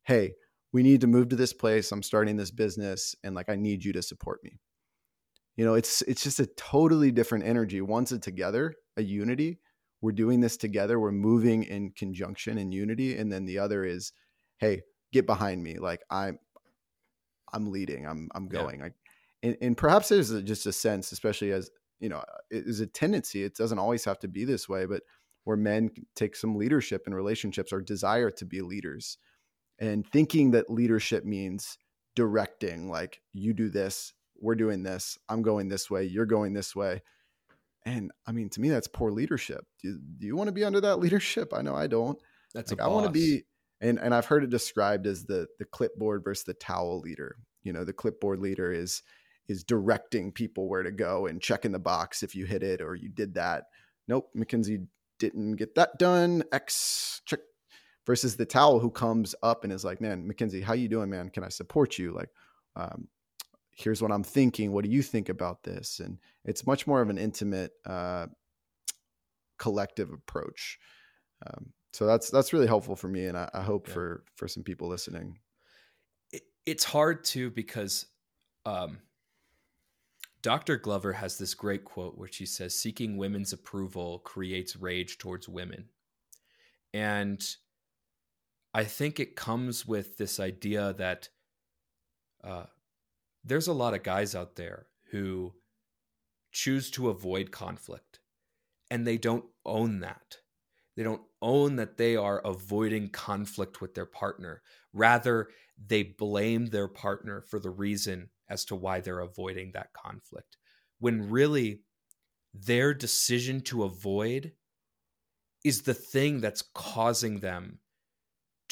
hey, 0.05 0.35
we 0.73 0.83
need 0.83 1.03
to 1.03 1.07
move 1.07 1.29
to 1.29 1.37
this 1.37 1.53
place. 1.53 1.93
I'm 1.93 2.03
starting 2.03 2.37
this 2.37 2.51
business 2.51 3.15
and 3.23 3.35
like 3.35 3.49
I 3.49 3.57
need 3.57 3.85
you 3.85 3.93
to 3.93 4.03
support 4.03 4.43
me. 4.43 4.59
You 5.57 5.67
know, 5.67 5.75
it's 5.75 6.03
it's 6.03 6.23
just 6.23 6.41
a 6.41 6.47
totally 6.47 7.11
different 7.11 7.45
energy. 7.45 7.81
Once 7.81 8.11
it's 8.11 8.25
together, 8.25 8.75
a 8.97 9.03
unity. 9.03 9.61
We're 10.01 10.13
doing 10.13 10.41
this 10.41 10.57
together. 10.57 10.99
We're 10.99 11.13
moving 11.13 11.63
in 11.63 11.91
conjunction 11.91 12.59
in 12.59 12.73
unity. 12.73 13.17
And 13.17 13.31
then 13.31 13.45
the 13.45 13.59
other 13.59 13.85
is, 13.85 14.13
hey, 14.59 14.83
get 15.13 15.27
behind 15.27 15.63
me. 15.63 15.79
Like 15.79 16.03
I'm 16.11 16.39
I'm 17.53 17.71
leading. 17.71 18.07
I'm 18.07 18.29
I'm 18.35 18.49
going. 18.49 18.79
Yeah. 18.79 18.85
Like 18.85 18.95
and, 19.43 19.57
and 19.61 19.77
perhaps 19.77 20.09
there's 20.09 20.31
a, 20.31 20.43
just 20.43 20.67
a 20.67 20.73
sense, 20.73 21.13
especially 21.13 21.53
as 21.53 21.71
you 22.01 22.09
know, 22.09 22.23
it 22.51 22.65
is 22.67 22.81
a 22.81 22.87
tendency. 22.87 23.45
It 23.45 23.55
doesn't 23.55 23.79
always 23.79 24.05
have 24.07 24.19
to 24.21 24.29
be 24.29 24.45
this 24.45 24.69
way, 24.69 24.87
but 24.87 25.03
where 25.45 25.57
men 25.57 25.91
take 26.17 26.35
some 26.35 26.57
leadership 26.57 27.05
in 27.07 27.15
relationships 27.15 27.73
or 27.73 27.81
desire 27.81 28.31
to 28.31 28.45
be 28.45 28.63
leaders 28.63 29.19
and 29.83 30.07
thinking 30.07 30.53
that 30.53 30.71
leadership 30.71 31.25
means 31.25 31.77
directing 32.15 32.89
like 32.89 33.21
you 33.33 33.53
do 33.53 33.69
this 33.69 34.15
we're 34.41 34.55
doing 34.55 34.83
this 34.83 35.19
i'm 35.29 35.43
going 35.43 35.69
this 35.69 35.91
way 35.91 36.05
you're 36.05 36.25
going 36.25 36.55
this 36.55 36.75
way. 36.75 37.03
And 37.85 38.13
i 38.27 38.33
mean 38.33 38.49
to 38.51 38.61
me 38.61 38.71
that's 38.71 38.87
poor 38.87 39.11
leadership. 39.11 39.67
Do, 39.83 39.99
do 40.19 40.27
you 40.27 40.37
want 40.37 40.49
to 40.49 40.53
be 40.53 40.65
under 40.65 40.81
that 40.81 41.01
leadership? 41.01 41.53
I 41.53 41.63
know 41.63 41.75
i 41.75 41.89
don't. 41.89 42.19
That's 42.55 42.71
like, 42.71 42.81
I 42.81 42.87
want 42.87 43.07
to 43.07 43.13
be 43.13 43.43
and 43.81 43.99
and 43.99 44.15
i've 44.15 44.27
heard 44.27 44.45
it 44.45 44.51
described 44.51 45.07
as 45.07 45.25
the 45.25 45.49
the 45.59 45.65
clipboard 45.65 46.23
versus 46.25 46.45
the 46.45 46.55
towel 46.55 47.01
leader. 47.01 47.37
You 47.65 47.73
know 47.73 47.85
the 47.85 47.93
clipboard 47.93 48.39
leader 48.39 48.73
is 48.73 49.03
is 49.49 49.65
directing 49.65 50.31
people 50.31 50.69
where 50.69 50.85
to 50.85 50.93
go 50.93 51.27
and 51.27 51.43
checking 51.43 51.73
the 51.73 51.81
box 51.81 52.23
if 52.23 52.37
you 52.37 52.47
hit 52.47 52.63
it 52.63 52.81
or 52.81 52.95
you 52.95 53.09
did 53.09 53.35
that. 53.35 53.65
Nope 54.07 54.31
McKenzie 54.37 54.87
didn't 55.19 55.57
get 55.57 55.75
that 55.75 55.99
done 55.99 56.45
x 56.53 57.21
check 57.27 57.41
versus 58.07 58.37
the 58.37 58.47
towel 58.47 58.79
who 58.79 58.91
comes 58.91 59.35
up 59.43 59.65
and 59.65 59.73
is 59.73 59.85
like, 59.85 60.01
man, 60.01 60.29
McKenzie, 60.29 60.63
how 60.63 60.75
you 60.75 60.89
doing, 60.89 61.11
man? 61.11 61.29
Can 61.29 61.45
I 61.45 61.49
support 61.49 61.99
you? 61.99 62.13
Like, 62.13 62.31
um, 62.77 63.09
here's 63.71 64.03
what 64.03 64.13
I'm 64.13 64.25
thinking. 64.25 64.73
What 64.73 64.85
do 64.85 64.91
you 64.91 65.03
think 65.03 65.29
about 65.29 65.63
this? 65.63 66.01
And 66.01 66.19
it's 66.45 66.67
much 66.67 66.87
more 66.87 67.01
of 67.01 67.11
an 67.11 67.19
intimate, 67.19 67.73
uh, 67.87 68.27
collective 69.59 70.13
approach. 70.13 70.79
Um, 71.47 71.73
so 71.93 72.07
that's 72.07 72.31
that's 72.31 72.53
really 72.53 72.67
helpful 72.67 72.97
for 72.97 73.09
me, 73.09 73.27
and 73.27 73.37
I, 73.37 73.51
I 73.53 73.63
hope 73.63 73.87
yeah. 73.87 73.95
for 73.95 74.25
for 74.35 74.49
some 74.49 74.63
people 74.63 74.89
listening. 74.89 75.39
It, 76.33 76.43
it's 76.65 76.85
hard 76.85 77.25
too 77.25 77.51
because 77.51 78.07
um, 78.65 78.99
Dr. 80.41 80.77
Glover 80.79 81.13
has 81.13 81.39
this 81.39 81.55
great 81.55 81.85
quote 81.85 82.17
where 82.17 82.31
she 82.31 82.47
says, 82.47 82.75
"Seeking 82.79 83.19
women's 83.19 83.53
approval 83.53 84.21
creates 84.21 84.75
rage 84.75 85.19
towards 85.19 85.49
women," 85.49 85.91
and 86.95 87.45
I 88.75 88.85
think 88.85 89.21
it 89.21 89.37
comes 89.37 89.87
with 89.87 90.17
this 90.17 90.41
idea 90.41 90.95
that 90.95 91.29
uh, 92.43 92.65
there's 93.45 93.69
a 93.69 93.73
lot 93.73 93.95
of 93.95 94.03
guys 94.03 94.35
out 94.35 94.57
there 94.57 94.87
who 95.11 95.53
choose 96.53 96.91
to 96.93 97.11
avoid 97.11 97.51
conflict 97.51 98.21
and 98.91 99.07
they 99.07 99.19
don't 99.19 99.45
own 99.65 100.01
that. 100.01 100.37
They 100.97 101.03
don't 101.03 101.23
own 101.41 101.77
that 101.77 101.97
they 101.97 102.17
are 102.17 102.41
avoiding 102.45 103.09
conflict 103.09 103.81
with 103.81 103.95
their 103.95 104.07
partner. 104.07 104.63
Rather, 104.93 105.49
they 105.87 106.03
blame 106.03 106.67
their 106.67 106.89
partner 106.89 107.41
for 107.41 107.59
the 107.59 107.71
reason 107.71 108.29
as 108.49 108.65
to 108.67 108.77
why 108.77 109.01
they're 109.01 109.21
avoiding 109.21 109.73
that 109.73 109.93
conflict. 109.95 110.59
When 110.99 111.31
really, 111.31 111.81
their 112.53 112.93
decision 112.93 113.63
to 113.63 113.85
avoid 113.85 114.53
is 115.65 115.83
the 115.83 115.95
thing 115.95 116.41
that's 116.41 116.63
causing 116.75 117.41
them 117.41 117.79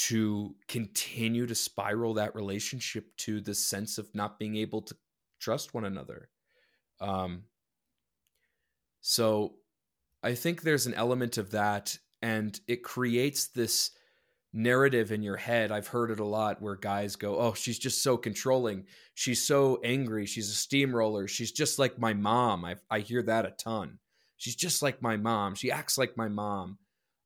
to 0.09 0.55
continue 0.67 1.47
to 1.47 1.55
spiral 1.55 2.15
that 2.15 2.35
relationship 2.35 3.15
to 3.19 3.41
the 3.43 3.55
sense 3.55 3.99
of 3.99 4.09
not 4.15 4.39
being 4.39 4.57
able 4.57 4.81
to 4.81 4.97
trust 5.41 5.75
one 5.75 5.85
another. 5.85 6.31
Um, 7.01 7.43
so 9.03 9.57
I 10.23 10.35
think 10.35 10.63
there's 10.63 10.87
an 10.87 10.95
element 10.95 11.37
of 11.37 11.51
that, 11.51 11.99
and 12.23 12.59
it 12.67 12.83
creates 12.83 13.49
this 13.49 13.91
narrative 14.55 15.13
in 15.13 15.23
your 15.23 15.37
head. 15.37 15.71
I've 15.71 15.89
heard 15.89 16.11
it 16.11 16.19
a 16.19 16.25
lot 16.25 16.63
where 16.63 16.77
guys 16.77 17.17
go, 17.17 17.39
Oh, 17.39 17.53
she's 17.53 17.79
just 17.79 18.03
so 18.03 18.17
controlling. 18.17 18.87
She's 19.13 19.47
so 19.47 19.81
angry. 19.85 20.25
She's 20.25 20.51
a 20.51 20.55
steamroller. 20.55 21.29
She's 21.29 21.53
just 21.53 21.79
like 21.79 21.99
my 21.99 22.15
mom. 22.15 22.65
I, 22.65 22.77
I 22.91 23.01
hear 23.01 23.23
that 23.25 23.45
a 23.45 23.51
ton. 23.51 23.99
She's 24.39 24.57
just 24.57 24.81
like 24.81 25.03
my 25.03 25.19
mom. 25.19 25.57
She 25.57 25.71
acts 25.71 25.99
like 25.99 26.17
my 26.17 26.29
mom. 26.29 26.79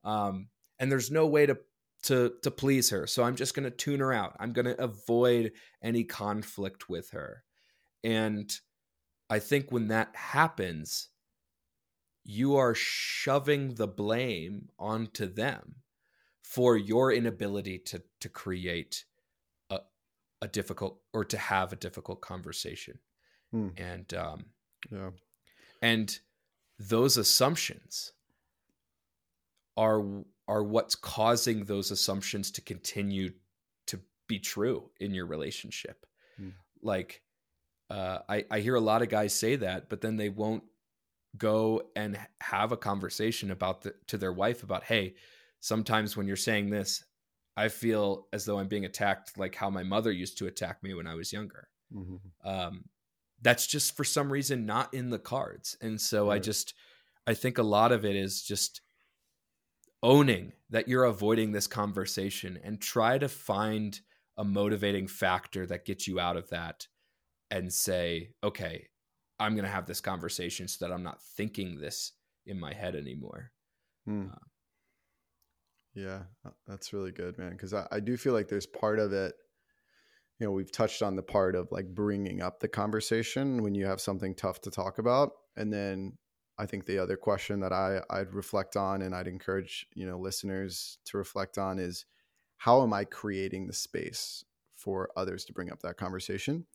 Um, 0.03 0.49
and 0.81 0.91
there's 0.91 1.13
no 1.13 1.29
way 1.29 1.47
to 1.47 1.57
to 2.05 2.35
to 2.43 2.51
please 2.51 2.91
her. 2.91 3.07
So 3.07 3.25
I'm 3.25 3.37
just 3.37 3.55
going 3.55 3.65
to 3.65 3.71
tune 3.71 4.01
her 4.01 4.13
out. 4.13 4.37
I'm 4.39 4.53
going 4.53 4.67
to 4.67 4.81
avoid 4.81 5.53
any 5.83 6.05
conflict 6.05 6.89
with 6.89 7.11
her. 7.11 7.45
And 8.03 8.53
I 9.31 9.39
think 9.39 9.73
when 9.73 9.89
that 9.89 10.15
happens, 10.15 11.09
you 12.25 12.57
are 12.57 12.75
shoving 12.75 13.75
the 13.75 13.89
blame 13.89 14.69
onto 14.79 15.27
them 15.27 15.77
for 16.43 16.77
your 16.77 17.13
inability 17.13 17.79
to 17.79 18.03
to 18.21 18.29
create 18.29 19.05
a 19.71 19.81
a 20.43 20.49
difficult 20.49 21.01
or 21.13 21.25
to 21.25 21.39
have 21.39 21.73
a 21.73 21.77
difficult 21.77 22.21
conversation. 22.21 22.99
Hmm. 23.51 23.69
And 23.79 24.13
um 24.15 24.45
yeah. 24.91 25.11
And 25.81 26.19
those 26.79 27.17
assumptions 27.17 28.13
are 29.77 30.03
are 30.47 30.63
what's 30.63 30.95
causing 30.95 31.65
those 31.65 31.91
assumptions 31.91 32.51
to 32.53 32.61
continue 32.61 33.31
to 33.87 34.01
be 34.29 34.39
true 34.39 34.91
in 35.01 35.15
your 35.15 35.27
relationship. 35.27 36.07
Mm. 36.41 36.53
Like, 36.83 37.23
uh, 37.91 38.19
I, 38.29 38.45
I 38.51 38.61
hear 38.61 38.75
a 38.75 38.81
lot 38.81 39.03
of 39.03 39.09
guys 39.09 39.35
say 39.35 39.57
that, 39.57 39.89
but 39.89 40.01
then 40.01 40.17
they 40.17 40.29
won't 40.29 40.65
go 41.37 41.83
and 41.97 42.19
have 42.41 42.73
a 42.73 42.77
conversation 42.77 43.51
about 43.51 43.83
the, 43.83 43.95
to 44.07 44.19
their 44.19 44.33
wife 44.33 44.63
about, 44.63 44.85
hey, 44.85 45.15
sometimes 45.61 46.17
when 46.17 46.27
you're 46.27 46.37
saying 46.37 46.71
this, 46.71 47.05
I 47.57 47.69
feel 47.69 48.27
as 48.33 48.45
though 48.45 48.59
I'm 48.59 48.69
being 48.69 48.85
attacked 48.85 49.39
like 49.39 49.55
how 49.55 49.71
my 49.71 49.83
mother 49.83 50.13
used 50.13 50.39
to 50.39 50.47
attack 50.47 50.83
me 50.83 50.95
when 50.95 51.07
I 51.07 51.15
was 51.15 51.33
younger. 51.33 51.69
Mm-hmm. 51.95 52.49
Um, 52.49 52.85
that's 53.43 53.67
just 53.67 53.97
for 53.97 54.05
some 54.05 54.33
reason 54.33 54.67
not 54.67 54.93
in 54.93 55.11
the 55.11 55.19
cards. 55.19 55.77
And 55.81 56.01
so 56.01 56.29
right. 56.29 56.37
I 56.37 56.39
just, 56.39 56.75
I 57.27 57.35
think 57.35 57.59
a 57.59 57.63
lot 57.63 57.93
of 57.93 58.05
it 58.05 58.17
is 58.17 58.43
just 58.43 58.81
owning 60.05 60.53
that 60.69 60.87
you're 60.87 61.05
avoiding 61.05 61.51
this 61.51 61.67
conversation 61.67 62.61
and 62.63 62.81
try 62.81 63.17
to 63.17 63.29
find 63.29 63.99
a 64.37 64.45
motivating 64.45 65.09
factor 65.09 65.67
that 65.67 65.87
gets 65.87 66.07
you 66.07 66.21
out 66.21 66.37
of 66.37 66.51
that 66.51 66.87
and 67.51 67.73
say, 67.73 68.29
okay, 68.45 68.87
I'm 69.41 69.55
going 69.55 69.65
to 69.65 69.71
have 69.71 69.87
this 69.87 70.03
conversation 70.03 70.69
so 70.69 70.85
that 70.85 70.93
I'm 70.93 71.03
not 71.03 71.23
thinking 71.23 71.81
this 71.81 72.13
in 72.47 72.61
my 72.61 72.75
head 72.75 72.95
anymore. 72.95 73.51
Hmm. 74.05 74.27
Uh, 74.31 74.45
yeah, 75.95 76.23
uh, 76.45 76.51
that's 76.67 76.93
really 76.93 77.13
good, 77.13 77.39
man. 77.39 77.53
Because 77.53 77.73
I, 77.73 77.87
I 77.91 78.01
do 78.01 78.17
feel 78.17 78.35
like 78.35 78.49
there's 78.49 78.67
part 78.67 78.99
of 78.99 79.13
it. 79.13 79.35
You 80.39 80.47
know, 80.47 80.53
we've 80.53 80.73
touched 80.73 81.01
on 81.01 81.17
the 81.17 81.23
part 81.23 81.55
of 81.55 81.69
like 81.71 81.95
bringing 81.95 82.43
up 82.43 82.61
the 82.61 82.69
conversation 82.69 83.63
when 83.63 83.75
you 83.75 83.87
have 83.87 84.01
something 84.01 84.35
tough 84.35 84.61
to 84.63 84.71
talk 84.71 84.99
about, 84.99 85.31
and 85.57 85.73
then 85.73 86.19
I 86.59 86.67
think 86.67 86.87
the 86.87 86.99
other 86.99 87.17
question 87.17 87.61
that 87.61 87.73
I 87.73 88.01
I'd 88.11 88.33
reflect 88.33 88.77
on 88.77 89.03
and 89.03 89.15
I'd 89.15 89.27
encourage 89.27 89.87
you 89.95 90.07
know 90.07 90.19
listeners 90.19 90.99
to 91.07 91.19
reflect 91.19 91.59
on 91.59 91.79
is 91.79 92.07
how 92.59 92.83
am 92.83 92.93
I 92.93 93.05
creating 93.05 93.67
the 93.67 93.73
space 93.73 94.45
for 94.77 95.11
others 95.17 95.45
to 95.47 95.53
bring 95.53 95.71
up 95.71 95.81
that 95.83 95.97
conversation 95.97 96.67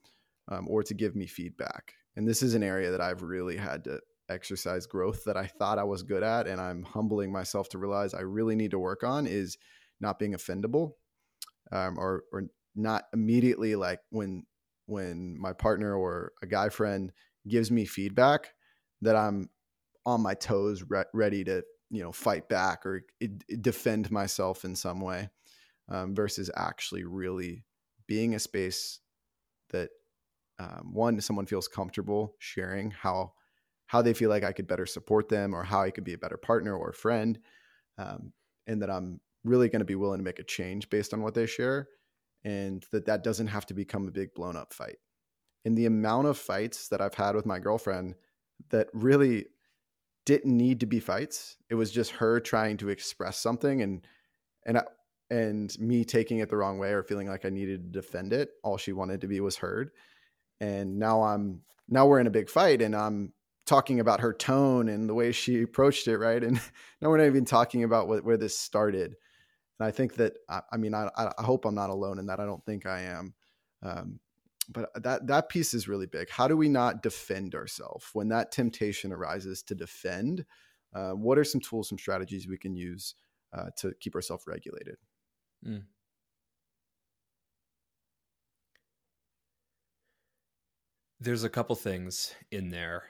um, 0.50 0.68
or 0.68 0.84
to 0.84 0.94
give 0.94 1.16
me 1.16 1.28
feedback. 1.28 1.94
And 2.16 2.28
this 2.28 2.42
is 2.42 2.56
an 2.56 2.64
area 2.64 2.92
that 2.92 3.02
I've 3.02 3.22
really 3.22 3.56
had 3.56 3.84
to 3.86 4.00
exercise 4.30 4.86
growth 4.86 5.24
that 5.26 5.38
I 5.38 5.46
thought 5.46 5.80
I 5.80 5.84
was 5.84 6.04
good 6.04 6.24
at, 6.24 6.48
and 6.48 6.60
I'm 6.60 6.84
humbling 6.84 7.32
myself 7.32 7.70
to 7.70 7.78
realize 7.78 8.14
I 8.14 8.22
really 8.22 8.56
need 8.56 8.72
to 8.72 8.80
work 8.80 9.04
on 9.04 9.28
is 9.28 9.58
not 10.00 10.20
being 10.20 10.34
offendable 10.34 10.94
um, 11.72 11.98
or 11.98 12.24
or 12.32 12.44
not 12.76 13.06
immediately 13.14 13.76
like 13.76 14.00
when 14.10 14.44
when 14.86 15.38
my 15.40 15.54
partner 15.54 15.96
or 15.96 16.32
a 16.42 16.48
guy 16.48 16.70
friend 16.70 17.12
gives 17.48 17.72
me 17.72 17.86
feedback 17.86 18.54
that 19.02 19.16
I'm 19.16 19.50
on 20.14 20.22
my 20.22 20.34
toes, 20.34 20.84
re- 20.88 21.04
ready 21.14 21.44
to 21.46 21.64
you 21.90 22.04
know 22.04 22.12
fight 22.12 22.50
back 22.50 22.86
or 22.86 23.06
defend 23.62 24.12
myself 24.12 24.66
in 24.66 24.76
some 24.76 25.02
way, 25.02 25.30
um, 25.90 26.16
versus 26.16 26.50
actually 26.56 27.04
really 27.04 27.66
being 28.08 28.36
a 28.36 28.40
space 28.40 29.00
that 29.70 29.90
um, 30.60 30.92
one 30.94 31.20
someone 31.22 31.46
feels 31.46 31.68
comfortable 31.68 32.36
sharing 32.40 32.92
how 32.92 33.34
how 33.88 34.04
they 34.04 34.14
feel 34.14 34.30
like 34.30 34.44
I 34.44 34.52
could 34.52 34.68
better 34.68 34.86
support 34.86 35.30
them 35.30 35.56
or 35.56 35.64
how 35.64 35.82
I 35.82 35.90
could 35.90 36.04
be 36.04 36.14
a 36.14 36.18
better 36.18 36.38
partner 36.38 36.76
or 36.76 36.94
friend. 36.94 37.40
Um, 37.98 38.34
and 38.68 38.84
that 38.84 38.90
I'm 38.92 39.20
really 39.44 39.68
going 39.68 39.80
to 39.80 39.86
be 39.86 39.96
willing 39.96 40.20
to 40.20 40.24
make 40.24 40.38
a 40.38 40.44
change 40.44 40.92
based 40.92 41.12
on 41.12 41.24
what 41.24 41.34
they 41.34 41.48
share 41.48 41.88
and 42.44 42.86
that 42.92 43.06
that 43.08 43.24
doesn't 43.24 43.48
have 43.48 43.66
to 43.66 43.74
become 43.74 44.08
a 44.08 44.12
big 44.12 44.34
blown 44.36 44.56
up 44.56 44.74
fight. 44.74 44.98
And 45.66 45.76
the 45.76 45.88
amount 45.88 46.28
of 46.28 46.38
fights 46.38 46.88
that 46.90 47.02
I've 47.02 47.16
had 47.16 47.36
with 47.36 47.48
my 47.48 47.58
girlfriend 47.58 48.14
that 48.70 48.90
really 48.94 49.48
didn't 50.30 50.56
need 50.56 50.80
to 50.80 50.86
be 50.86 51.00
fights. 51.00 51.58
It 51.72 51.76
was 51.76 51.90
just 51.90 52.12
her 52.12 52.40
trying 52.40 52.78
to 52.78 52.90
express 52.90 53.40
something 53.40 53.82
and 53.82 54.06
and 54.64 54.78
I, 54.78 54.84
and 55.32 55.76
me 55.80 56.06
taking 56.06 56.38
it 56.38 56.50
the 56.50 56.56
wrong 56.56 56.78
way 56.78 56.92
or 56.92 57.02
feeling 57.02 57.28
like 57.28 57.46
I 57.46 57.50
needed 57.50 57.82
to 57.82 58.00
defend 58.00 58.32
it. 58.32 58.52
All 58.64 58.78
she 58.78 58.92
wanted 58.94 59.22
to 59.22 59.28
be 59.28 59.40
was 59.40 59.58
heard. 59.58 59.90
And 60.62 61.00
now 61.00 61.24
I'm 61.24 61.62
now 61.88 62.06
we're 62.06 62.20
in 62.20 62.28
a 62.28 62.32
big 62.32 62.48
fight 62.48 62.84
and 62.84 62.96
I'm 62.96 63.34
talking 63.66 64.00
about 64.00 64.20
her 64.20 64.32
tone 64.32 64.88
and 64.88 65.10
the 65.10 65.16
way 65.16 65.32
she 65.32 65.64
approached 65.64 66.08
it, 66.08 66.20
right? 66.20 66.44
And 66.44 66.62
now 67.02 67.10
we're 67.10 67.18
not 67.18 67.26
even 67.26 67.46
talking 67.46 67.84
about 67.84 68.08
what, 68.08 68.24
where 68.24 68.38
this 68.38 68.56
started. 68.56 69.16
And 69.80 69.88
I 69.88 69.90
think 69.90 70.14
that 70.18 70.34
I, 70.48 70.62
I 70.72 70.78
mean 70.78 70.94
I, 70.94 71.10
I 71.18 71.42
hope 71.42 71.66
I'm 71.66 71.74
not 71.74 71.90
alone 71.90 72.20
in 72.20 72.28
that. 72.28 72.40
I 72.40 72.46
don't 72.46 72.64
think 72.68 72.86
I 72.86 73.02
am. 73.02 73.34
Um, 73.82 74.20
but 74.70 74.90
that 75.04 75.28
that 75.28 75.50
piece 75.50 75.74
is 75.74 75.88
really 75.88 76.06
big. 76.06 76.30
How 76.30 76.48
do 76.48 76.56
we 76.56 76.70
not 76.70 77.02
defend 77.02 77.56
ourselves 77.56 78.06
when 78.14 78.30
that 78.30 78.52
temptation 78.52 79.12
arises 79.12 79.64
to 79.64 79.76
defend? 79.76 80.46
Uh, 80.94 81.12
what 81.12 81.38
are 81.38 81.44
some 81.44 81.62
tools, 81.62 81.90
some 81.90 81.98
strategies 81.98 82.48
we 82.48 82.58
can 82.58 82.76
use 82.76 83.16
uh, 83.54 83.70
to 83.78 83.94
keep 84.00 84.16
ourselves 84.16 84.46
regulated? 84.48 84.98
Mm. 85.66 85.84
There's 91.20 91.44
a 91.44 91.50
couple 91.50 91.76
things 91.76 92.34
in 92.52 92.70
there 92.70 93.04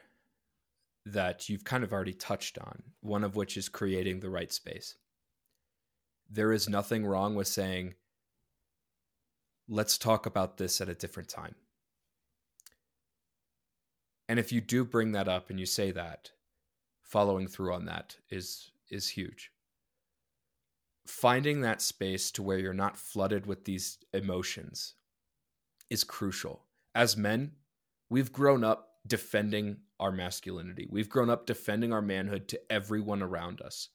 that 1.05 1.47
you've 1.47 1.63
kind 1.63 1.83
of 1.83 1.93
already 1.93 2.13
touched 2.13 2.57
on, 2.57 2.83
one 3.01 3.23
of 3.23 3.35
which 3.35 3.55
is 3.55 3.69
creating 3.69 4.19
the 4.19 4.29
right 4.29 4.51
space. 4.51 4.95
There 6.29 6.51
is 6.51 6.69
nothing 6.69 7.05
wrong 7.05 7.35
with 7.35 7.47
saying, 7.47 7.95
let's 9.69 9.97
talk 9.97 10.25
about 10.25 10.57
this 10.57 10.81
at 10.81 10.89
a 10.89 10.95
different 10.95 11.29
time. 11.29 11.55
And 14.27 14.39
if 14.39 14.51
you 14.51 14.61
do 14.61 14.83
bring 14.83 15.11
that 15.13 15.27
up 15.27 15.49
and 15.49 15.59
you 15.59 15.65
say 15.65 15.91
that, 15.91 16.31
following 17.01 17.47
through 17.47 17.73
on 17.73 17.85
that 17.85 18.17
is 18.29 18.71
is 18.89 19.09
huge. 19.09 19.51
Finding 21.07 21.61
that 21.61 21.81
space 21.81 22.31
to 22.31 22.43
where 22.43 22.57
you're 22.57 22.73
not 22.73 22.97
flooded 22.97 23.45
with 23.45 23.65
these 23.65 23.97
emotions 24.13 24.95
is 25.89 26.03
crucial. 26.03 26.65
As 26.93 27.17
men, 27.17 27.53
we've 28.09 28.31
grown 28.31 28.63
up 28.63 28.89
defending 29.07 29.77
our 29.99 30.11
masculinity. 30.11 30.87
We've 30.89 31.09
grown 31.09 31.29
up 31.29 31.45
defending 31.45 31.93
our 31.93 32.01
manhood 32.01 32.47
to 32.49 32.61
everyone 32.71 33.23
around 33.23 33.61
us. 33.61 33.89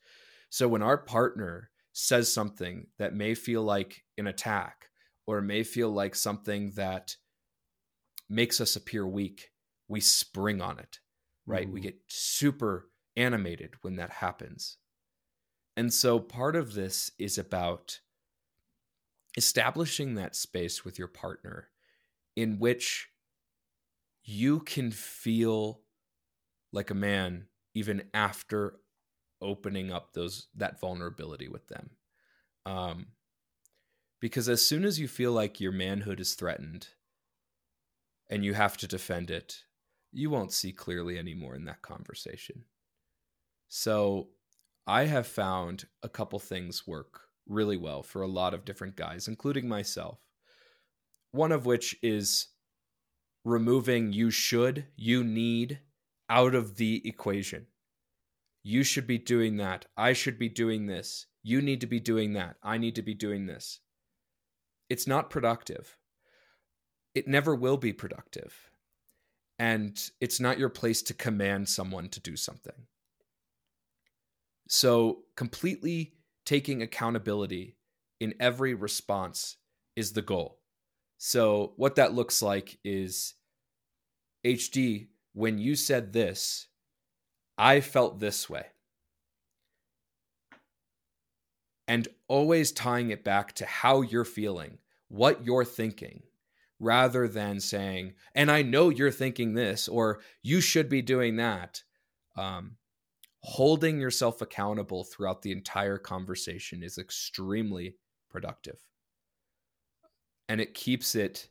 So 0.51 0.67
when 0.67 0.83
our 0.83 0.99
partner 0.99 1.71
says 1.93 2.33
something 2.33 2.89
that 2.99 3.15
may 3.15 3.35
feel 3.35 3.63
like 3.63 4.05
an 4.19 4.27
attack 4.27 4.89
or 5.27 5.39
it 5.39 5.43
may 5.43 5.63
feel 5.63 5.91
like 5.91 6.15
something 6.15 6.71
that 6.73 7.17
makes 8.29 8.61
us 8.61 8.77
appear 8.77 9.07
weak, 9.07 9.51
we 9.89 10.01
spring 10.01 10.61
on 10.61 10.79
it, 10.79 10.99
right? 11.47 11.69
Mm. 11.69 11.73
We 11.73 11.81
get 11.81 11.97
super 12.09 12.89
animated 13.17 13.75
when 13.83 13.97
that 13.97 14.11
happens. 14.11 14.79
And 15.77 15.93
so 15.93 16.19
part 16.19 16.57
of 16.57 16.75
this 16.75 17.11
is 17.19 17.39
about 17.39 18.01
establishing 19.37 20.15
that 20.15 20.37
space 20.37 20.85
with 20.85 20.99
your 20.99 21.09
partner 21.09 21.69
in 22.37 22.59
which 22.59 23.09
you 24.23 24.61
can 24.61 24.91
feel 24.91 25.81
like 26.73 26.91
a 26.91 26.95
man 26.95 27.47
even 27.75 28.05
after 28.15 28.77
opening 29.41 29.91
up 29.91 30.13
those 30.13 30.49
that 30.55 30.81
vulnerability 30.81 31.49
with 31.49 31.67
them 31.69 31.91
um, 32.67 33.07
because 34.25 34.49
as 34.49 34.65
soon 34.65 34.87
as 34.87 34.99
you 34.99 35.07
feel 35.07 35.33
like 35.33 35.61
your 35.61 35.71
manhood 35.71 36.19
is 36.19 36.33
threatened 36.33 36.89
and 38.31 38.43
you 38.43 38.55
have 38.55 38.75
to 38.75 38.87
defend 38.87 39.31
it, 39.31 39.65
you 40.13 40.31
won't 40.31 40.51
see 40.51 40.73
clearly 40.73 41.19
anymore 41.19 41.55
in 41.55 41.67
that 41.67 41.83
conversation. 41.83 42.65
So 43.69 44.29
I 44.87 45.05
have 45.05 45.27
found 45.27 45.85
a 46.03 46.09
couple 46.09 46.39
things 46.39 46.87
work 46.87 47.21
really 47.47 47.77
well 47.77 48.03
for 48.03 48.23
a 48.23 48.27
lot 48.27 48.55
of 48.55 48.65
different 48.65 48.97
guys, 48.97 49.29
including 49.29 49.69
myself. 49.69 50.21
One 51.33 51.53
of 51.53 51.67
which 51.67 51.95
is 52.03 52.47
removing 53.45 54.15
you 54.15 54.31
should, 54.31 54.87
you 54.97 55.23
need 55.23 55.81
out 56.31 56.55
of 56.55 56.77
the 56.77 57.07
equation. 57.07 57.67
You 58.63 58.85
should 58.85 59.07
be 59.07 59.19
doing 59.19 59.59
that. 59.59 59.85
I 59.99 60.15
should 60.15 60.39
be 60.39 60.49
doing 60.49 60.87
this. 60.87 61.27
You 61.43 61.61
need 61.61 61.83
to 61.83 61.87
be 61.87 62.01
doing 62.01 62.33
that. 62.33 62.57
I 62.63 62.79
need 62.79 62.95
to 62.95 63.03
be 63.03 63.13
doing 63.13 63.45
this 63.45 63.81
it's 64.95 65.09
not 65.09 65.29
productive. 65.29 65.99
It 67.17 67.27
never 67.27 67.53
will 67.53 67.77
be 67.77 67.93
productive. 67.93 68.71
And 69.59 70.01
it's 70.21 70.39
not 70.39 70.57
your 70.57 70.69
place 70.69 71.03
to 71.03 71.15
command 71.15 71.69
someone 71.69 72.09
to 72.11 72.21
do 72.21 72.37
something. 72.37 72.87
So, 74.69 75.25
completely 75.35 76.15
taking 76.47 76.81
accountability 76.81 77.75
in 78.21 78.35
every 78.39 78.73
response 78.73 79.57
is 79.97 80.13
the 80.13 80.23
goal. 80.23 80.61
So, 81.19 81.73
what 81.75 81.97
that 81.97 82.15
looks 82.15 82.41
like 82.41 82.79
is 82.85 83.35
HD, 84.47 85.09
when 85.33 85.59
you 85.59 85.75
said 85.75 86.13
this, 86.13 86.69
I 87.59 87.81
felt 87.81 88.21
this 88.21 88.49
way. 88.49 88.67
and 91.87 92.09
always 92.29 92.73
tying 92.73 93.11
it 93.11 93.25
back 93.25 93.53
to 93.55 93.67
how 93.67 94.01
you're 94.01 94.25
feeling, 94.25 94.79
what 95.15 95.45
you're 95.45 95.65
thinking, 95.65 96.23
rather 96.81 97.29
than 97.29 97.61
saying, 97.61 98.15
and 98.35 98.51
I 98.51 98.63
know 98.63 98.89
you're 98.89 99.13
thinking 99.13 99.55
this, 99.55 99.87
or 99.87 100.21
you 100.43 100.61
should 100.61 100.89
be 100.89 101.03
doing 101.03 101.37
that. 101.37 101.83
Um, 102.37 102.77
holding 103.43 104.01
yourself 104.01 104.41
accountable 104.41 105.05
throughout 105.05 105.43
the 105.43 105.53
entire 105.53 105.99
conversation 105.99 106.83
is 106.83 106.99
extremely 106.99 107.95
productive. 108.29 108.79
And 110.49 110.61
it 110.61 110.75
keeps 110.75 111.15
it 111.15 111.49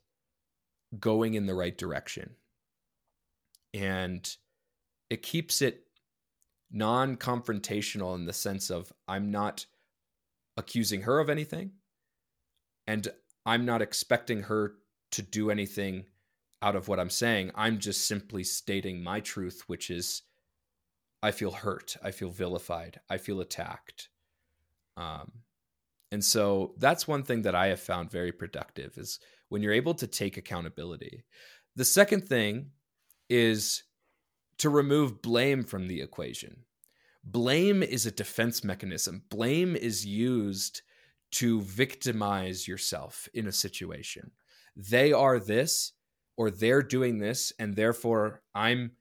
going 1.00 1.36
in 1.36 1.46
the 1.46 1.56
right 1.56 1.78
direction. 1.78 2.32
And 3.74 4.30
it 5.10 5.22
keeps 5.22 5.62
it 5.62 5.86
non 6.70 7.16
confrontational 7.16 8.16
in 8.16 8.26
the 8.26 8.34
sense 8.34 8.70
of 8.70 8.92
I'm 9.08 9.32
not 9.32 9.66
accusing 10.58 11.04
her 11.04 11.20
of 11.20 11.30
anything 11.30 11.72
and 12.88 13.08
i'm 13.46 13.66
not 13.66 13.82
expecting 13.82 14.44
her 14.44 14.74
to 15.12 15.22
do 15.22 15.52
anything 15.52 16.06
out 16.62 16.76
of 16.76 16.88
what 16.88 17.00
i'm 17.00 17.10
saying. 17.10 17.52
I'm 17.56 17.80
just 17.80 18.08
simply 18.08 18.44
stating 18.44 19.04
my 19.04 19.20
truth 19.20 19.64
which 19.68 19.90
is 19.90 20.24
i 21.22 21.32
feel 21.32 21.52
hurt. 21.52 21.98
I 22.04 22.12
feel 22.12 22.30
vilified. 22.30 23.00
I 23.10 23.18
feel 23.18 23.42
attacked. 23.42 24.10
Um, 24.98 25.32
and 26.12 26.24
so 26.24 26.76
that's 26.78 27.08
one 27.08 27.24
thing 27.24 27.42
that 27.44 27.56
i 27.56 27.68
have 27.68 27.80
found 27.80 28.12
very 28.12 28.32
productive 28.32 28.98
is 28.98 29.20
when 29.50 29.62
you're 29.62 29.74
able 29.74 29.94
to 29.96 30.08
take 30.08 30.38
accountability. 30.38 31.26
The 31.76 31.86
second 31.86 32.28
thing 32.28 32.72
is 33.30 33.84
to 34.60 34.70
remove 34.70 35.22
blame 35.22 35.64
from 35.64 35.88
the 35.88 36.02
equation. 36.02 36.66
Blame 37.24 37.84
is 37.84 38.06
a 38.06 38.12
defense 38.12 38.64
mechanism. 38.64 39.24
Blame 39.30 39.76
is 39.76 40.06
used 40.06 40.82
to 41.34 41.62
victimize 41.62 42.68
yourself 42.68 43.28
in 43.34 43.48
a 43.48 43.52
situation. 43.52 44.32
They 44.76 45.12
are 45.12 45.40
this, 45.40 45.94
or 46.38 46.52
they're 46.52 46.84
doing 46.84 47.20
this, 47.20 47.52
and 47.60 47.76
therefore 47.76 48.42
I'm 48.54 48.92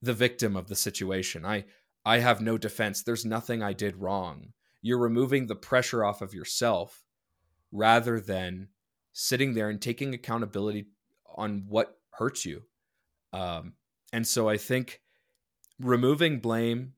the 0.00 0.14
victim 0.14 0.56
of 0.56 0.68
the 0.68 0.76
situation. 0.76 1.44
I 1.44 1.64
I 2.04 2.18
have 2.18 2.40
no 2.40 2.58
defense. 2.58 3.02
There's 3.02 3.24
nothing 3.24 3.62
I 3.62 3.72
did 3.72 3.96
wrong. 3.96 4.52
You're 4.82 4.98
removing 4.98 5.46
the 5.46 5.56
pressure 5.56 6.04
off 6.04 6.20
of 6.20 6.34
yourself 6.34 7.02
rather 7.72 8.20
than 8.20 8.68
sitting 9.12 9.54
there 9.54 9.70
and 9.70 9.80
taking 9.80 10.12
accountability 10.12 10.86
on 11.34 11.64
what 11.68 11.96
hurts 12.10 12.44
you. 12.44 12.62
Um, 13.32 13.72
and 14.12 14.26
so 14.26 14.48
I 14.48 14.58
think 14.58 15.00
removing 15.80 16.40
blame 16.40 16.92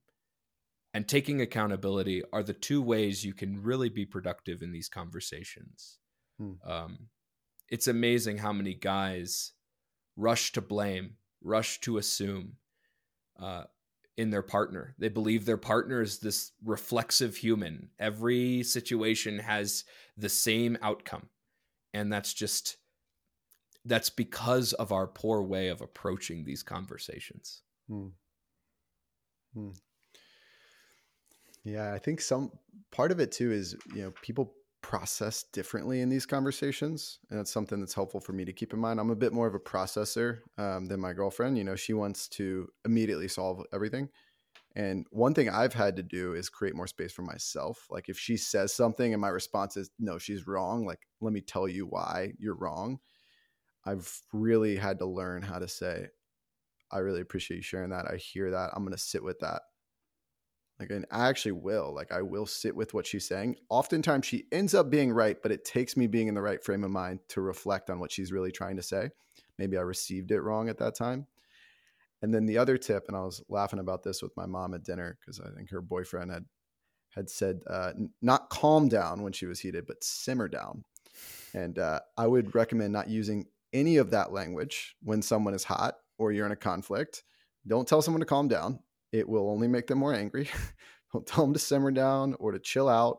and 0.96 1.06
taking 1.06 1.42
accountability 1.42 2.22
are 2.32 2.42
the 2.42 2.54
two 2.54 2.80
ways 2.80 3.22
you 3.22 3.34
can 3.34 3.62
really 3.62 3.90
be 3.90 4.06
productive 4.06 4.62
in 4.62 4.72
these 4.72 4.88
conversations. 4.88 5.98
Hmm. 6.38 6.52
Um, 6.66 6.98
it's 7.68 7.86
amazing 7.86 8.38
how 8.38 8.54
many 8.54 8.72
guys 8.72 9.52
rush 10.16 10.52
to 10.52 10.62
blame, 10.62 11.16
rush 11.44 11.80
to 11.80 11.98
assume 11.98 12.54
uh, 13.38 13.64
in 14.16 14.30
their 14.30 14.40
partner. 14.40 14.94
They 14.98 15.10
believe 15.10 15.44
their 15.44 15.58
partner 15.58 16.00
is 16.00 16.20
this 16.20 16.52
reflexive 16.64 17.36
human. 17.36 17.90
Every 17.98 18.62
situation 18.62 19.40
has 19.40 19.84
the 20.16 20.30
same 20.30 20.78
outcome. 20.80 21.28
And 21.92 22.10
that's 22.10 22.32
just, 22.32 22.78
that's 23.84 24.08
because 24.08 24.72
of 24.72 24.92
our 24.92 25.06
poor 25.06 25.42
way 25.42 25.68
of 25.68 25.82
approaching 25.82 26.44
these 26.44 26.62
conversations. 26.62 27.60
Hmm. 27.86 28.06
Hmm. 29.52 29.72
Yeah, 31.66 31.92
I 31.92 31.98
think 31.98 32.20
some 32.20 32.52
part 32.92 33.10
of 33.10 33.18
it 33.18 33.32
too 33.32 33.50
is, 33.50 33.74
you 33.92 34.02
know, 34.02 34.12
people 34.22 34.54
process 34.82 35.42
differently 35.52 36.00
in 36.00 36.08
these 36.08 36.24
conversations. 36.24 37.18
And 37.28 37.38
that's 37.38 37.50
something 37.50 37.80
that's 37.80 37.92
helpful 37.94 38.20
for 38.20 38.32
me 38.32 38.44
to 38.44 38.52
keep 38.52 38.72
in 38.72 38.78
mind. 38.78 39.00
I'm 39.00 39.10
a 39.10 39.16
bit 39.16 39.32
more 39.32 39.48
of 39.48 39.54
a 39.54 39.58
processor 39.58 40.38
um, 40.58 40.86
than 40.86 41.00
my 41.00 41.12
girlfriend. 41.12 41.58
You 41.58 41.64
know, 41.64 41.74
she 41.74 41.92
wants 41.92 42.28
to 42.28 42.68
immediately 42.84 43.26
solve 43.26 43.64
everything. 43.74 44.08
And 44.76 45.06
one 45.10 45.34
thing 45.34 45.48
I've 45.48 45.74
had 45.74 45.96
to 45.96 46.04
do 46.04 46.34
is 46.34 46.48
create 46.48 46.76
more 46.76 46.86
space 46.86 47.12
for 47.12 47.22
myself. 47.22 47.86
Like 47.90 48.08
if 48.08 48.18
she 48.18 48.36
says 48.36 48.72
something 48.72 49.12
and 49.12 49.20
my 49.20 49.28
response 49.28 49.76
is, 49.76 49.90
no, 49.98 50.18
she's 50.18 50.46
wrong, 50.46 50.86
like, 50.86 51.00
let 51.20 51.32
me 51.32 51.40
tell 51.40 51.66
you 51.66 51.86
why 51.86 52.34
you're 52.38 52.56
wrong. 52.56 53.00
I've 53.84 54.22
really 54.32 54.76
had 54.76 55.00
to 55.00 55.06
learn 55.06 55.42
how 55.42 55.58
to 55.58 55.68
say, 55.68 56.08
I 56.92 56.98
really 56.98 57.22
appreciate 57.22 57.58
you 57.58 57.62
sharing 57.62 57.90
that. 57.90 58.06
I 58.10 58.16
hear 58.16 58.52
that. 58.52 58.70
I'm 58.74 58.84
going 58.84 58.96
to 58.96 59.02
sit 59.02 59.24
with 59.24 59.40
that. 59.40 59.62
Like, 60.78 60.90
and 60.90 61.06
I 61.10 61.28
actually 61.28 61.52
will. 61.52 61.94
Like, 61.94 62.12
I 62.12 62.20
will 62.20 62.44
sit 62.44 62.76
with 62.76 62.92
what 62.92 63.06
she's 63.06 63.26
saying. 63.26 63.56
Oftentimes, 63.70 64.26
she 64.26 64.44
ends 64.52 64.74
up 64.74 64.90
being 64.90 65.10
right, 65.10 65.36
but 65.42 65.50
it 65.50 65.64
takes 65.64 65.96
me 65.96 66.06
being 66.06 66.28
in 66.28 66.34
the 66.34 66.42
right 66.42 66.62
frame 66.62 66.84
of 66.84 66.90
mind 66.90 67.20
to 67.28 67.40
reflect 67.40 67.88
on 67.88 67.98
what 67.98 68.12
she's 68.12 68.32
really 68.32 68.52
trying 68.52 68.76
to 68.76 68.82
say. 68.82 69.08
Maybe 69.58 69.78
I 69.78 69.82
received 69.82 70.30
it 70.32 70.42
wrong 70.42 70.68
at 70.68 70.78
that 70.78 70.94
time. 70.94 71.26
And 72.22 72.34
then 72.34 72.44
the 72.44 72.58
other 72.58 72.76
tip, 72.76 73.04
and 73.08 73.16
I 73.16 73.20
was 73.20 73.42
laughing 73.48 73.78
about 73.78 74.02
this 74.02 74.22
with 74.22 74.36
my 74.36 74.46
mom 74.46 74.74
at 74.74 74.84
dinner 74.84 75.18
because 75.20 75.40
I 75.40 75.48
think 75.56 75.70
her 75.70 75.80
boyfriend 75.80 76.30
had 76.30 76.44
had 77.14 77.30
said 77.30 77.60
uh, 77.66 77.92
not 78.20 78.50
calm 78.50 78.88
down 78.88 79.22
when 79.22 79.32
she 79.32 79.46
was 79.46 79.60
heated, 79.60 79.86
but 79.86 80.04
simmer 80.04 80.48
down. 80.48 80.84
And 81.54 81.78
uh, 81.78 82.00
I 82.18 82.26
would 82.26 82.54
recommend 82.54 82.92
not 82.92 83.08
using 83.08 83.46
any 83.72 83.96
of 83.96 84.10
that 84.10 84.32
language 84.32 84.96
when 85.02 85.22
someone 85.22 85.54
is 85.54 85.64
hot 85.64 85.96
or 86.18 86.32
you're 86.32 86.44
in 86.44 86.52
a 86.52 86.56
conflict. 86.56 87.22
Don't 87.66 87.88
tell 87.88 88.02
someone 88.02 88.20
to 88.20 88.26
calm 88.26 88.48
down 88.48 88.80
it 89.16 89.28
will 89.28 89.50
only 89.50 89.68
make 89.68 89.86
them 89.86 89.98
more 89.98 90.14
angry. 90.14 90.48
Don't 91.12 91.26
tell 91.26 91.44
them 91.44 91.54
to 91.54 91.58
simmer 91.58 91.90
down 91.90 92.34
or 92.38 92.52
to 92.52 92.58
chill 92.58 92.88
out. 92.88 93.18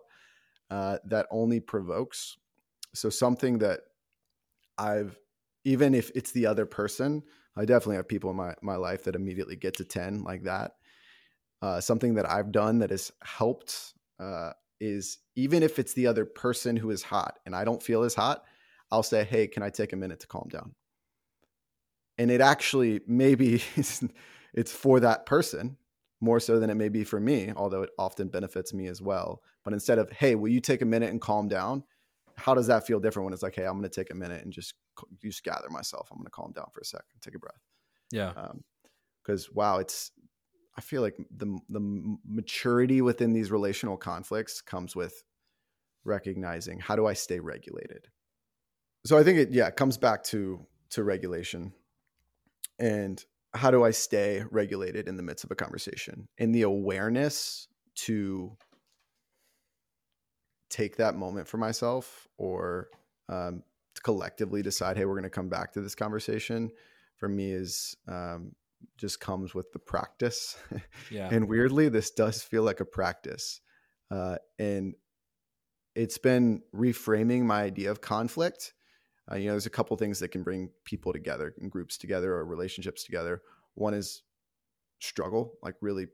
Uh, 0.69 0.97
that 1.05 1.25
only 1.31 1.59
provokes. 1.59 2.37
So 2.93 3.09
something 3.09 3.59
that 3.59 3.79
I've 4.77 5.17
even 5.65 5.93
if 5.93 6.11
it's 6.13 6.31
the 6.31 6.45
other 6.45 6.65
person, 6.65 7.23
I 7.55 7.65
definitely 7.65 7.95
have 7.97 8.07
people 8.07 8.29
in 8.29 8.35
my 8.35 8.53
my 8.61 8.75
life 8.75 9.03
that 9.05 9.15
immediately 9.15 9.55
get 9.55 9.75
to 9.77 9.85
ten 9.85 10.23
like 10.23 10.43
that. 10.43 10.73
Uh, 11.61 11.81
something 11.81 12.15
that 12.15 12.29
I've 12.29 12.51
done 12.51 12.79
that 12.79 12.91
has 12.91 13.11
helped 13.23 13.93
uh, 14.19 14.51
is 14.79 15.19
even 15.35 15.63
if 15.63 15.79
it's 15.79 15.93
the 15.93 16.07
other 16.07 16.25
person 16.25 16.75
who 16.75 16.91
is 16.91 17.01
hot 17.01 17.39
and 17.45 17.55
I 17.55 17.63
don't 17.63 17.81
feel 17.81 18.03
as 18.03 18.13
hot, 18.13 18.43
I'll 18.91 19.03
say, 19.03 19.23
"Hey, 19.23 19.47
can 19.47 19.63
I 19.63 19.69
take 19.69 19.93
a 19.93 19.97
minute 19.97 20.19
to 20.19 20.27
calm 20.27 20.49
down?" 20.49 20.75
And 22.17 22.29
it 22.29 22.41
actually 22.41 23.01
maybe 23.07 23.63
it's 24.53 24.71
for 24.71 24.99
that 24.99 25.25
person 25.25 25.77
more 26.19 26.39
so 26.39 26.59
than 26.59 26.69
it 26.69 26.75
may 26.75 26.89
be 26.89 27.03
for 27.03 27.19
me, 27.19 27.53
although 27.55 27.83
it 27.83 27.91
often 27.97 28.27
benefits 28.27 28.73
me 28.73 28.87
as 28.87 29.01
well. 29.01 29.41
But 29.63 29.73
instead 29.73 29.99
of, 29.99 30.11
hey, 30.11 30.35
will 30.35 30.49
you 30.49 30.59
take 30.59 30.81
a 30.81 30.85
minute 30.85 31.11
and 31.11 31.21
calm 31.21 31.47
down? 31.47 31.83
How 32.35 32.53
does 32.53 32.67
that 32.67 32.85
feel 32.85 32.99
different 32.99 33.25
when 33.25 33.33
it's 33.33 33.43
like, 33.43 33.55
hey, 33.55 33.65
I'm 33.65 33.73
going 33.73 33.83
to 33.83 33.89
take 33.89 34.11
a 34.11 34.15
minute 34.15 34.43
and 34.43 34.53
just 34.53 34.73
just 35.21 35.43
gather 35.43 35.69
myself. 35.69 36.09
I'm 36.11 36.17
going 36.17 36.25
to 36.25 36.31
calm 36.31 36.51
down 36.53 36.67
for 36.73 36.79
a 36.79 36.85
second, 36.85 37.05
take 37.21 37.35
a 37.35 37.39
breath. 37.39 37.61
Yeah. 38.11 38.33
Because 39.23 39.47
um, 39.47 39.51
wow, 39.53 39.77
it's 39.79 40.11
I 40.77 40.81
feel 40.81 41.01
like 41.01 41.17
the 41.35 41.57
the 41.69 42.17
maturity 42.25 43.01
within 43.01 43.33
these 43.33 43.51
relational 43.51 43.97
conflicts 43.97 44.61
comes 44.61 44.95
with 44.95 45.23
recognizing 46.03 46.79
how 46.79 46.95
do 46.95 47.05
I 47.05 47.13
stay 47.13 47.39
regulated. 47.39 48.07
So 49.05 49.17
I 49.17 49.23
think 49.23 49.39
it 49.39 49.51
yeah 49.51 49.67
it 49.67 49.75
comes 49.75 49.97
back 49.97 50.23
to 50.25 50.65
to 50.91 51.03
regulation, 51.03 51.73
and 52.79 53.23
how 53.57 53.71
do 53.71 53.83
I 53.83 53.91
stay 53.91 54.43
regulated 54.51 55.07
in 55.07 55.17
the 55.17 55.23
midst 55.23 55.43
of 55.43 55.51
a 55.51 55.55
conversation 55.55 56.27
and 56.37 56.53
the 56.53 56.61
awareness 56.61 57.67
to 57.95 58.55
take 60.69 60.97
that 60.97 61.15
moment 61.15 61.47
for 61.47 61.57
myself 61.57 62.27
or 62.37 62.89
um, 63.29 63.63
to 63.95 64.01
collectively 64.01 64.61
decide, 64.61 64.97
hey, 64.97 65.05
we're 65.05 65.13
going 65.13 65.23
to 65.23 65.29
come 65.29 65.49
back 65.49 65.73
to 65.73 65.81
this 65.81 65.95
conversation 65.95 66.71
for 67.17 67.27
me 67.27 67.51
is 67.51 67.95
um, 68.07 68.53
just 68.97 69.19
comes 69.19 69.53
with 69.53 69.71
the 69.71 69.79
practice. 69.79 70.57
Yeah. 71.11 71.29
and 71.31 71.49
weirdly, 71.49 71.89
this 71.89 72.11
does 72.11 72.41
feel 72.41 72.63
like 72.63 72.79
a 72.79 72.85
practice. 72.85 73.61
Uh, 74.09 74.37
and 74.59 74.93
it's 75.95 76.17
been 76.17 76.61
reframing 76.73 77.41
my 77.41 77.63
idea 77.63 77.91
of 77.91 78.01
conflict 78.01 78.73
uh, 79.31 79.35
you 79.35 79.45
know, 79.45 79.51
there's 79.51 79.65
a 79.65 79.71
couple 79.71 79.95
things 79.97 80.19
that 80.19 80.29
can 80.29 80.43
bring 80.43 80.69
people 80.85 81.11
together 81.11 81.53
and 81.59 81.71
groups 81.71 81.97
together 81.97 82.33
or 82.33 82.45
relationships 82.45 83.03
together. 83.03 83.41
One 83.75 83.93
is 83.93 84.23
struggle, 84.99 85.53
like 85.61 85.75
really 85.81 86.07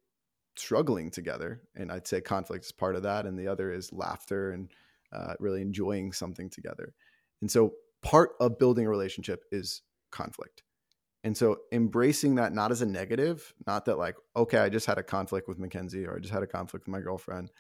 struggling 0.56 1.12
together, 1.12 1.62
and 1.76 1.91
I'd 1.91 2.08
say 2.08 2.21
conflict 2.21 2.65
is 2.65 2.71
part 2.71 2.95
of 2.95 3.04
that. 3.04 3.26
And 3.26 3.38
the 3.38 3.47
other 3.47 3.71
is 3.71 3.93
laughter 3.93 4.52
and 4.52 4.71
uh, 5.12 5.36
really 5.39 5.62
enjoying 5.62 6.12
something 6.12 6.49
together. 6.49 6.93
And 7.41 7.52
so, 7.52 7.73
part 8.02 8.32
of 8.39 8.58
building 8.58 8.86
a 8.88 8.89
relationship 8.89 9.43
is 9.52 9.82
conflict. 10.12 10.63
And 11.23 11.38
so, 11.38 11.58
embracing 11.71 12.36
that 12.36 12.54
not 12.54 12.71
as 12.71 12.82
a 12.82 12.86
negative, 12.86 13.54
not 13.67 13.86
that 13.86 13.97
like, 13.97 14.15
okay, 14.36 14.58
I 14.58 14.69
just 14.69 14.88
had 14.88 14.97
a 14.97 15.04
conflict 15.04 15.47
with 15.47 15.60
McKenzie 15.60 16.08
or 16.08 16.15
I 16.15 16.19
just 16.19 16.34
had 16.34 16.43
a 16.43 16.47
conflict 16.47 16.88
with 16.88 16.91
my 16.91 16.99
girlfriend. 16.99 17.52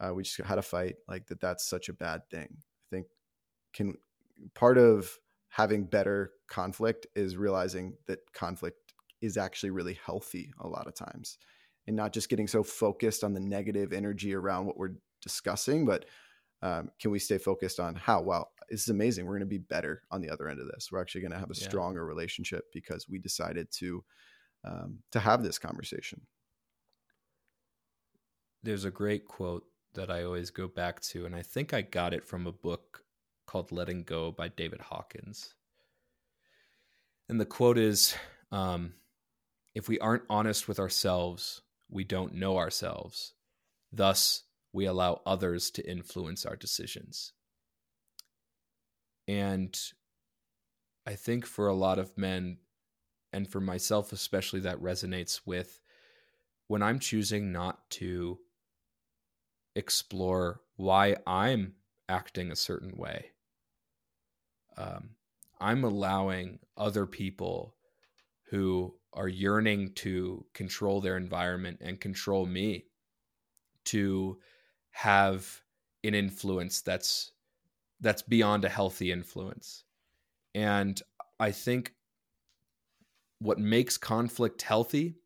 Uh, 0.00 0.14
we 0.14 0.22
just 0.22 0.36
had 0.38 0.58
a 0.58 0.62
fight. 0.62 0.96
Like 1.08 1.26
that, 1.26 1.40
that's 1.40 1.68
such 1.68 1.88
a 1.88 1.92
bad 1.92 2.22
thing. 2.30 2.48
I 2.58 2.86
think 2.90 3.06
can 3.72 3.94
part 4.54 4.78
of 4.78 5.18
having 5.48 5.84
better 5.84 6.32
conflict 6.48 7.06
is 7.14 7.36
realizing 7.36 7.96
that 8.06 8.18
conflict 8.32 8.92
is 9.20 9.36
actually 9.36 9.70
really 9.70 9.98
healthy 10.04 10.52
a 10.60 10.68
lot 10.68 10.86
of 10.86 10.94
times 10.94 11.38
and 11.86 11.96
not 11.96 12.12
just 12.12 12.28
getting 12.28 12.46
so 12.46 12.62
focused 12.62 13.24
on 13.24 13.32
the 13.32 13.40
negative 13.40 13.92
energy 13.92 14.34
around 14.34 14.66
what 14.66 14.76
we're 14.76 14.96
discussing 15.22 15.86
but 15.86 16.04
um, 16.62 16.90
can 17.00 17.10
we 17.10 17.18
stay 17.18 17.38
focused 17.38 17.78
on 17.78 17.94
how 17.94 18.20
well 18.20 18.50
this 18.68 18.82
is 18.82 18.88
amazing 18.88 19.24
we're 19.24 19.32
going 19.32 19.40
to 19.40 19.46
be 19.46 19.58
better 19.58 20.02
on 20.10 20.20
the 20.20 20.30
other 20.30 20.48
end 20.48 20.60
of 20.60 20.66
this 20.66 20.88
we're 20.90 21.00
actually 21.00 21.20
going 21.20 21.32
to 21.32 21.38
have 21.38 21.50
a 21.50 21.54
yeah. 21.56 21.68
stronger 21.68 22.04
relationship 22.04 22.64
because 22.72 23.06
we 23.08 23.18
decided 23.18 23.70
to 23.70 24.04
um, 24.64 24.98
to 25.12 25.20
have 25.20 25.42
this 25.42 25.58
conversation 25.58 26.20
there's 28.62 28.84
a 28.84 28.90
great 28.90 29.26
quote 29.26 29.64
that 29.94 30.10
i 30.10 30.24
always 30.24 30.50
go 30.50 30.66
back 30.66 31.00
to 31.00 31.26
and 31.26 31.34
i 31.34 31.42
think 31.42 31.72
i 31.72 31.80
got 31.80 32.12
it 32.12 32.26
from 32.26 32.46
a 32.46 32.52
book 32.52 33.03
called 33.46 33.72
Letting 33.72 34.02
Go 34.04 34.32
by 34.32 34.48
David 34.48 34.80
Hawkins. 34.80 35.54
And 37.28 37.40
the 37.40 37.46
quote 37.46 37.78
is 37.78 38.14
um, 38.52 38.94
If 39.74 39.88
we 39.88 39.98
aren't 39.98 40.24
honest 40.28 40.68
with 40.68 40.78
ourselves, 40.78 41.62
we 41.90 42.04
don't 42.04 42.34
know 42.34 42.58
ourselves. 42.58 43.34
Thus, 43.92 44.44
we 44.72 44.86
allow 44.86 45.22
others 45.24 45.70
to 45.70 45.88
influence 45.88 46.44
our 46.44 46.56
decisions. 46.56 47.32
And 49.28 49.78
I 51.06 51.14
think 51.14 51.46
for 51.46 51.68
a 51.68 51.74
lot 51.74 51.98
of 51.98 52.18
men, 52.18 52.58
and 53.32 53.48
for 53.48 53.60
myself 53.60 54.12
especially, 54.12 54.60
that 54.60 54.80
resonates 54.80 55.40
with 55.46 55.80
when 56.66 56.82
I'm 56.82 56.98
choosing 56.98 57.52
not 57.52 57.88
to 57.90 58.38
explore 59.76 60.60
why 60.76 61.16
I'm 61.26 61.74
acting 62.08 62.50
a 62.50 62.56
certain 62.56 62.96
way 62.96 63.33
um, 64.76 65.10
I'm 65.60 65.84
allowing 65.84 66.58
other 66.76 67.06
people 67.06 67.74
who 68.50 68.94
are 69.12 69.28
yearning 69.28 69.92
to 69.94 70.44
control 70.54 71.00
their 71.00 71.16
environment 71.16 71.78
and 71.80 72.00
control 72.00 72.46
me 72.46 72.86
to 73.84 74.38
have 74.90 75.60
an 76.02 76.14
influence 76.14 76.82
that's 76.82 77.32
that's 78.00 78.22
beyond 78.22 78.64
a 78.64 78.68
healthy 78.68 79.12
influence. 79.12 79.84
And 80.54 81.00
I 81.40 81.52
think 81.52 81.94
what 83.38 83.58
makes 83.58 83.96
conflict 83.96 84.62
healthy 84.62 85.16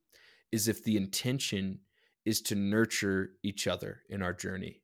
is 0.53 0.68
if 0.68 0.85
the 0.85 0.97
intention 0.97 1.81
is 2.25 2.41
to 2.43 2.55
nurture 2.55 3.31
each 3.43 3.66
other 3.66 4.03
in 4.09 4.23
our 4.23 4.33
journey. 4.33 4.83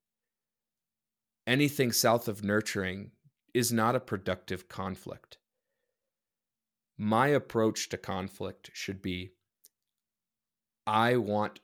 Anything 1.47 1.93
south 1.93 2.26
of 2.26 2.43
nurturing 2.43 3.11
is 3.55 3.72
not 3.72 3.94
a 3.94 4.00
productive 4.00 4.68
conflict. 4.68 5.38
My 6.98 7.28
approach 7.28 7.88
to 7.88 7.96
conflict 7.96 8.70
should 8.74 9.00
be 9.00 9.30
I 10.86 11.16
want 11.16 11.61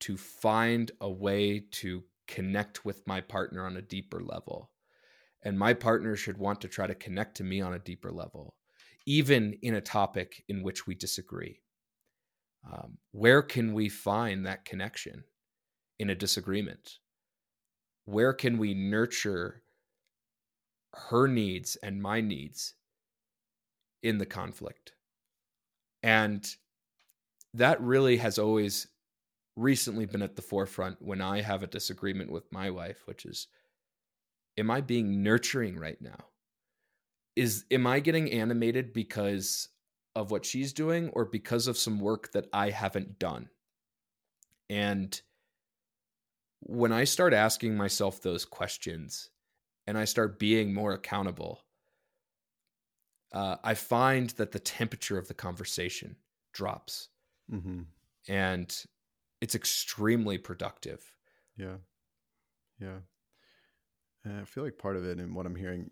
to 0.00 0.16
find 0.16 0.90
a 1.00 1.10
way 1.10 1.60
to 1.70 2.02
connect 2.26 2.84
with 2.84 3.06
my 3.06 3.20
partner 3.20 3.64
on 3.64 3.76
a 3.76 3.82
deeper 3.82 4.20
level. 4.20 4.70
And 5.44 5.58
my 5.58 5.74
partner 5.74 6.16
should 6.16 6.38
want 6.38 6.60
to 6.62 6.68
try 6.68 6.86
to 6.86 6.94
connect 6.94 7.36
to 7.36 7.44
me 7.44 7.60
on 7.60 7.74
a 7.74 7.78
deeper 7.78 8.10
level, 8.10 8.54
even 9.06 9.58
in 9.62 9.74
a 9.74 9.80
topic 9.80 10.44
in 10.48 10.62
which 10.62 10.86
we 10.86 10.94
disagree. 10.94 11.60
Um, 12.64 12.98
where 13.10 13.42
can 13.42 13.74
we 13.74 13.88
find 13.88 14.46
that 14.46 14.64
connection 14.64 15.24
in 15.98 16.10
a 16.10 16.14
disagreement? 16.14 16.98
Where 18.04 18.32
can 18.32 18.58
we 18.58 18.74
nurture 18.74 19.61
her 20.94 21.26
needs 21.26 21.76
and 21.76 22.02
my 22.02 22.20
needs 22.20 22.74
in 24.02 24.18
the 24.18 24.26
conflict. 24.26 24.92
And 26.02 26.46
that 27.54 27.80
really 27.80 28.16
has 28.16 28.38
always 28.38 28.88
recently 29.56 30.06
been 30.06 30.22
at 30.22 30.36
the 30.36 30.42
forefront 30.42 31.00
when 31.00 31.20
I 31.20 31.42
have 31.42 31.62
a 31.62 31.68
disagreement 31.68 32.30
with 32.30 32.50
my 32.52 32.70
wife, 32.70 33.02
which 33.06 33.24
is 33.24 33.48
am 34.58 34.70
I 34.70 34.80
being 34.80 35.22
nurturing 35.22 35.78
right 35.78 36.00
now? 36.00 36.26
Is 37.36 37.64
am 37.70 37.86
I 37.86 38.00
getting 38.00 38.30
animated 38.32 38.92
because 38.92 39.68
of 40.14 40.30
what 40.30 40.44
she's 40.44 40.72
doing 40.72 41.08
or 41.10 41.24
because 41.24 41.66
of 41.66 41.78
some 41.78 42.00
work 42.00 42.32
that 42.32 42.46
I 42.52 42.70
haven't 42.70 43.18
done? 43.18 43.48
And 44.68 45.20
when 46.60 46.92
I 46.92 47.04
start 47.04 47.32
asking 47.32 47.76
myself 47.76 48.22
those 48.22 48.44
questions 48.44 49.30
and 49.86 49.98
I 49.98 50.04
start 50.04 50.38
being 50.38 50.72
more 50.72 50.92
accountable, 50.92 51.60
uh, 53.32 53.56
I 53.64 53.74
find 53.74 54.30
that 54.30 54.52
the 54.52 54.58
temperature 54.58 55.18
of 55.18 55.28
the 55.28 55.34
conversation 55.34 56.16
drops. 56.52 57.08
Mm-hmm. 57.50 57.82
And 58.28 58.84
it's 59.40 59.54
extremely 59.54 60.38
productive. 60.38 61.02
Yeah. 61.56 61.76
Yeah. 62.80 62.98
And 64.24 64.40
I 64.40 64.44
feel 64.44 64.64
like 64.64 64.78
part 64.78 64.96
of 64.96 65.04
it 65.04 65.18
and 65.18 65.34
what 65.34 65.46
I'm 65.46 65.56
hearing 65.56 65.90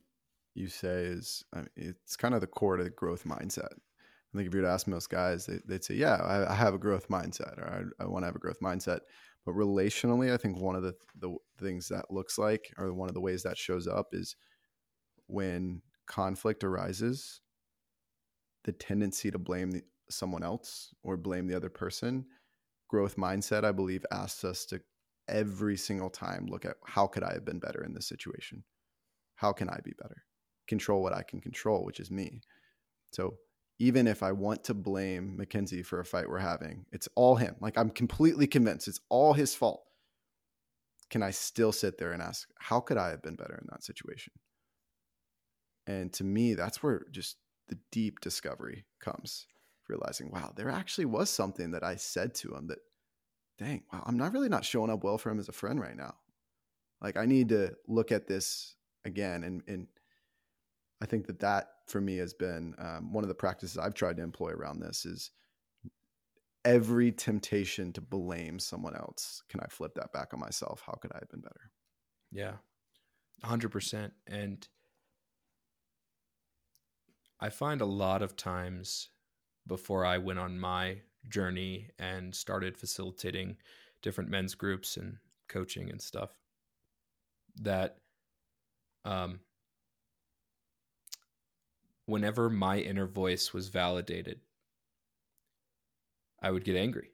you 0.55 0.68
say 0.68 1.05
is 1.05 1.45
I 1.53 1.59
mean, 1.59 1.68
it's 1.76 2.16
kind 2.16 2.34
of 2.34 2.41
the 2.41 2.47
core 2.47 2.76
to 2.76 2.84
the 2.84 2.91
growth 2.91 3.24
mindset. 3.24 3.72
I 3.72 4.36
think 4.36 4.47
if 4.47 4.55
you 4.55 4.61
were 4.61 4.66
to 4.66 4.72
ask 4.72 4.86
most 4.86 5.11
guys, 5.11 5.47
they, 5.47 5.59
would 5.66 5.84
say, 5.84 5.95
yeah, 5.95 6.14
I, 6.14 6.53
I, 6.53 6.55
have 6.55 6.72
a 6.72 6.78
growth 6.78 7.09
mindset 7.09 7.59
or 7.59 7.93
I, 8.01 8.05
I 8.05 8.07
want 8.07 8.22
to 8.22 8.26
have 8.26 8.36
a 8.36 8.41
growth 8.41 8.61
mindset. 8.61 9.01
But 9.47 9.55
relationally, 9.55 10.32
I 10.32 10.36
think 10.36 10.59
one 10.59 10.76
of 10.76 10.82
the, 10.82 10.95
the 11.18 11.34
things 11.59 11.88
that 11.88 12.11
looks 12.11 12.38
like, 12.38 12.72
or 12.76 12.93
one 12.93 13.09
of 13.09 13.14
the 13.14 13.20
ways 13.20 13.43
that 13.43 13.57
shows 13.57 13.86
up 13.86 14.09
is 14.12 14.36
when 15.26 15.82
conflict 16.07 16.64
arises, 16.64 17.41
the 18.64 18.72
tendency 18.72 19.30
to 19.30 19.38
blame 19.38 19.70
the, 19.70 19.82
someone 20.11 20.43
else 20.43 20.95
or 21.03 21.16
blame 21.16 21.47
the 21.47 21.57
other 21.57 21.70
person. 21.70 22.26
Growth 22.88 23.16
mindset, 23.16 23.64
I 23.64 23.72
believe, 23.72 24.05
asks 24.11 24.45
us 24.45 24.66
to 24.66 24.80
every 25.28 25.76
single 25.76 26.11
time 26.11 26.47
look 26.47 26.64
at 26.64 26.76
how 26.84 27.07
could 27.07 27.22
I 27.22 27.32
have 27.32 27.45
been 27.45 27.61
better 27.61 27.84
in 27.84 27.95
this 27.95 28.07
situation? 28.07 28.64
How 29.36 29.53
can 29.53 29.70
I 29.70 29.78
be 29.82 29.93
better? 30.03 30.24
Control 30.66 31.03
what 31.03 31.14
I 31.14 31.22
can 31.22 31.41
control, 31.41 31.84
which 31.84 32.01
is 32.01 32.11
me. 32.11 32.43
So 33.12 33.38
even 33.81 34.07
if 34.07 34.22
I 34.22 34.31
want 34.31 34.62
to 34.64 34.74
blame 34.74 35.39
McKenzie 35.41 35.85
for 35.85 36.01
a 36.01 36.05
fight 36.05 36.28
we're 36.28 36.39
having, 36.39 36.85
it's 36.93 37.09
all 37.14 37.37
him. 37.37 37.57
Like 37.61 37.78
I'm 37.78 37.89
completely 37.89 38.47
convinced 38.47 38.87
it's 38.87 39.01
all 39.09 39.33
his 39.33 39.55
fault. 39.55 39.83
Can 41.09 41.22
I 41.22 41.31
still 41.31 41.72
sit 41.72 41.97
there 41.97 42.12
and 42.12 42.22
ask, 42.22 42.47
how 42.59 42.81
could 42.81 42.99
I 42.99 43.09
have 43.09 43.22
been 43.22 43.37
better 43.37 43.59
in 43.61 43.66
that 43.70 43.83
situation? 43.83 44.35
And 45.87 46.12
to 46.12 46.24
me, 46.24 46.53
that's 46.53 46.83
where 46.83 47.07
just 47.11 47.39
the 47.68 47.78
deep 47.91 48.20
discovery 48.20 48.85
comes, 49.01 49.47
realizing, 49.89 50.31
wow, 50.31 50.53
there 50.55 50.70
actually 50.70 51.07
was 51.07 51.31
something 51.31 51.70
that 51.70 51.83
I 51.83 51.97
said 51.97 52.35
to 52.37 52.55
him 52.55 52.66
that, 52.66 52.78
dang, 53.59 53.85
wow, 53.91 54.03
I'm 54.05 54.18
not 54.18 54.35
really 54.35 54.51
not 54.51 54.64
showing 54.66 54.91
up 54.91 55.03
well 55.03 55.16
for 55.16 55.31
him 55.31 55.39
as 55.39 55.49
a 55.49 55.53
friend 55.53 55.81
right 55.81 55.97
now. 55.97 56.16
Like 57.01 57.16
I 57.16 57.24
need 57.24 57.49
to 57.49 57.74
look 57.89 58.12
at 58.12 58.28
this 58.28 58.74
again 59.07 59.43
and 59.43 59.62
and 59.66 59.87
I 61.03 61.07
think 61.07 61.26
that 61.28 61.41
that 61.41 61.68
for 61.91 62.01
me 62.01 62.16
has 62.18 62.32
been 62.32 62.74
um, 62.78 63.12
one 63.12 63.24
of 63.24 63.28
the 63.28 63.34
practices 63.34 63.78
I've 63.78 63.95
tried 63.95 64.16
to 64.16 64.22
employ 64.22 64.51
around 64.51 64.80
this 64.80 65.05
is 65.05 65.30
every 66.64 67.11
temptation 67.11 67.93
to 67.95 68.01
blame 68.01 68.59
someone 68.59 68.95
else. 68.95 69.43
Can 69.49 69.61
I 69.61 69.66
flip 69.68 69.95
that 69.95 70.12
back 70.12 70.32
on 70.32 70.41
myself? 70.41 70.82
How 70.86 70.93
could 70.93 71.12
I 71.12 71.18
have 71.20 71.30
been 71.30 71.41
better? 71.41 71.70
Yeah, 72.32 72.53
hundred 73.43 73.70
percent. 73.70 74.12
And 74.26 74.66
I 77.41 77.49
find 77.49 77.80
a 77.80 77.86
lot 77.86 78.22
of 78.22 78.36
times 78.36 79.09
before 79.66 80.05
I 80.05 80.18
went 80.18 80.38
on 80.38 80.59
my 80.59 80.99
journey 81.28 81.88
and 81.99 82.34
started 82.34 82.76
facilitating 82.76 83.57
different 84.03 84.30
men's 84.30 84.55
groups 84.55 84.97
and 84.97 85.16
coaching 85.49 85.91
and 85.91 86.01
stuff 86.01 86.30
that 87.62 87.97
um, 89.05 89.41
whenever 92.11 92.50
my 92.50 92.78
inner 92.78 93.06
voice 93.06 93.52
was 93.52 93.68
validated, 93.68 94.40
I 96.42 96.50
would 96.50 96.64
get 96.64 96.76
angry. 96.76 97.12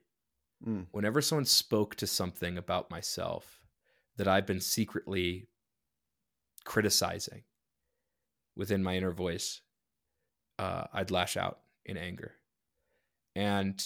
Mm. 0.65 0.87
Whenever 0.91 1.21
someone 1.21 1.45
spoke 1.45 1.95
to 1.95 2.07
something 2.07 2.57
about 2.57 2.89
myself 2.89 3.59
that 4.17 4.27
I've 4.27 4.45
been 4.47 4.61
secretly 4.61 5.47
criticizing 6.65 7.43
within 8.55 8.83
my 8.83 8.95
inner 8.97 9.11
voice, 9.11 9.61
uh, 10.57 10.85
I'd 10.91 11.11
lash 11.11 11.37
out 11.37 11.59
in 11.85 11.97
anger. 11.97 12.33
And 13.35 13.83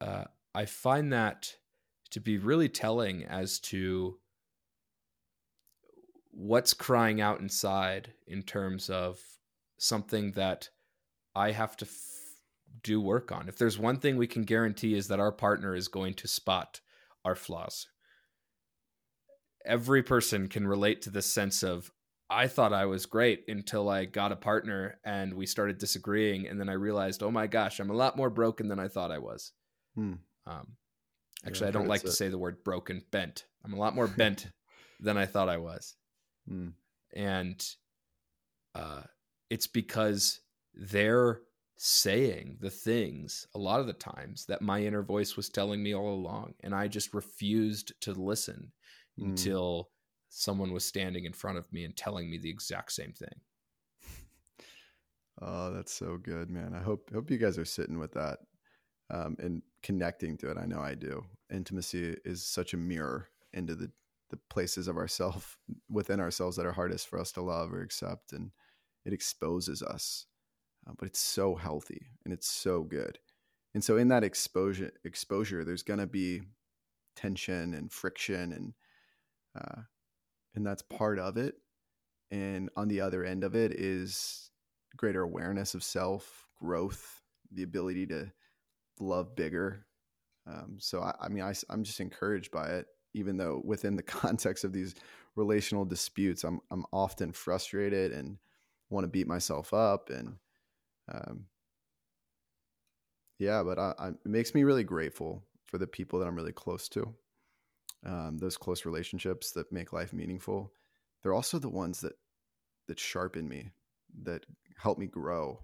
uh, 0.00 0.24
I 0.54 0.66
find 0.66 1.12
that 1.12 1.56
to 2.10 2.20
be 2.20 2.36
really 2.36 2.68
telling 2.68 3.24
as 3.24 3.58
to 3.60 4.18
what's 6.30 6.74
crying 6.74 7.20
out 7.20 7.40
inside 7.40 8.12
in 8.26 8.42
terms 8.42 8.90
of 8.90 9.18
something 9.82 10.32
that 10.32 10.68
I 11.34 11.50
have 11.50 11.76
to 11.78 11.84
f- 11.86 11.92
do 12.82 13.00
work 13.00 13.32
on. 13.32 13.48
If 13.48 13.58
there's 13.58 13.78
one 13.78 13.98
thing 13.98 14.16
we 14.16 14.28
can 14.28 14.42
guarantee 14.42 14.94
is 14.94 15.08
that 15.08 15.20
our 15.20 15.32
partner 15.32 15.74
is 15.74 15.88
going 15.88 16.14
to 16.14 16.28
spot 16.28 16.80
our 17.24 17.34
flaws. 17.34 17.88
Every 19.64 20.02
person 20.02 20.48
can 20.48 20.66
relate 20.66 21.02
to 21.02 21.10
this 21.10 21.26
sense 21.26 21.62
of 21.62 21.90
I 22.30 22.46
thought 22.46 22.72
I 22.72 22.86
was 22.86 23.06
great 23.06 23.44
until 23.48 23.88
I 23.88 24.04
got 24.04 24.32
a 24.32 24.36
partner 24.36 24.98
and 25.04 25.34
we 25.34 25.46
started 25.46 25.78
disagreeing, 25.78 26.46
and 26.46 26.58
then 26.58 26.68
I 26.68 26.74
realized, 26.74 27.22
oh 27.22 27.30
my 27.30 27.46
gosh, 27.46 27.78
I'm 27.78 27.90
a 27.90 27.94
lot 27.94 28.16
more 28.16 28.30
broken 28.30 28.68
than 28.68 28.78
I 28.78 28.88
thought 28.88 29.10
I 29.10 29.18
was. 29.18 29.52
Hmm. 29.94 30.14
Um, 30.46 30.76
actually, 31.44 31.66
yeah, 31.66 31.68
I 31.68 31.72
don't 31.72 31.88
like 31.88 32.02
to 32.02 32.12
say 32.12 32.28
the 32.28 32.38
word 32.38 32.64
broken, 32.64 33.02
bent. 33.10 33.44
I'm 33.64 33.74
a 33.74 33.78
lot 33.78 33.94
more 33.94 34.08
bent 34.16 34.46
than 35.00 35.16
I 35.18 35.26
thought 35.26 35.48
I 35.48 35.58
was, 35.58 35.94
hmm. 36.48 36.68
and 37.14 37.64
uh, 38.74 39.02
it's 39.52 39.66
because 39.66 40.40
they're 40.74 41.40
saying 41.76 42.56
the 42.60 42.70
things 42.70 43.46
a 43.54 43.58
lot 43.58 43.80
of 43.80 43.86
the 43.86 43.92
times 43.92 44.46
that 44.46 44.62
my 44.62 44.80
inner 44.80 45.02
voice 45.02 45.36
was 45.36 45.48
telling 45.48 45.82
me 45.82 45.94
all 45.94 46.14
along 46.14 46.54
and 46.60 46.74
i 46.74 46.86
just 46.86 47.12
refused 47.12 47.92
to 48.00 48.12
listen 48.12 48.70
mm. 49.18 49.24
until 49.24 49.88
someone 50.34 50.72
was 50.72 50.84
standing 50.84 51.24
in 51.24 51.32
front 51.32 51.58
of 51.58 51.70
me 51.72 51.84
and 51.84 51.94
telling 51.96 52.30
me 52.30 52.38
the 52.38 52.50
exact 52.50 52.92
same 52.92 53.12
thing. 53.12 53.40
Oh 55.40 55.72
that's 55.72 55.92
so 55.92 56.18
good 56.18 56.50
man. 56.50 56.72
I 56.74 56.82
hope 56.82 57.10
hope 57.12 57.30
you 57.30 57.38
guys 57.38 57.58
are 57.58 57.64
sitting 57.64 57.98
with 57.98 58.12
that 58.12 58.38
um, 59.10 59.34
and 59.40 59.62
connecting 59.82 60.36
to 60.36 60.50
it. 60.50 60.58
I 60.58 60.66
know 60.66 60.78
i 60.78 60.94
do. 60.94 61.24
Intimacy 61.50 62.16
is 62.24 62.44
such 62.44 62.74
a 62.74 62.76
mirror 62.76 63.28
into 63.52 63.74
the 63.74 63.90
the 64.30 64.36
places 64.50 64.88
of 64.88 64.98
ourself 64.98 65.58
within 65.90 66.20
ourselves 66.20 66.56
that 66.58 66.66
are 66.66 66.72
hardest 66.72 67.08
for 67.08 67.18
us 67.18 67.32
to 67.32 67.40
love 67.40 67.72
or 67.72 67.80
accept 67.80 68.34
and 68.34 68.52
it 69.04 69.12
exposes 69.12 69.82
us 69.82 70.26
uh, 70.86 70.92
but 70.98 71.06
it's 71.06 71.20
so 71.20 71.54
healthy 71.54 72.06
and 72.24 72.32
it's 72.32 72.48
so 72.48 72.82
good. 72.82 73.18
And 73.74 73.82
so 73.82 73.96
in 73.96 74.08
that 74.08 74.24
exposure 74.24 74.92
exposure 75.04 75.64
there's 75.64 75.82
going 75.82 76.00
to 76.00 76.06
be 76.06 76.42
tension 77.16 77.74
and 77.74 77.90
friction 77.90 78.52
and 78.52 78.74
uh, 79.58 79.82
and 80.54 80.66
that's 80.66 80.82
part 80.82 81.18
of 81.18 81.36
it. 81.36 81.54
And 82.30 82.70
on 82.76 82.88
the 82.88 83.00
other 83.00 83.24
end 83.24 83.44
of 83.44 83.54
it 83.54 83.72
is 83.72 84.50
greater 84.96 85.22
awareness 85.22 85.74
of 85.74 85.82
self 85.82 86.46
growth 86.58 87.22
the 87.50 87.62
ability 87.62 88.06
to 88.06 88.30
love 89.00 89.34
bigger. 89.36 89.86
Um, 90.46 90.76
so 90.78 91.00
I, 91.00 91.14
I 91.20 91.28
mean 91.28 91.44
I, 91.44 91.54
i'm 91.70 91.84
just 91.84 92.00
encouraged 92.00 92.50
by 92.50 92.66
it 92.66 92.86
even 93.14 93.36
though 93.36 93.62
within 93.64 93.94
the 93.94 94.02
context 94.02 94.64
of 94.64 94.72
these 94.72 94.96
relational 95.36 95.84
disputes 95.84 96.42
i'm, 96.42 96.60
I'm 96.72 96.84
often 96.92 97.30
frustrated 97.30 98.10
and 98.10 98.38
want 98.92 99.04
to 99.04 99.10
beat 99.10 99.26
myself 99.26 99.72
up 99.74 100.10
and 100.10 100.36
um, 101.12 101.46
yeah 103.38 103.62
but 103.62 103.78
I, 103.78 103.94
I, 103.98 104.08
it 104.08 104.26
makes 104.26 104.54
me 104.54 104.62
really 104.62 104.84
grateful 104.84 105.42
for 105.66 105.78
the 105.78 105.86
people 105.86 106.18
that 106.18 106.26
i'm 106.28 106.36
really 106.36 106.52
close 106.52 106.88
to. 106.90 107.14
Um, 108.04 108.36
those 108.38 108.56
close 108.56 108.84
relationships 108.84 109.52
that 109.52 109.70
make 109.70 109.92
life 109.92 110.12
meaningful. 110.12 110.72
They're 111.22 111.34
also 111.34 111.58
the 111.60 111.68
ones 111.68 112.00
that 112.00 112.14
that 112.88 112.98
sharpen 112.98 113.48
me 113.48 113.70
that 114.24 114.44
help 114.76 114.98
me 114.98 115.06
grow 115.06 115.60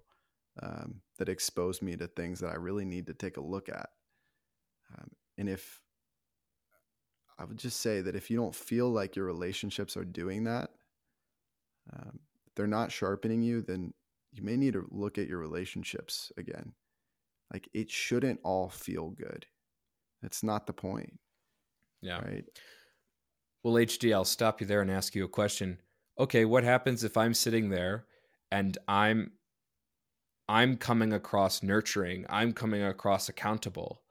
um, 0.62 1.00
that 1.18 1.28
expose 1.28 1.82
me 1.82 1.96
to 1.96 2.06
things 2.06 2.40
that 2.40 2.48
i 2.48 2.54
really 2.54 2.84
need 2.84 3.06
to 3.06 3.14
take 3.14 3.36
a 3.36 3.42
look 3.42 3.68
at. 3.68 3.90
Um, 4.96 5.10
and 5.36 5.48
if 5.48 5.80
i 7.38 7.44
would 7.44 7.58
just 7.58 7.80
say 7.80 8.00
that 8.00 8.16
if 8.16 8.30
you 8.30 8.36
don't 8.36 8.54
feel 8.54 8.88
like 8.88 9.16
your 9.16 9.26
relationships 9.26 9.96
are 9.96 10.04
doing 10.04 10.44
that 10.44 10.70
um, 11.92 12.18
they're 12.58 12.66
not 12.66 12.92
sharpening 12.92 13.40
you, 13.40 13.62
then 13.62 13.94
you 14.32 14.42
may 14.42 14.56
need 14.58 14.74
to 14.74 14.86
look 14.90 15.16
at 15.16 15.28
your 15.28 15.38
relationships 15.38 16.30
again. 16.36 16.72
Like 17.52 17.70
it 17.72 17.90
shouldn't 17.90 18.40
all 18.44 18.68
feel 18.68 19.10
good. 19.10 19.46
That's 20.20 20.42
not 20.42 20.66
the 20.66 20.74
point. 20.74 21.18
Yeah. 22.02 22.18
Right. 22.18 22.44
Well, 23.62 23.74
HD, 23.74 24.12
I'll 24.12 24.24
stop 24.24 24.60
you 24.60 24.66
there 24.66 24.82
and 24.82 24.90
ask 24.90 25.14
you 25.14 25.24
a 25.24 25.28
question. 25.28 25.78
Okay, 26.18 26.44
what 26.44 26.64
happens 26.64 27.04
if 27.04 27.16
I'm 27.16 27.32
sitting 27.32 27.70
there 27.70 28.04
and 28.50 28.76
I'm 28.88 29.32
I'm 30.48 30.76
coming 30.76 31.12
across 31.12 31.62
nurturing, 31.62 32.26
I'm 32.28 32.52
coming 32.52 32.82
across 32.82 33.28
accountable. 33.28 34.02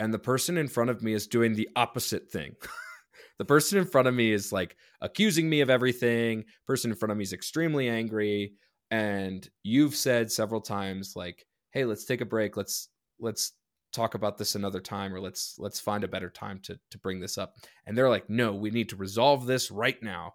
and 0.00 0.12
the 0.12 0.18
person 0.18 0.58
in 0.58 0.68
front 0.68 0.90
of 0.90 1.02
me 1.02 1.12
is 1.12 1.26
doing 1.28 1.54
the 1.54 1.68
opposite 1.76 2.30
thing. 2.30 2.56
the 3.38 3.44
person 3.44 3.78
in 3.78 3.84
front 3.84 4.08
of 4.08 4.14
me 4.14 4.32
is 4.32 4.52
like 4.52 4.76
accusing 5.00 5.48
me 5.48 5.60
of 5.60 5.70
everything. 5.70 6.44
Person 6.66 6.90
in 6.90 6.96
front 6.96 7.12
of 7.12 7.18
me 7.18 7.24
is 7.24 7.32
extremely 7.32 7.88
angry 7.88 8.52
and 8.92 9.48
you've 9.62 9.96
said 9.96 10.30
several 10.30 10.60
times 10.60 11.14
like, 11.16 11.46
"Hey, 11.70 11.86
let's 11.86 12.04
take 12.04 12.20
a 12.20 12.26
break. 12.26 12.56
Let's 12.56 12.90
let's 13.18 13.52
talk 13.92 14.14
about 14.14 14.38
this 14.38 14.54
another 14.54 14.80
time 14.80 15.14
or 15.14 15.20
let's 15.20 15.56
let's 15.58 15.80
find 15.80 16.04
a 16.04 16.08
better 16.08 16.28
time 16.28 16.60
to 16.64 16.78
to 16.90 16.98
bring 16.98 17.18
this 17.18 17.38
up." 17.38 17.54
And 17.86 17.96
they're 17.96 18.10
like, 18.10 18.28
"No, 18.28 18.54
we 18.54 18.70
need 18.70 18.90
to 18.90 18.96
resolve 18.96 19.46
this 19.46 19.70
right 19.70 20.00
now." 20.02 20.34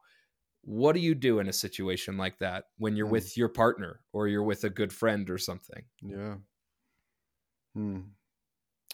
What 0.63 0.93
do 0.93 0.99
you 0.99 1.15
do 1.15 1.39
in 1.39 1.47
a 1.47 1.53
situation 1.53 2.17
like 2.17 2.39
that 2.39 2.65
when 2.77 2.97
you're 2.97 3.07
mm. 3.07 3.11
with 3.11 3.37
your 3.37 3.47
partner 3.47 4.01
or 4.11 4.27
you're 4.27 4.43
with 4.43 4.63
a 4.63 4.69
good 4.69 4.91
friend 4.91 5.29
or 5.29 5.37
something? 5.37 5.83
Yeah. 6.01 6.35
Hmm. 7.73 7.99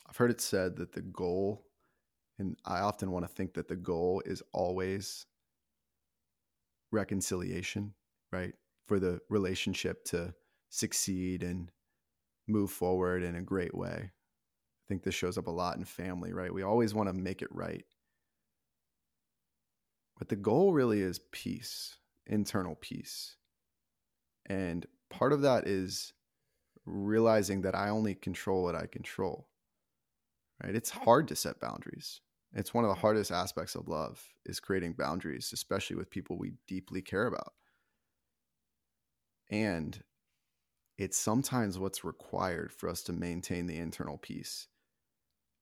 I've 0.08 0.18
heard 0.18 0.30
it 0.30 0.42
said 0.42 0.76
that 0.76 0.92
the 0.92 1.02
goal, 1.02 1.66
and 2.44 2.58
I 2.66 2.82
often 2.82 3.10
want 3.10 3.26
to 3.26 3.32
think 3.32 3.54
that 3.54 3.70
the 3.70 3.76
goal 3.78 4.22
is 4.26 4.44
always 4.52 5.26
reconciliation, 6.92 7.94
right? 8.34 8.54
For 8.86 9.00
the 9.00 9.22
relationship 9.30 10.04
to 10.06 10.34
succeed 10.70 11.42
and 11.42 11.72
move 12.46 12.70
forward 12.70 13.24
in 13.24 13.36
a 13.36 13.42
great 13.42 13.74
way. 13.74 14.12
I 14.12 14.84
think 14.90 15.04
this 15.04 15.16
shows 15.16 15.38
up 15.38 15.48
a 15.48 15.52
lot 15.52 15.78
in 15.78 15.86
family, 15.86 16.34
right? 16.34 16.54
We 16.54 16.64
always 16.64 16.94
want 16.94 17.08
to 17.08 17.14
make 17.14 17.42
it 17.42 17.48
right. 17.50 17.86
But 20.20 20.28
the 20.28 20.36
goal 20.36 20.74
really 20.74 21.00
is 21.00 21.22
peace, 21.32 21.96
internal 22.28 22.76
peace. 22.76 23.38
And 24.46 24.86
part 25.10 25.32
of 25.32 25.42
that 25.44 25.66
is 25.66 26.12
realizing 26.86 27.62
that 27.62 27.74
I 27.74 27.88
only 27.88 28.16
control 28.16 28.64
what 28.64 28.76
I 28.76 28.88
control. 28.88 29.48
Right? 30.62 30.76
It's 30.76 30.90
hard 30.90 31.30
to 31.30 31.38
set 31.38 31.62
boundaries. 31.62 32.20
It's 32.56 32.74
one 32.74 32.84
of 32.84 32.90
the 32.90 33.02
hardest 33.02 33.32
aspects 33.32 33.76
of 33.76 33.88
love 33.88 34.24
is 34.46 34.60
creating 34.60 34.94
boundaries, 34.94 35.52
especially 35.54 35.96
with 35.96 36.12
people 36.12 36.38
we 36.38 36.54
deeply 36.68 37.02
care 37.02 37.26
about. 37.26 37.54
And 39.50 40.04
it's 40.98 41.18
sometimes 41.18 41.80
what's 41.80 42.04
required 42.04 42.72
for 42.72 42.88
us 42.90 43.02
to 43.04 43.14
maintain 43.14 43.66
the 43.66 43.78
internal 43.78 44.18
peace. 44.18 44.68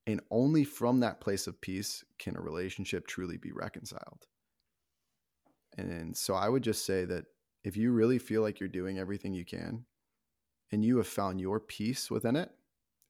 And 0.06 0.20
only 0.30 0.64
from 0.64 1.00
that 1.00 1.22
place 1.22 1.48
of 1.48 1.62
peace 1.62 2.04
can 2.20 2.36
a 2.36 2.42
relationship 2.42 3.08
truly 3.08 3.38
be 3.38 3.52
reconciled. 3.52 4.28
And 5.78 6.18
so 6.18 6.34
I 6.34 6.50
would 6.50 6.64
just 6.64 6.86
say 6.86 7.06
that 7.06 7.26
if 7.64 7.78
you 7.78 7.92
really 7.92 8.20
feel 8.20 8.42
like 8.42 8.60
you're 8.60 8.68
doing 8.68 9.00
everything 9.00 9.34
you 9.34 9.46
can 9.46 9.86
and 10.72 10.84
you 10.84 10.98
have 10.98 11.08
found 11.08 11.40
your 11.40 11.60
peace 11.60 12.12
within 12.12 12.36
it 12.36 12.52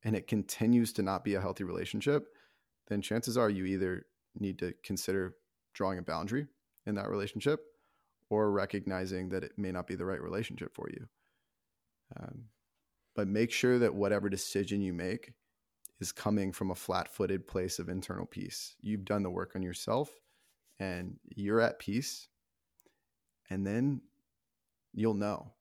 and 0.04 0.16
it 0.16 0.28
continues 0.28 0.94
to 0.94 1.02
not 1.02 1.24
be 1.24 1.34
a 1.34 1.42
healthy 1.42 1.64
relationship, 1.64 2.28
then 2.92 3.02
chances 3.02 3.38
are 3.38 3.50
you 3.50 3.64
either 3.64 4.06
need 4.38 4.60
to 4.60 4.74
consider 4.84 5.38
drawing 5.74 5.98
a 5.98 6.02
boundary 6.02 6.46
in 6.86 6.96
that 6.96 7.10
relationship 7.10 7.62
or 8.30 8.52
recognizing 8.52 9.30
that 9.30 9.46
it 9.46 9.54
may 9.58 9.72
not 9.72 9.88
be 9.88 9.96
the 9.96 10.04
right 10.04 10.22
relationship 10.22 10.76
for 10.76 10.90
you. 10.90 11.08
Um, 12.20 12.44
but 13.16 13.30
make 13.30 13.50
sure 13.50 13.80
that 13.80 13.96
whatever 13.96 14.28
decision 14.28 14.82
you 14.82 14.92
make 14.92 15.32
is 16.02 16.12
coming 16.12 16.52
from 16.52 16.72
a 16.72 16.76
flat 16.76 17.08
footed 17.08 17.48
place 17.48 17.80
of 17.80 17.88
internal 17.88 18.26
peace. 18.26 18.76
You've 18.82 19.06
done 19.06 19.24
the 19.24 19.30
work 19.30 19.56
on 19.56 19.62
yourself 19.62 20.12
and 20.78 21.18
you're 21.34 21.62
at 21.62 21.80
peace 21.80 22.28
and 23.50 23.66
then 23.66 24.02
you'll 24.94 25.14
know. 25.14 25.54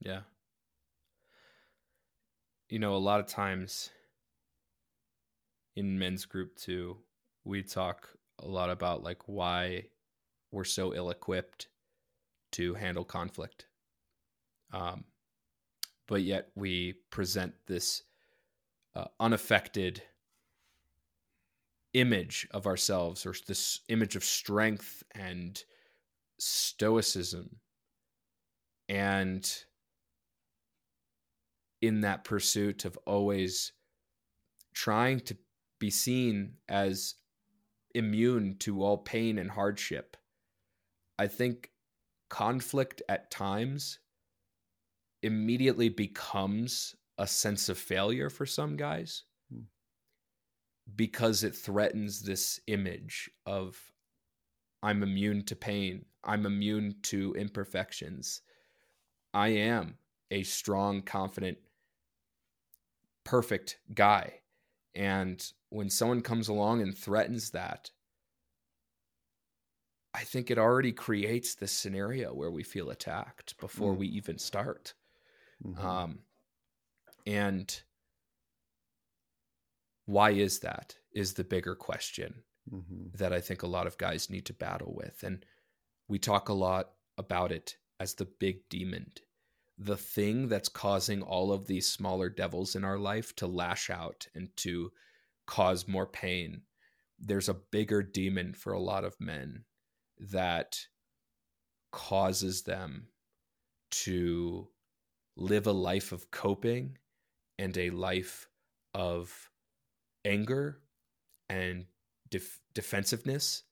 Yeah. 0.00 0.22
You 2.68 2.80
know, 2.80 2.96
a 2.96 2.98
lot 2.98 3.20
of 3.20 3.28
times 3.28 3.90
in 5.76 5.98
men's 5.98 6.24
group 6.24 6.56
too, 6.56 6.98
we 7.44 7.62
talk 7.62 8.08
a 8.40 8.46
lot 8.46 8.70
about 8.70 9.02
like 9.02 9.22
why 9.26 9.84
we're 10.50 10.64
so 10.64 10.94
ill 10.94 11.10
equipped 11.10 11.68
to 12.52 12.74
handle 12.74 13.04
conflict. 13.04 13.66
Um, 14.72 15.04
but 16.06 16.22
yet 16.22 16.48
we 16.54 16.94
present 17.10 17.54
this 17.66 18.02
uh, 18.94 19.06
unaffected 19.18 20.02
image 21.94 22.46
of 22.50 22.66
ourselves 22.66 23.24
or 23.24 23.34
this 23.46 23.80
image 23.88 24.16
of 24.16 24.24
strength 24.24 25.02
and 25.12 25.62
stoicism 26.38 27.56
and 28.88 29.64
in 31.80 32.00
that 32.00 32.24
pursuit 32.24 32.84
of 32.84 32.98
always 33.06 33.72
trying 34.74 35.20
to 35.20 35.36
be 35.78 35.90
seen 35.90 36.54
as 36.68 37.14
immune 37.94 38.56
to 38.58 38.82
all 38.82 38.98
pain 38.98 39.38
and 39.38 39.50
hardship 39.50 40.16
i 41.18 41.26
think 41.26 41.70
conflict 42.28 43.02
at 43.08 43.30
times 43.30 43.98
immediately 45.22 45.88
becomes 45.88 46.94
a 47.18 47.26
sense 47.26 47.68
of 47.68 47.78
failure 47.78 48.28
for 48.28 48.44
some 48.44 48.76
guys 48.76 49.22
hmm. 49.52 49.62
because 50.96 51.44
it 51.44 51.54
threatens 51.54 52.22
this 52.22 52.58
image 52.66 53.30
of 53.46 53.80
I'm 54.84 55.02
immune 55.02 55.44
to 55.44 55.56
pain. 55.56 56.04
I'm 56.22 56.44
immune 56.44 56.96
to 57.04 57.34
imperfections. 57.38 58.42
I 59.32 59.48
am 59.48 59.94
a 60.30 60.42
strong, 60.42 61.00
confident, 61.00 61.56
perfect 63.24 63.78
guy. 63.94 64.40
And 64.94 65.42
when 65.74 65.90
someone 65.90 66.20
comes 66.20 66.46
along 66.46 66.82
and 66.82 66.96
threatens 66.96 67.50
that, 67.50 67.90
I 70.14 70.20
think 70.20 70.48
it 70.48 70.58
already 70.58 70.92
creates 70.92 71.56
this 71.56 71.72
scenario 71.72 72.32
where 72.32 72.52
we 72.52 72.62
feel 72.62 72.90
attacked 72.90 73.58
before 73.58 73.92
mm. 73.92 73.98
we 73.98 74.06
even 74.06 74.38
start. 74.38 74.94
Mm-hmm. 75.66 75.84
Um, 75.84 76.18
and 77.26 77.82
why 80.06 80.30
is 80.30 80.60
that? 80.60 80.94
Is 81.12 81.34
the 81.34 81.42
bigger 81.42 81.74
question 81.74 82.44
mm-hmm. 82.72 83.16
that 83.16 83.32
I 83.32 83.40
think 83.40 83.64
a 83.64 83.68
lot 83.68 83.88
of 83.88 83.98
guys 83.98 84.30
need 84.30 84.46
to 84.46 84.52
battle 84.52 84.94
with. 84.96 85.24
And 85.24 85.44
we 86.06 86.20
talk 86.20 86.48
a 86.48 86.54
lot 86.54 86.90
about 87.18 87.50
it 87.50 87.78
as 87.98 88.14
the 88.14 88.28
big 88.38 88.68
demon, 88.68 89.10
the 89.76 89.96
thing 89.96 90.46
that's 90.46 90.68
causing 90.68 91.20
all 91.20 91.52
of 91.52 91.66
these 91.66 91.90
smaller 91.90 92.28
devils 92.28 92.76
in 92.76 92.84
our 92.84 92.98
life 92.98 93.34
to 93.36 93.48
lash 93.48 93.90
out 93.90 94.28
and 94.36 94.56
to 94.58 94.92
cause 95.46 95.88
more 95.88 96.06
pain. 96.06 96.62
There's 97.18 97.48
a 97.48 97.54
bigger 97.54 98.02
demon 98.02 98.54
for 98.54 98.72
a 98.72 98.80
lot 98.80 99.04
of 99.04 99.20
men 99.20 99.64
that 100.18 100.78
causes 101.92 102.62
them 102.62 103.08
to 103.90 104.68
live 105.36 105.66
a 105.66 105.72
life 105.72 106.12
of 106.12 106.30
coping 106.30 106.98
and 107.58 107.76
a 107.78 107.90
life 107.90 108.48
of 108.94 109.50
anger 110.24 110.80
and 111.48 111.86
def- 112.30 112.60
defensiveness 112.74 113.62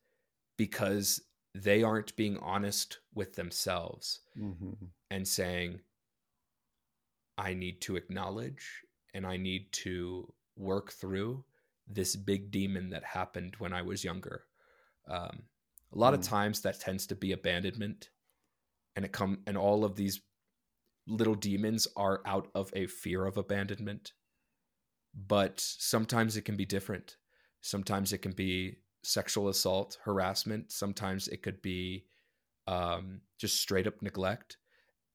because 0.56 1.20
they 1.54 1.82
aren't 1.82 2.16
being 2.16 2.38
honest 2.38 2.98
with 3.14 3.34
themselves 3.34 4.20
mm-hmm. 4.38 4.72
and 5.10 5.26
saying, 5.26 5.80
I 7.36 7.54
need 7.54 7.80
to 7.82 7.96
acknowledge 7.96 8.82
and 9.14 9.26
I 9.26 9.36
need 9.36 9.72
to 9.72 10.32
work 10.56 10.92
through 10.92 11.44
this 11.86 12.16
big 12.16 12.50
demon 12.50 12.90
that 12.90 13.04
happened 13.04 13.56
when 13.58 13.72
I 13.72 13.82
was 13.82 14.04
younger. 14.04 14.44
Um, 15.08 15.44
a 15.92 15.98
lot 15.98 16.12
mm. 16.12 16.18
of 16.18 16.22
times 16.22 16.60
that 16.62 16.80
tends 16.80 17.06
to 17.08 17.14
be 17.14 17.32
abandonment 17.32 18.10
and 18.94 19.04
it 19.04 19.12
come 19.12 19.40
and 19.46 19.56
all 19.56 19.84
of 19.84 19.96
these 19.96 20.20
little 21.06 21.34
demons 21.34 21.88
are 21.96 22.22
out 22.24 22.48
of 22.54 22.70
a 22.74 22.86
fear 22.86 23.26
of 23.26 23.36
abandonment 23.36 24.12
but 25.14 25.58
sometimes 25.58 26.36
it 26.36 26.42
can 26.42 26.56
be 26.56 26.64
different 26.64 27.16
Sometimes 27.62 28.12
it 28.12 28.18
can 28.18 28.32
be 28.32 28.78
sexual 29.04 29.48
assault, 29.48 29.96
harassment. 30.04 30.72
Sometimes 30.72 31.28
it 31.28 31.42
could 31.42 31.62
be 31.62 32.04
um, 32.66 33.20
just 33.38 33.60
straight 33.60 33.86
up 33.86 34.02
neglect. 34.02 34.58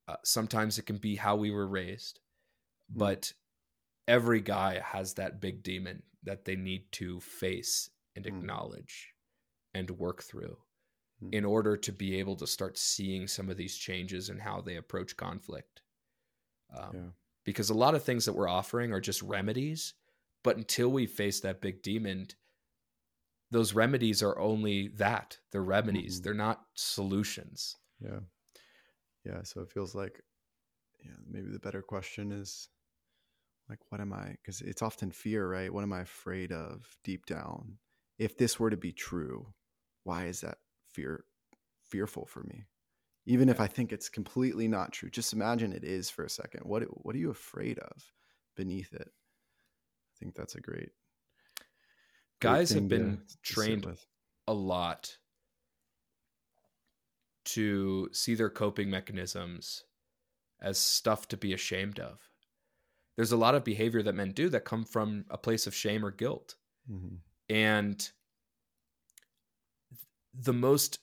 Uh, 0.07 0.15
sometimes 0.23 0.79
it 0.79 0.85
can 0.85 0.97
be 0.97 1.17
how 1.17 1.35
we 1.35 1.51
were 1.51 1.67
raised. 1.67 2.19
Mm. 2.91 2.99
But 2.99 3.33
every 4.07 4.41
guy 4.41 4.79
has 4.83 5.13
that 5.13 5.41
big 5.41 5.63
demon 5.63 6.03
that 6.23 6.45
they 6.45 6.55
need 6.55 6.91
to 6.93 7.19
face 7.19 7.89
and 8.15 8.25
mm. 8.25 8.29
acknowledge 8.29 9.13
and 9.73 9.89
work 9.91 10.23
through 10.23 10.57
mm. 11.23 11.33
in 11.33 11.45
order 11.45 11.77
to 11.77 11.91
be 11.91 12.19
able 12.19 12.35
to 12.35 12.47
start 12.47 12.77
seeing 12.77 13.27
some 13.27 13.49
of 13.49 13.57
these 13.57 13.75
changes 13.75 14.29
in 14.29 14.39
how 14.39 14.61
they 14.61 14.75
approach 14.75 15.15
conflict. 15.17 15.81
Um, 16.75 16.89
yeah. 16.93 17.01
Because 17.45 17.69
a 17.69 17.73
lot 17.73 17.95
of 17.95 18.03
things 18.03 18.25
that 18.25 18.33
we're 18.33 18.49
offering 18.49 18.91
are 18.91 18.99
just 18.99 19.21
remedies 19.21 19.93
but 20.47 20.55
until 20.55 20.87
we 20.87 21.07
face 21.07 21.41
that 21.41 21.59
big 21.59 21.81
demon, 21.81 22.27
those 23.51 23.73
remedies 23.73 24.23
are 24.23 24.39
only 24.39 24.87
that. 24.95 25.37
They're 25.51 25.61
remedies. 25.61 26.15
Mm-hmm. 26.15 26.23
They're 26.23 26.33
not 26.33 26.61
solutions. 26.73 27.75
Yeah. 28.01 28.19
Yeah. 29.25 29.43
So 29.43 29.59
it 29.59 29.69
feels 29.69 29.93
like 29.93 30.21
yeah, 31.03 31.11
maybe 31.29 31.51
the 31.51 31.59
better 31.59 31.81
question 31.81 32.31
is 32.31 32.69
like 33.69 33.79
what 33.89 34.01
am 34.01 34.13
i 34.13 34.35
because 34.41 34.61
it's 34.61 34.81
often 34.81 35.11
fear 35.11 35.47
right? 35.47 35.73
What 35.73 35.83
am 35.83 35.93
i 35.93 36.01
afraid 36.01 36.51
of 36.51 36.85
deep 37.03 37.25
down? 37.25 37.77
If 38.17 38.37
this 38.37 38.59
were 38.59 38.69
to 38.69 38.77
be 38.77 38.91
true 38.91 39.47
why 40.03 40.25
is 40.25 40.41
that 40.41 40.57
fear 40.91 41.25
fearful 41.89 42.25
for 42.25 42.43
me? 42.43 42.65
Even 43.25 43.49
if 43.49 43.59
i 43.59 43.67
think 43.67 43.91
it's 43.91 44.09
completely 44.09 44.67
not 44.67 44.91
true 44.93 45.09
just 45.09 45.33
imagine 45.33 45.73
it 45.73 45.83
is 45.83 46.09
for 46.09 46.23
a 46.23 46.29
second. 46.29 46.61
What 46.63 46.83
what 47.05 47.15
are 47.15 47.19
you 47.19 47.29
afraid 47.29 47.79
of 47.79 48.11
beneath 48.55 48.93
it? 48.93 49.09
I 49.09 50.13
think 50.19 50.35
that's 50.35 50.55
a 50.55 50.61
great, 50.61 50.79
great 50.79 50.91
guys 52.39 52.71
have 52.71 52.87
been 52.87 53.21
to, 53.27 53.53
trained 53.53 53.83
to 53.83 53.95
a 54.47 54.53
lot 54.53 55.17
to 57.45 58.09
see 58.11 58.35
their 58.35 58.49
coping 58.49 58.89
mechanisms 58.89 59.83
as 60.61 60.77
stuff 60.77 61.27
to 61.29 61.37
be 61.37 61.53
ashamed 61.53 61.99
of 61.99 62.19
there's 63.17 63.33
a 63.33 63.37
lot 63.37 63.55
of 63.55 63.65
behavior 63.65 64.01
that 64.03 64.15
men 64.15 64.31
do 64.31 64.47
that 64.49 64.63
come 64.63 64.85
from 64.85 65.25
a 65.29 65.37
place 65.37 65.67
of 65.67 65.75
shame 65.75 66.05
or 66.05 66.11
guilt. 66.11 66.55
Mm-hmm. 66.89 67.15
And 67.49 68.09
the 70.33 70.53
most 70.53 70.99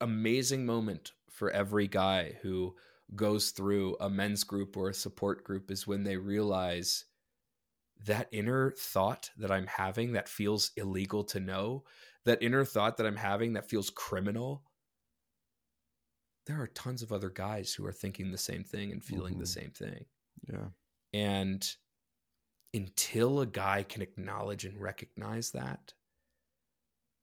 amazing 0.00 0.66
moment 0.66 1.12
for 1.30 1.50
every 1.50 1.88
guy 1.88 2.36
who 2.42 2.76
goes 3.16 3.50
through 3.50 3.96
a 4.00 4.10
men's 4.10 4.44
group 4.44 4.76
or 4.76 4.90
a 4.90 4.94
support 4.94 5.42
group 5.42 5.70
is 5.70 5.86
when 5.86 6.04
they 6.04 6.16
realize 6.16 7.06
that 8.04 8.28
inner 8.30 8.72
thought 8.72 9.30
that 9.38 9.50
I'm 9.50 9.66
having 9.66 10.12
that 10.12 10.28
feels 10.28 10.70
illegal 10.76 11.24
to 11.24 11.40
know, 11.40 11.84
that 12.26 12.42
inner 12.42 12.64
thought 12.64 12.98
that 12.98 13.06
I'm 13.06 13.16
having 13.16 13.54
that 13.54 13.70
feels 13.70 13.88
criminal. 13.88 14.64
There 16.46 16.60
are 16.60 16.66
tons 16.66 17.02
of 17.02 17.12
other 17.12 17.30
guys 17.30 17.72
who 17.72 17.86
are 17.86 17.92
thinking 17.92 18.30
the 18.30 18.36
same 18.36 18.64
thing 18.64 18.92
and 18.92 19.02
feeling 19.02 19.34
mm-hmm. 19.34 19.40
the 19.40 19.46
same 19.46 19.70
thing. 19.70 20.04
Yeah. 20.46 20.66
And 21.14 21.64
until 22.74 23.40
a 23.40 23.46
guy 23.46 23.84
can 23.84 24.02
acknowledge 24.02 24.64
and 24.64 24.80
recognize 24.80 25.52
that, 25.52 25.94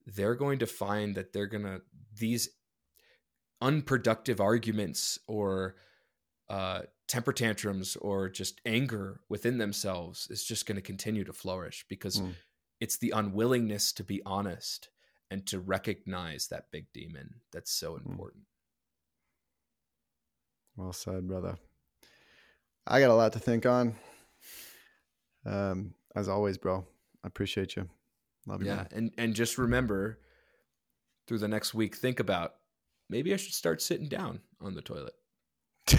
they're 0.07 0.35
going 0.35 0.59
to 0.59 0.65
find 0.65 1.13
that 1.15 1.33
they're 1.33 1.45
going 1.45 1.65
to, 1.65 1.81
these 2.17 2.49
unproductive 3.59 4.39
arguments 4.39 5.19
or 5.27 5.75
uh, 6.49 6.83
temper 7.07 7.33
tantrums 7.33 7.97
or 7.97 8.29
just 8.29 8.61
anger 8.65 9.19
within 9.27 9.57
themselves 9.57 10.27
is 10.29 10.43
just 10.43 10.65
going 10.65 10.77
to 10.77 10.81
continue 10.81 11.25
to 11.25 11.33
flourish 11.33 11.85
because 11.89 12.21
mm. 12.21 12.33
it's 12.79 12.97
the 12.97 13.11
unwillingness 13.11 13.91
to 13.91 14.03
be 14.05 14.21
honest 14.25 14.89
and 15.29 15.45
to 15.45 15.59
recognize 15.59 16.47
that 16.47 16.71
big 16.71 16.85
demon 16.93 17.35
that's 17.51 17.71
so 17.71 17.95
hmm. 17.95 18.09
important. 18.09 18.43
Well 20.75 20.93
said, 20.93 21.27
brother. 21.27 21.57
I 22.87 22.99
got 22.99 23.09
a 23.09 23.15
lot 23.15 23.33
to 23.33 23.39
think 23.39 23.65
on. 23.65 23.95
Um, 25.45 25.93
as 26.15 26.27
always, 26.27 26.57
bro. 26.57 26.85
I 27.23 27.27
appreciate 27.27 27.75
you. 27.75 27.87
Love 28.47 28.61
you. 28.61 28.69
Yeah, 28.69 28.75
man. 28.75 28.87
and 28.91 29.11
and 29.17 29.35
just 29.35 29.57
remember, 29.57 30.19
through 31.27 31.39
the 31.39 31.47
next 31.47 31.73
week, 31.73 31.95
think 31.95 32.19
about 32.19 32.55
maybe 33.09 33.33
I 33.33 33.37
should 33.37 33.53
start 33.53 33.81
sitting 33.81 34.07
down 34.07 34.41
on 34.59 34.73
the 34.73 34.81
toilet. 34.81 35.13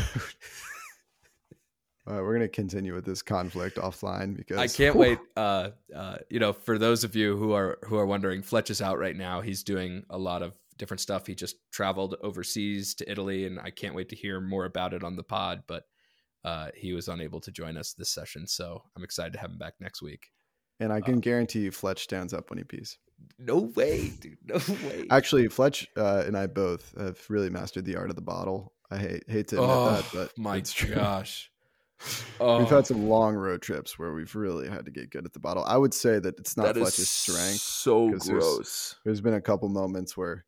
All 2.04 2.14
right, 2.14 2.22
we're 2.22 2.32
gonna 2.32 2.48
continue 2.48 2.94
with 2.94 3.04
this 3.04 3.22
conflict 3.22 3.76
offline 3.76 4.36
because 4.36 4.58
I 4.58 4.66
can't 4.66 4.96
whew. 4.96 5.00
wait. 5.10 5.18
Uh, 5.36 5.70
uh, 5.94 6.16
you 6.28 6.40
know, 6.40 6.52
for 6.52 6.78
those 6.78 7.04
of 7.04 7.14
you 7.14 7.36
who 7.36 7.52
are 7.52 7.78
who 7.84 7.96
are 7.96 8.06
wondering, 8.06 8.42
Fletch 8.42 8.70
is 8.70 8.82
out 8.82 8.98
right 8.98 9.16
now. 9.16 9.40
He's 9.40 9.62
doing 9.62 10.04
a 10.10 10.18
lot 10.18 10.42
of 10.42 10.54
different 10.78 11.00
stuff. 11.00 11.28
He 11.28 11.36
just 11.36 11.56
traveled 11.70 12.16
overseas 12.22 12.94
to 12.96 13.08
Italy, 13.08 13.46
and 13.46 13.60
I 13.60 13.70
can't 13.70 13.94
wait 13.94 14.08
to 14.08 14.16
hear 14.16 14.40
more 14.40 14.64
about 14.64 14.94
it 14.94 15.04
on 15.04 15.14
the 15.14 15.22
pod. 15.22 15.62
But 15.68 15.84
uh, 16.44 16.68
he 16.74 16.92
was 16.92 17.08
unable 17.08 17.40
to 17.40 17.50
join 17.50 17.76
us 17.76 17.92
this 17.92 18.10
session. 18.10 18.46
So 18.46 18.82
I'm 18.96 19.04
excited 19.04 19.32
to 19.34 19.38
have 19.38 19.50
him 19.50 19.58
back 19.58 19.74
next 19.80 20.02
week. 20.02 20.30
And 20.80 20.92
I 20.92 21.00
can 21.00 21.16
uh, 21.16 21.20
guarantee 21.20 21.60
you, 21.60 21.70
Fletch 21.70 22.02
stands 22.02 22.32
up 22.32 22.50
when 22.50 22.58
he 22.58 22.64
pees. 22.64 22.98
No 23.38 23.58
way, 23.58 24.08
dude. 24.20 24.38
No 24.44 24.56
way. 24.88 25.06
Actually, 25.10 25.46
Fletch 25.48 25.86
uh, 25.96 26.24
and 26.26 26.36
I 26.36 26.48
both 26.48 26.92
have 26.98 27.20
really 27.28 27.50
mastered 27.50 27.84
the 27.84 27.96
art 27.96 28.10
of 28.10 28.16
the 28.16 28.22
bottle. 28.22 28.72
I 28.90 28.98
hate 28.98 29.24
hate 29.28 29.48
to 29.48 29.56
admit 29.56 29.70
oh, 29.70 29.94
that, 29.94 30.04
but 30.12 30.38
my 30.38 30.56
it's 30.56 30.72
true. 30.72 30.94
gosh. 30.94 31.50
Oh. 32.40 32.58
We've 32.58 32.68
had 32.68 32.86
some 32.86 33.08
long 33.08 33.36
road 33.36 33.62
trips 33.62 33.96
where 33.96 34.12
we've 34.12 34.34
really 34.34 34.68
had 34.68 34.86
to 34.86 34.90
get 34.90 35.10
good 35.10 35.24
at 35.24 35.32
the 35.32 35.38
bottle. 35.38 35.64
I 35.64 35.76
would 35.76 35.94
say 35.94 36.18
that 36.18 36.36
it's 36.36 36.56
not 36.56 36.74
that 36.74 36.76
Fletch's 36.76 37.08
strength. 37.08 37.60
So 37.60 38.10
gross. 38.10 38.26
There's, 38.26 38.96
there's 39.04 39.20
been 39.20 39.34
a 39.34 39.40
couple 39.40 39.68
moments 39.68 40.16
where 40.16 40.44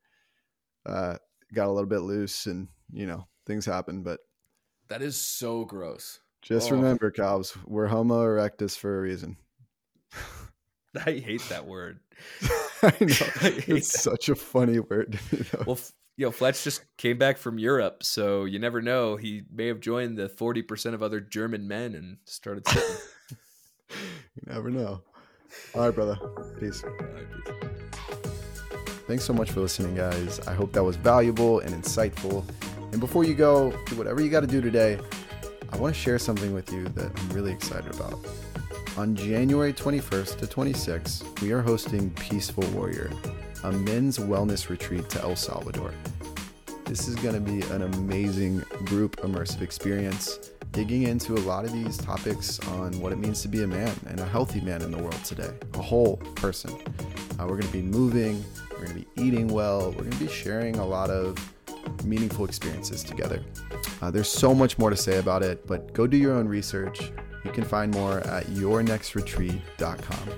uh, 0.85 1.15
got 1.53 1.67
a 1.67 1.71
little 1.71 1.89
bit 1.89 2.01
loose 2.01 2.45
and 2.45 2.67
you 2.91 3.07
know 3.07 3.25
things 3.45 3.65
happen, 3.65 4.03
but 4.03 4.19
that 4.87 5.01
is 5.01 5.17
so 5.17 5.65
gross. 5.65 6.19
Just 6.41 6.71
oh. 6.71 6.75
remember, 6.75 7.11
cows, 7.11 7.57
we're 7.65 7.87
Homo 7.87 8.21
erectus 8.23 8.77
for 8.77 8.97
a 8.97 9.01
reason. 9.01 9.37
I 11.05 11.13
hate 11.13 11.41
that 11.49 11.65
word. 11.65 11.99
I 12.81 12.93
know. 13.01 13.15
I 13.41 13.63
it's 13.67 13.91
that. 13.91 13.99
such 13.99 14.29
a 14.29 14.35
funny 14.35 14.79
word. 14.79 15.19
well, 15.65 15.79
you 16.17 16.25
know, 16.25 16.31
Fletch 16.31 16.63
just 16.63 16.83
came 16.97 17.17
back 17.17 17.37
from 17.37 17.59
Europe, 17.59 18.03
so 18.03 18.45
you 18.45 18.59
never 18.59 18.81
know. 18.81 19.17
He 19.17 19.41
may 19.51 19.67
have 19.67 19.81
joined 19.81 20.17
the 20.17 20.29
40% 20.29 20.93
of 20.93 21.03
other 21.03 21.19
German 21.19 21.67
men 21.67 21.93
and 21.95 22.17
started 22.25 22.65
sitting. 22.67 22.95
you 23.89 24.43
never 24.45 24.69
know. 24.69 25.01
All 25.73 25.81
right, 25.81 25.93
brother. 25.93 26.17
Peace. 26.59 26.83
Right, 26.83 27.25
peace. 27.45 27.75
Thanks 29.07 29.23
so 29.23 29.33
much 29.33 29.51
for 29.51 29.59
listening, 29.59 29.95
guys. 29.95 30.39
I 30.47 30.53
hope 30.53 30.73
that 30.73 30.83
was 30.83 30.95
valuable 30.95 31.59
and 31.59 31.73
insightful. 31.75 32.43
And 32.95 33.01
before 33.01 33.25
you 33.25 33.33
go, 33.33 33.77
do 33.87 33.97
whatever 33.97 34.21
you 34.21 34.29
got 34.29 34.39
to 34.39 34.47
do 34.47 34.61
today, 34.61 34.97
I 35.69 35.75
want 35.75 35.93
to 35.93 35.99
share 35.99 36.17
something 36.17 36.53
with 36.53 36.71
you 36.71 36.85
that 36.85 37.11
I'm 37.19 37.29
really 37.31 37.51
excited 37.51 37.93
about. 37.93 38.25
On 38.95 39.17
January 39.17 39.73
21st 39.73 40.37
to 40.37 40.47
26th, 40.47 41.41
we 41.41 41.51
are 41.51 41.61
hosting 41.61 42.09
Peaceful 42.11 42.63
Warrior, 42.67 43.11
a 43.65 43.71
men's 43.73 44.17
wellness 44.17 44.69
retreat 44.69 45.09
to 45.09 45.21
El 45.21 45.35
Salvador. 45.35 45.93
This 46.85 47.09
is 47.09 47.15
going 47.15 47.35
to 47.35 47.41
be 47.41 47.59
an 47.73 47.81
amazing 47.81 48.59
group 48.85 49.17
immersive 49.17 49.61
experience, 49.61 50.51
digging 50.71 51.03
into 51.03 51.33
a 51.33 51.43
lot 51.43 51.65
of 51.65 51.73
these 51.73 51.97
topics 51.97 52.61
on 52.69 52.97
what 53.01 53.11
it 53.11 53.17
means 53.17 53.41
to 53.41 53.49
be 53.49 53.63
a 53.63 53.67
man 53.67 53.91
and 54.07 54.21
a 54.21 54.25
healthy 54.25 54.61
man 54.61 54.81
in 54.81 54.91
the 54.91 54.99
world 54.99 55.21
today, 55.25 55.51
a 55.73 55.81
whole 55.81 56.15
person. 56.35 56.71
Uh, 56.71 57.41
we're 57.41 57.57
going 57.57 57.63
to 57.63 57.73
be 57.73 57.81
moving, 57.81 58.41
we're 58.71 58.85
going 58.85 58.87
to 58.87 58.93
be 58.95 59.07
eating 59.21 59.49
well, 59.49 59.91
we're 59.91 60.03
going 60.03 60.11
to 60.11 60.17
be 60.17 60.29
sharing 60.29 60.77
a 60.77 60.85
lot 60.85 61.09
of 61.09 61.37
meaningful 62.03 62.45
experiences 62.45 63.03
together. 63.03 63.43
Uh, 64.01 64.11
there's 64.11 64.29
so 64.29 64.53
much 64.53 64.77
more 64.77 64.89
to 64.89 64.97
say 64.97 65.17
about 65.17 65.43
it, 65.43 65.65
but 65.67 65.93
go 65.93 66.07
do 66.07 66.17
your 66.17 66.33
own 66.33 66.47
research. 66.47 67.11
You 67.43 67.51
can 67.51 67.63
find 67.63 67.93
more 67.93 68.19
at 68.21 68.45
yournextretreat.com. 68.47 70.29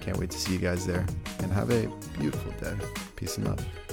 Can't 0.00 0.16
wait 0.18 0.30
to 0.30 0.38
see 0.38 0.52
you 0.52 0.58
guys 0.58 0.86
there 0.86 1.06
and 1.40 1.52
have 1.52 1.70
a 1.70 1.86
beautiful 2.18 2.52
day. 2.60 2.76
Peace 3.16 3.36
and 3.38 3.46
love. 3.46 3.83